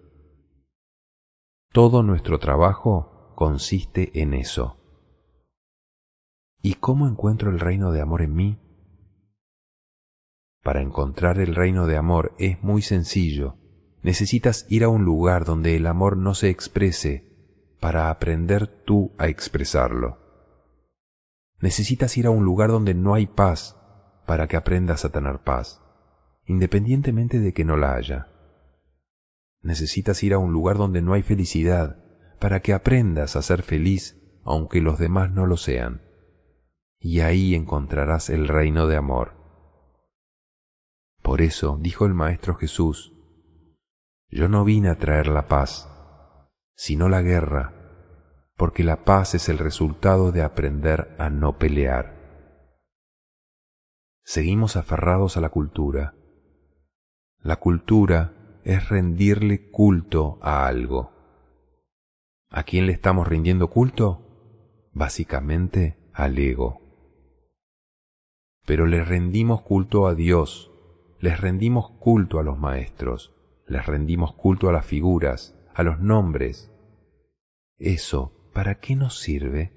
Todo 1.73 2.03
nuestro 2.03 2.41
trabajo 2.41 3.35
consiste 3.37 4.21
en 4.21 4.35
eso. 4.35 4.79
¿Y 6.61 6.75
cómo 6.75 7.07
encuentro 7.07 7.53
el 7.53 7.61
reino 7.61 7.93
de 7.93 8.01
amor 8.01 8.23
en 8.23 8.35
mí? 8.35 8.59
Para 10.63 10.83
encontrar 10.83 11.39
el 11.39 11.55
reino 11.55 11.87
de 11.87 11.97
amor 11.97 12.35
es 12.39 12.63
muy 12.63 12.83
sencillo 12.83 13.57
necesitas 14.03 14.67
ir 14.69 14.85
a 14.85 14.89
un 14.89 15.05
lugar 15.05 15.45
donde 15.45 15.77
el 15.77 15.87
amor 15.87 16.17
no 16.17 16.35
se 16.35 16.51
exprese 16.51 17.31
para 17.81 18.11
aprender 18.11 18.67
tú 18.67 19.15
a 19.19 19.29
expresarlo. 19.29 20.19
Necesitas 21.61 22.17
ir 22.17 22.27
a 22.27 22.31
un 22.31 22.45
lugar 22.45 22.71
donde 22.71 22.95
no 22.95 23.15
hay 23.15 23.27
paz 23.27 23.77
para 24.27 24.49
que 24.49 24.57
aprendas 24.57 25.05
a 25.05 25.11
tener 25.11 25.39
paz, 25.41 25.81
independientemente 26.47 27.39
de 27.39 27.53
que 27.53 27.65
no 27.65 27.77
la 27.77 27.95
haya. 27.95 28.29
Necesitas 29.63 30.23
ir 30.25 30.35
a 30.35 30.39
un 30.39 30.53
lugar 30.53 30.77
donde 30.77 31.03
no 31.03 31.13
hay 31.13 31.23
felicidad 31.23 31.99
para 32.41 32.61
que 32.61 32.73
aprendas 32.73 33.37
a 33.37 33.43
ser 33.43 33.63
feliz 33.63 34.19
aunque 34.45 34.81
los 34.81 34.99
demás 34.99 35.31
no 35.31 35.47
lo 35.47 35.57
sean. 35.57 36.03
Y 36.99 37.21
ahí 37.21 37.55
encontrarás 37.55 38.29
el 38.29 38.49
reino 38.49 38.89
de 38.89 38.97
amor. 38.97 39.42
Por 41.23 41.41
eso 41.41 41.79
dijo 41.81 42.05
el 42.05 42.15
Maestro 42.15 42.57
Jesús, 42.57 43.13
yo 44.29 44.49
no 44.49 44.65
vine 44.65 44.89
a 44.89 44.99
traer 44.99 45.29
la 45.29 45.47
paz, 45.47 45.89
sino 46.75 47.09
la 47.09 47.23
guerra, 47.23 47.73
porque 48.57 48.83
la 48.83 49.05
paz 49.05 49.35
es 49.35 49.49
el 49.49 49.59
resultado 49.59 50.33
de 50.33 50.43
aprender 50.43 51.15
a 51.19 51.31
no 51.31 51.59
pelear. 51.59 52.23
Seguimos 54.25 54.77
aferrados 54.77 55.37
a 55.37 55.41
la 55.41 55.51
cultura. 55.51 56.15
La 57.39 57.57
cultura 57.57 58.61
es 58.65 58.89
rendirle 58.89 59.71
culto 59.71 60.39
a 60.43 60.67
algo. 60.67 61.13
¿A 62.49 62.63
quién 62.63 62.87
le 62.87 62.93
estamos 62.93 63.29
rindiendo 63.29 63.69
culto? 63.69 64.89
Básicamente 64.93 66.11
al 66.13 66.39
ego. 66.39 66.81
Pero 68.65 68.87
le 68.87 69.05
rendimos 69.05 69.63
culto 69.63 70.07
a 70.07 70.15
Dios, 70.15 70.72
les 71.23 71.41
rendimos 71.41 71.89
culto 72.01 72.41
a 72.41 72.43
los 72.43 72.59
maestros, 72.59 73.33
les 73.69 73.87
rendimos 73.87 74.35
culto 74.35 74.69
a 74.69 74.73
las 74.73 74.85
figuras, 74.85 75.57
a 75.73 75.85
los 75.85 76.01
nombres. 76.01 76.73
¿Eso 77.79 78.51
para 78.53 78.81
qué 78.81 78.97
nos 78.97 79.21
sirve? 79.21 79.73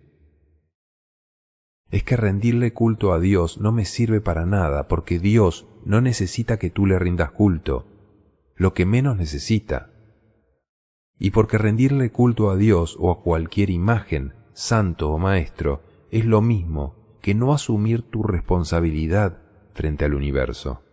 Es 1.92 2.04
que 2.04 2.18
rendirle 2.18 2.74
culto 2.74 3.14
a 3.14 3.20
Dios 3.20 3.60
no 3.60 3.72
me 3.72 3.86
sirve 3.86 4.22
para 4.22 4.48
nada, 4.48 4.88
porque 4.88 5.20
Dios 5.20 5.68
no 5.86 6.02
necesita 6.02 6.58
que 6.58 6.72
tú 6.72 6.88
le 6.88 6.98
rindas 6.98 7.30
culto, 7.30 7.86
lo 8.56 8.74
que 8.74 8.88
menos 8.88 9.16
necesita. 9.16 9.92
Y 11.20 11.30
porque 11.30 11.60
rendirle 11.60 12.12
culto 12.12 12.50
a 12.50 12.56
Dios 12.56 12.98
o 13.00 13.12
a 13.12 13.22
cualquier 13.22 13.70
imagen, 13.70 14.34
santo 14.54 15.12
o 15.12 15.20
maestro, 15.20 15.84
es 16.10 16.26
lo 16.26 16.42
mismo 16.42 17.20
que 17.22 17.36
no 17.36 17.54
asumir 17.54 18.02
tu 18.02 18.24
responsabilidad 18.24 19.44
frente 19.76 20.06
al 20.06 20.16
universo. 20.16 20.85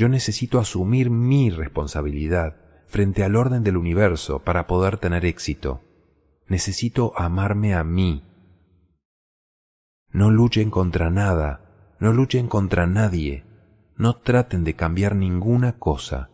Yo 0.00 0.08
necesito 0.08 0.58
asumir 0.58 1.10
mi 1.10 1.50
responsabilidad 1.50 2.56
frente 2.86 3.22
al 3.22 3.36
orden 3.36 3.62
del 3.62 3.76
universo 3.76 4.38
para 4.38 4.66
poder 4.66 4.96
tener 4.96 5.26
éxito. 5.26 5.82
Necesito 6.46 7.12
amarme 7.18 7.74
a 7.74 7.84
mí. 7.84 8.24
No 10.10 10.30
luchen 10.30 10.70
contra 10.70 11.10
nada, 11.10 11.96
no 11.98 12.14
luchen 12.14 12.48
contra 12.48 12.86
nadie, 12.86 13.44
no 13.94 14.16
traten 14.16 14.64
de 14.64 14.72
cambiar 14.72 15.14
ninguna 15.14 15.78
cosa. 15.78 16.30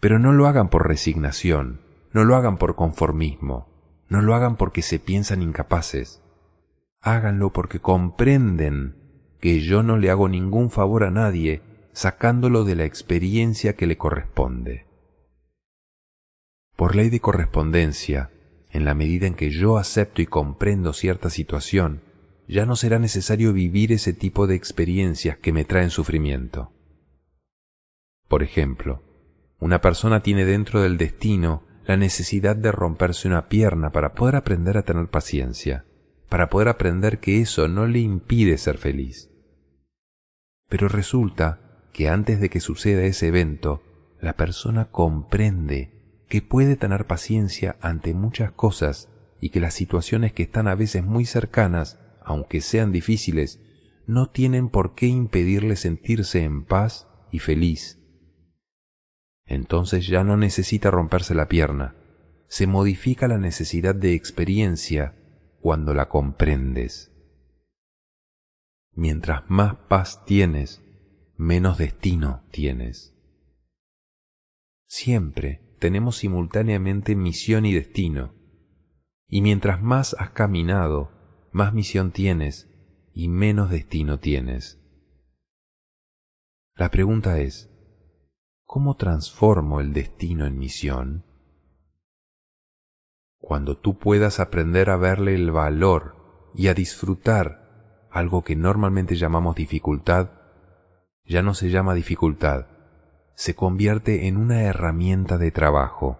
Pero 0.00 0.18
no 0.18 0.34
lo 0.34 0.48
hagan 0.48 0.68
por 0.68 0.86
resignación, 0.86 1.80
no 2.12 2.24
lo 2.24 2.36
hagan 2.36 2.58
por 2.58 2.74
conformismo, 2.74 4.04
no 4.10 4.20
lo 4.20 4.34
hagan 4.34 4.56
porque 4.56 4.82
se 4.82 4.98
piensan 4.98 5.40
incapaces. 5.40 6.22
Háganlo 7.00 7.54
porque 7.54 7.80
comprenden 7.80 9.36
que 9.40 9.60
yo 9.60 9.82
no 9.82 9.96
le 9.96 10.10
hago 10.10 10.28
ningún 10.28 10.68
favor 10.68 11.04
a 11.04 11.10
nadie 11.10 11.69
sacándolo 12.00 12.64
de 12.64 12.76
la 12.76 12.86
experiencia 12.86 13.76
que 13.76 13.86
le 13.86 13.98
corresponde. 13.98 14.86
Por 16.74 16.96
ley 16.96 17.10
de 17.10 17.20
correspondencia, 17.20 18.30
en 18.70 18.86
la 18.86 18.94
medida 18.94 19.26
en 19.26 19.34
que 19.34 19.50
yo 19.50 19.76
acepto 19.76 20.22
y 20.22 20.26
comprendo 20.26 20.94
cierta 20.94 21.28
situación, 21.28 22.00
ya 22.48 22.64
no 22.64 22.74
será 22.74 22.98
necesario 22.98 23.52
vivir 23.52 23.92
ese 23.92 24.14
tipo 24.14 24.46
de 24.46 24.54
experiencias 24.54 25.36
que 25.36 25.52
me 25.52 25.66
traen 25.66 25.90
sufrimiento. 25.90 26.72
Por 28.28 28.42
ejemplo, 28.42 29.02
una 29.58 29.82
persona 29.82 30.22
tiene 30.22 30.46
dentro 30.46 30.80
del 30.80 30.96
destino 30.96 31.64
la 31.84 31.98
necesidad 31.98 32.56
de 32.56 32.72
romperse 32.72 33.28
una 33.28 33.50
pierna 33.50 33.92
para 33.92 34.14
poder 34.14 34.36
aprender 34.36 34.78
a 34.78 34.84
tener 34.84 35.08
paciencia, 35.08 35.84
para 36.30 36.48
poder 36.48 36.68
aprender 36.68 37.20
que 37.20 37.42
eso 37.42 37.68
no 37.68 37.86
le 37.86 37.98
impide 37.98 38.56
ser 38.56 38.78
feliz. 38.78 39.28
Pero 40.70 40.88
resulta 40.88 41.66
que 41.92 42.08
antes 42.08 42.40
de 42.40 42.48
que 42.48 42.60
suceda 42.60 43.02
ese 43.02 43.28
evento, 43.28 43.82
la 44.20 44.34
persona 44.34 44.90
comprende 44.90 45.90
que 46.28 46.42
puede 46.42 46.76
tener 46.76 47.06
paciencia 47.06 47.76
ante 47.80 48.14
muchas 48.14 48.52
cosas 48.52 49.08
y 49.40 49.50
que 49.50 49.60
las 49.60 49.74
situaciones 49.74 50.32
que 50.32 50.44
están 50.44 50.68
a 50.68 50.74
veces 50.74 51.04
muy 51.04 51.24
cercanas, 51.24 51.98
aunque 52.22 52.60
sean 52.60 52.92
difíciles, 52.92 53.60
no 54.06 54.30
tienen 54.30 54.68
por 54.68 54.94
qué 54.94 55.06
impedirle 55.06 55.76
sentirse 55.76 56.42
en 56.42 56.64
paz 56.64 57.08
y 57.30 57.38
feliz. 57.38 57.98
Entonces 59.46 60.06
ya 60.06 60.22
no 60.22 60.36
necesita 60.36 60.90
romperse 60.90 61.34
la 61.34 61.48
pierna, 61.48 61.96
se 62.48 62.66
modifica 62.66 63.28
la 63.28 63.38
necesidad 63.38 63.94
de 63.94 64.14
experiencia 64.14 65.16
cuando 65.60 65.94
la 65.94 66.08
comprendes. 66.08 67.12
Mientras 68.92 69.48
más 69.48 69.76
paz 69.88 70.24
tienes, 70.24 70.82
menos 71.40 71.78
destino 71.78 72.44
tienes. 72.50 73.16
Siempre 74.86 75.74
tenemos 75.78 76.18
simultáneamente 76.18 77.16
misión 77.16 77.64
y 77.64 77.72
destino, 77.72 78.34
y 79.26 79.40
mientras 79.40 79.80
más 79.80 80.14
has 80.18 80.32
caminado, 80.32 81.10
más 81.50 81.72
misión 81.72 82.12
tienes 82.12 82.68
y 83.14 83.28
menos 83.28 83.70
destino 83.70 84.18
tienes. 84.18 84.84
La 86.74 86.90
pregunta 86.90 87.38
es, 87.38 87.70
¿cómo 88.66 88.96
transformo 88.96 89.80
el 89.80 89.94
destino 89.94 90.44
en 90.44 90.58
misión? 90.58 91.24
Cuando 93.38 93.78
tú 93.78 93.98
puedas 93.98 94.40
aprender 94.40 94.90
a 94.90 94.98
verle 94.98 95.36
el 95.36 95.50
valor 95.52 96.50
y 96.54 96.68
a 96.68 96.74
disfrutar 96.74 98.06
algo 98.10 98.44
que 98.44 98.56
normalmente 98.56 99.16
llamamos 99.16 99.56
dificultad, 99.56 100.39
ya 101.30 101.42
no 101.42 101.54
se 101.54 101.70
llama 101.70 101.94
dificultad, 101.94 102.66
se 103.36 103.54
convierte 103.54 104.26
en 104.26 104.36
una 104.36 104.62
herramienta 104.62 105.38
de 105.38 105.52
trabajo. 105.52 106.18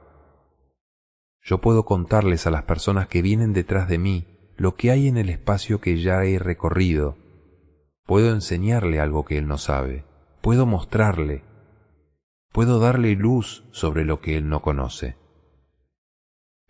Yo 1.42 1.58
puedo 1.58 1.84
contarles 1.84 2.46
a 2.46 2.52
las 2.52 2.62
personas 2.62 3.08
que 3.08 3.20
vienen 3.20 3.52
detrás 3.52 3.88
de 3.88 3.98
mí 3.98 4.52
lo 4.56 4.76
que 4.76 4.92
hay 4.92 5.08
en 5.08 5.16
el 5.16 5.28
espacio 5.28 5.80
que 5.80 6.00
ya 6.00 6.24
he 6.24 6.38
recorrido. 6.38 7.16
Puedo 8.06 8.32
enseñarle 8.32 9.00
algo 9.00 9.24
que 9.24 9.36
él 9.36 9.48
no 9.48 9.58
sabe, 9.58 10.04
puedo 10.42 10.64
mostrarle, 10.64 11.42
puedo 12.52 12.78
darle 12.78 13.16
luz 13.16 13.64
sobre 13.72 14.04
lo 14.04 14.20
que 14.20 14.36
él 14.36 14.48
no 14.48 14.62
conoce. 14.62 15.16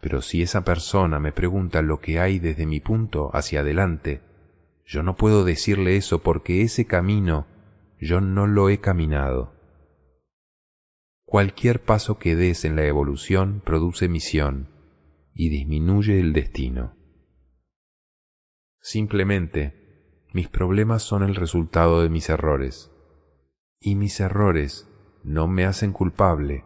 Pero 0.00 0.22
si 0.22 0.40
esa 0.40 0.64
persona 0.64 1.20
me 1.20 1.32
pregunta 1.32 1.82
lo 1.82 2.00
que 2.00 2.20
hay 2.20 2.38
desde 2.38 2.64
mi 2.64 2.80
punto 2.80 3.28
hacia 3.34 3.60
adelante, 3.60 4.22
yo 4.86 5.02
no 5.02 5.14
puedo 5.14 5.44
decirle 5.44 5.98
eso 5.98 6.22
porque 6.22 6.62
ese 6.62 6.86
camino 6.86 7.46
yo 8.00 8.20
no 8.20 8.46
lo 8.46 8.68
he 8.70 8.80
caminado. 8.80 9.52
Cualquier 11.24 11.84
paso 11.84 12.18
que 12.18 12.34
des 12.34 12.64
en 12.64 12.74
la 12.74 12.84
evolución 12.86 13.62
produce 13.64 14.08
misión 14.08 14.68
y 15.34 15.48
disminuye 15.48 16.18
el 16.18 16.32
destino. 16.32 16.96
Simplemente, 18.80 20.26
mis 20.32 20.48
problemas 20.48 21.02
son 21.02 21.22
el 21.22 21.34
resultado 21.34 22.02
de 22.02 22.08
mis 22.08 22.28
errores, 22.30 22.90
y 23.78 23.94
mis 23.94 24.18
errores 24.20 24.88
no 25.22 25.46
me 25.46 25.66
hacen 25.66 25.92
culpable. 25.92 26.64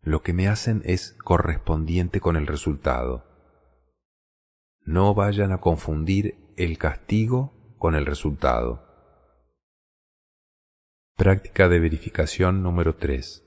Lo 0.00 0.22
que 0.22 0.32
me 0.32 0.48
hacen 0.48 0.82
es 0.84 1.12
correspondiente 1.24 2.20
con 2.20 2.36
el 2.36 2.46
resultado. 2.46 3.24
No 4.80 5.14
vayan 5.14 5.52
a 5.52 5.60
confundir 5.60 6.52
el 6.56 6.78
castigo 6.78 7.76
con 7.78 7.94
el 7.94 8.06
resultado. 8.06 8.93
Práctica 11.16 11.68
de 11.68 11.80
verificación 11.80 12.62
número 12.62 12.96
3. 12.96 13.42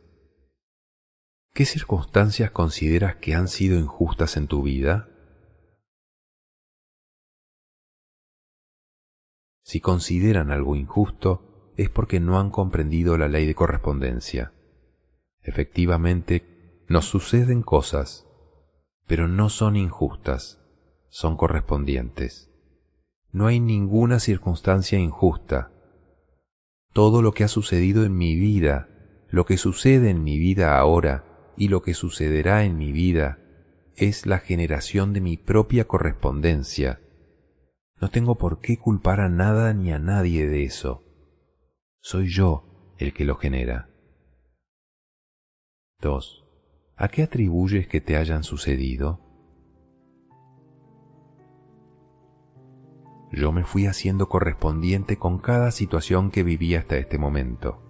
¿Qué 1.53 1.65
circunstancias 1.65 2.51
consideras 2.51 3.18
que 3.18 3.36
han 3.36 3.47
sido 3.47 3.78
injustas 3.78 4.38
en 4.38 4.47
tu 4.47 4.63
vida? 4.63 5.09
Si 9.63 9.82
consideran 9.82 10.51
algo 10.51 10.76
injusto, 10.76 11.74
es 11.78 11.89
porque 11.89 12.20
no 12.20 12.39
han 12.39 12.51
comprendido 12.51 13.18
la 13.18 13.28
ley 13.28 13.45
de 13.45 13.55
correspondencia. 13.55 14.53
Efectivamente, 15.41 16.84
nos 16.88 17.05
suceden 17.05 17.63
cosas, 17.63 18.26
pero 19.05 19.28
no 19.28 19.49
son 19.49 19.76
injustas 19.76 20.63
son 21.09 21.36
correspondientes. 21.36 22.51
No 23.32 23.47
hay 23.47 23.59
ninguna 23.59 24.20
circunstancia 24.20 24.99
injusta. 24.99 25.72
Todo 26.93 27.21
lo 27.21 27.31
que 27.33 27.43
ha 27.43 27.47
sucedido 27.47 28.05
en 28.05 28.17
mi 28.17 28.35
vida, 28.35 28.89
lo 29.29 29.45
que 29.45 29.57
sucede 29.57 30.09
en 30.09 30.23
mi 30.23 30.39
vida 30.39 30.77
ahora 30.77 31.53
y 31.57 31.67
lo 31.67 31.81
que 31.81 31.93
sucederá 31.93 32.63
en 32.63 32.77
mi 32.77 32.91
vida 32.91 33.39
es 33.95 34.25
la 34.25 34.39
generación 34.39 35.13
de 35.13 35.21
mi 35.21 35.38
propia 35.38 35.85
correspondencia. 35.85 37.01
No 37.99 38.09
tengo 38.09 38.35
por 38.35 38.59
qué 38.61 38.77
culpar 38.77 39.19
a 39.19 39.29
nada 39.29 39.73
ni 39.73 39.91
a 39.91 39.99
nadie 39.99 40.47
de 40.47 40.63
eso. 40.63 41.03
Soy 41.99 42.29
yo 42.29 42.93
el 42.99 43.13
que 43.13 43.25
lo 43.25 43.35
genera. 43.35 43.89
2. 46.01 46.45
¿A 46.95 47.07
qué 47.09 47.23
atribuyes 47.23 47.88
que 47.88 48.01
te 48.01 48.17
hayan 48.17 48.43
sucedido? 48.43 49.26
Yo 53.32 53.51
me 53.51 53.63
fui 53.63 53.88
haciendo 53.88 54.30
correspondiente 54.30 55.17
con 55.17 55.38
cada 55.38 55.71
situación 55.71 56.32
que 56.32 56.43
viví 56.43 56.75
hasta 56.75 56.97
este 56.97 57.17
momento. 57.17 57.82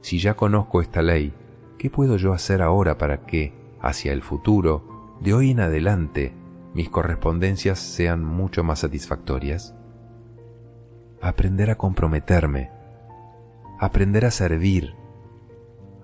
Si 0.00 0.18
ya 0.18 0.34
conozco 0.34 0.80
esta 0.80 1.02
ley, 1.02 1.32
¿qué 1.78 1.90
puedo 1.90 2.16
yo 2.16 2.32
hacer 2.32 2.62
ahora 2.62 2.98
para 2.98 3.26
que, 3.26 3.54
hacia 3.80 4.12
el 4.12 4.22
futuro, 4.22 5.18
de 5.20 5.34
hoy 5.34 5.52
en 5.52 5.60
adelante, 5.60 6.34
mis 6.74 6.88
correspondencias 6.90 7.78
sean 7.78 8.24
mucho 8.24 8.64
más 8.64 8.80
satisfactorias? 8.80 9.74
Aprender 11.22 11.70
a 11.70 11.76
comprometerme, 11.76 12.70
aprender 13.78 14.24
a 14.24 14.30
servir, 14.30 14.94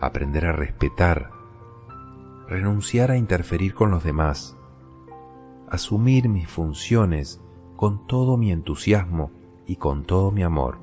aprender 0.01 0.47
a 0.47 0.53
respetar, 0.53 1.31
renunciar 2.49 3.11
a 3.11 3.17
interferir 3.17 3.75
con 3.75 3.91
los 3.91 4.05
demás, 4.05 4.57
asumir 5.69 6.29
mis 6.29 6.49
funciones 6.49 7.42
con 7.83 8.07
todo 8.07 8.37
mi 8.37 8.53
entusiasmo 8.53 9.33
y 9.67 9.75
con 9.75 10.05
todo 10.05 10.31
mi 10.31 10.45
amor, 10.45 10.79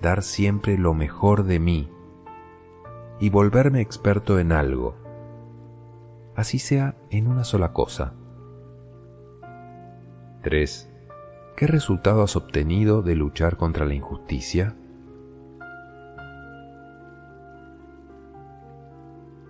dar 0.00 0.22
siempre 0.22 0.78
lo 0.78 0.94
mejor 0.94 1.44
de 1.44 1.58
mí 1.58 1.90
y 3.20 3.28
volverme 3.28 3.82
experto 3.82 4.38
en 4.38 4.52
algo, 4.52 4.94
así 6.36 6.58
sea 6.58 6.96
en 7.10 7.26
una 7.26 7.44
sola 7.44 7.74
cosa. 7.74 8.14
3. 10.40 10.90
¿Qué 11.54 11.66
resultado 11.66 12.22
has 12.22 12.34
obtenido 12.34 13.02
de 13.02 13.16
luchar 13.16 13.58
contra 13.58 13.84
la 13.84 13.92
injusticia? 13.92 14.74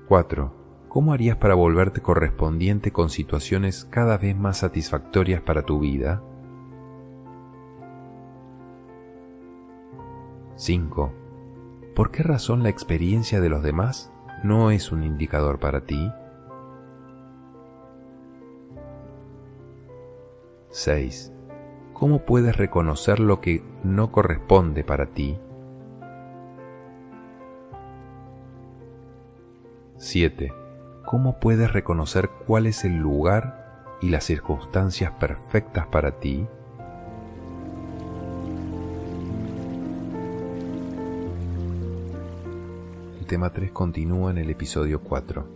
4. 0.08 0.63
¿Cómo 0.94 1.12
harías 1.12 1.36
para 1.38 1.56
volverte 1.56 2.02
correspondiente 2.02 2.92
con 2.92 3.10
situaciones 3.10 3.84
cada 3.90 4.16
vez 4.16 4.36
más 4.36 4.58
satisfactorias 4.58 5.42
para 5.42 5.62
tu 5.62 5.80
vida? 5.80 6.22
5. 10.54 11.12
¿Por 11.96 12.12
qué 12.12 12.22
razón 12.22 12.62
la 12.62 12.68
experiencia 12.68 13.40
de 13.40 13.48
los 13.48 13.64
demás 13.64 14.12
no 14.44 14.70
es 14.70 14.92
un 14.92 15.02
indicador 15.02 15.58
para 15.58 15.80
ti? 15.80 16.12
6. 20.68 21.32
¿Cómo 21.92 22.20
puedes 22.20 22.56
reconocer 22.56 23.18
lo 23.18 23.40
que 23.40 23.64
no 23.82 24.12
corresponde 24.12 24.84
para 24.84 25.06
ti? 25.06 25.36
7. 29.96 30.63
¿Cómo 31.14 31.38
puedes 31.38 31.72
reconocer 31.72 32.28
cuál 32.44 32.66
es 32.66 32.84
el 32.84 32.96
lugar 32.96 33.86
y 34.02 34.08
las 34.08 34.24
circunstancias 34.24 35.12
perfectas 35.12 35.86
para 35.86 36.18
ti? 36.18 36.44
El 43.20 43.26
tema 43.28 43.52
3 43.52 43.70
continúa 43.70 44.32
en 44.32 44.38
el 44.38 44.50
episodio 44.50 45.02
4. 45.02 45.53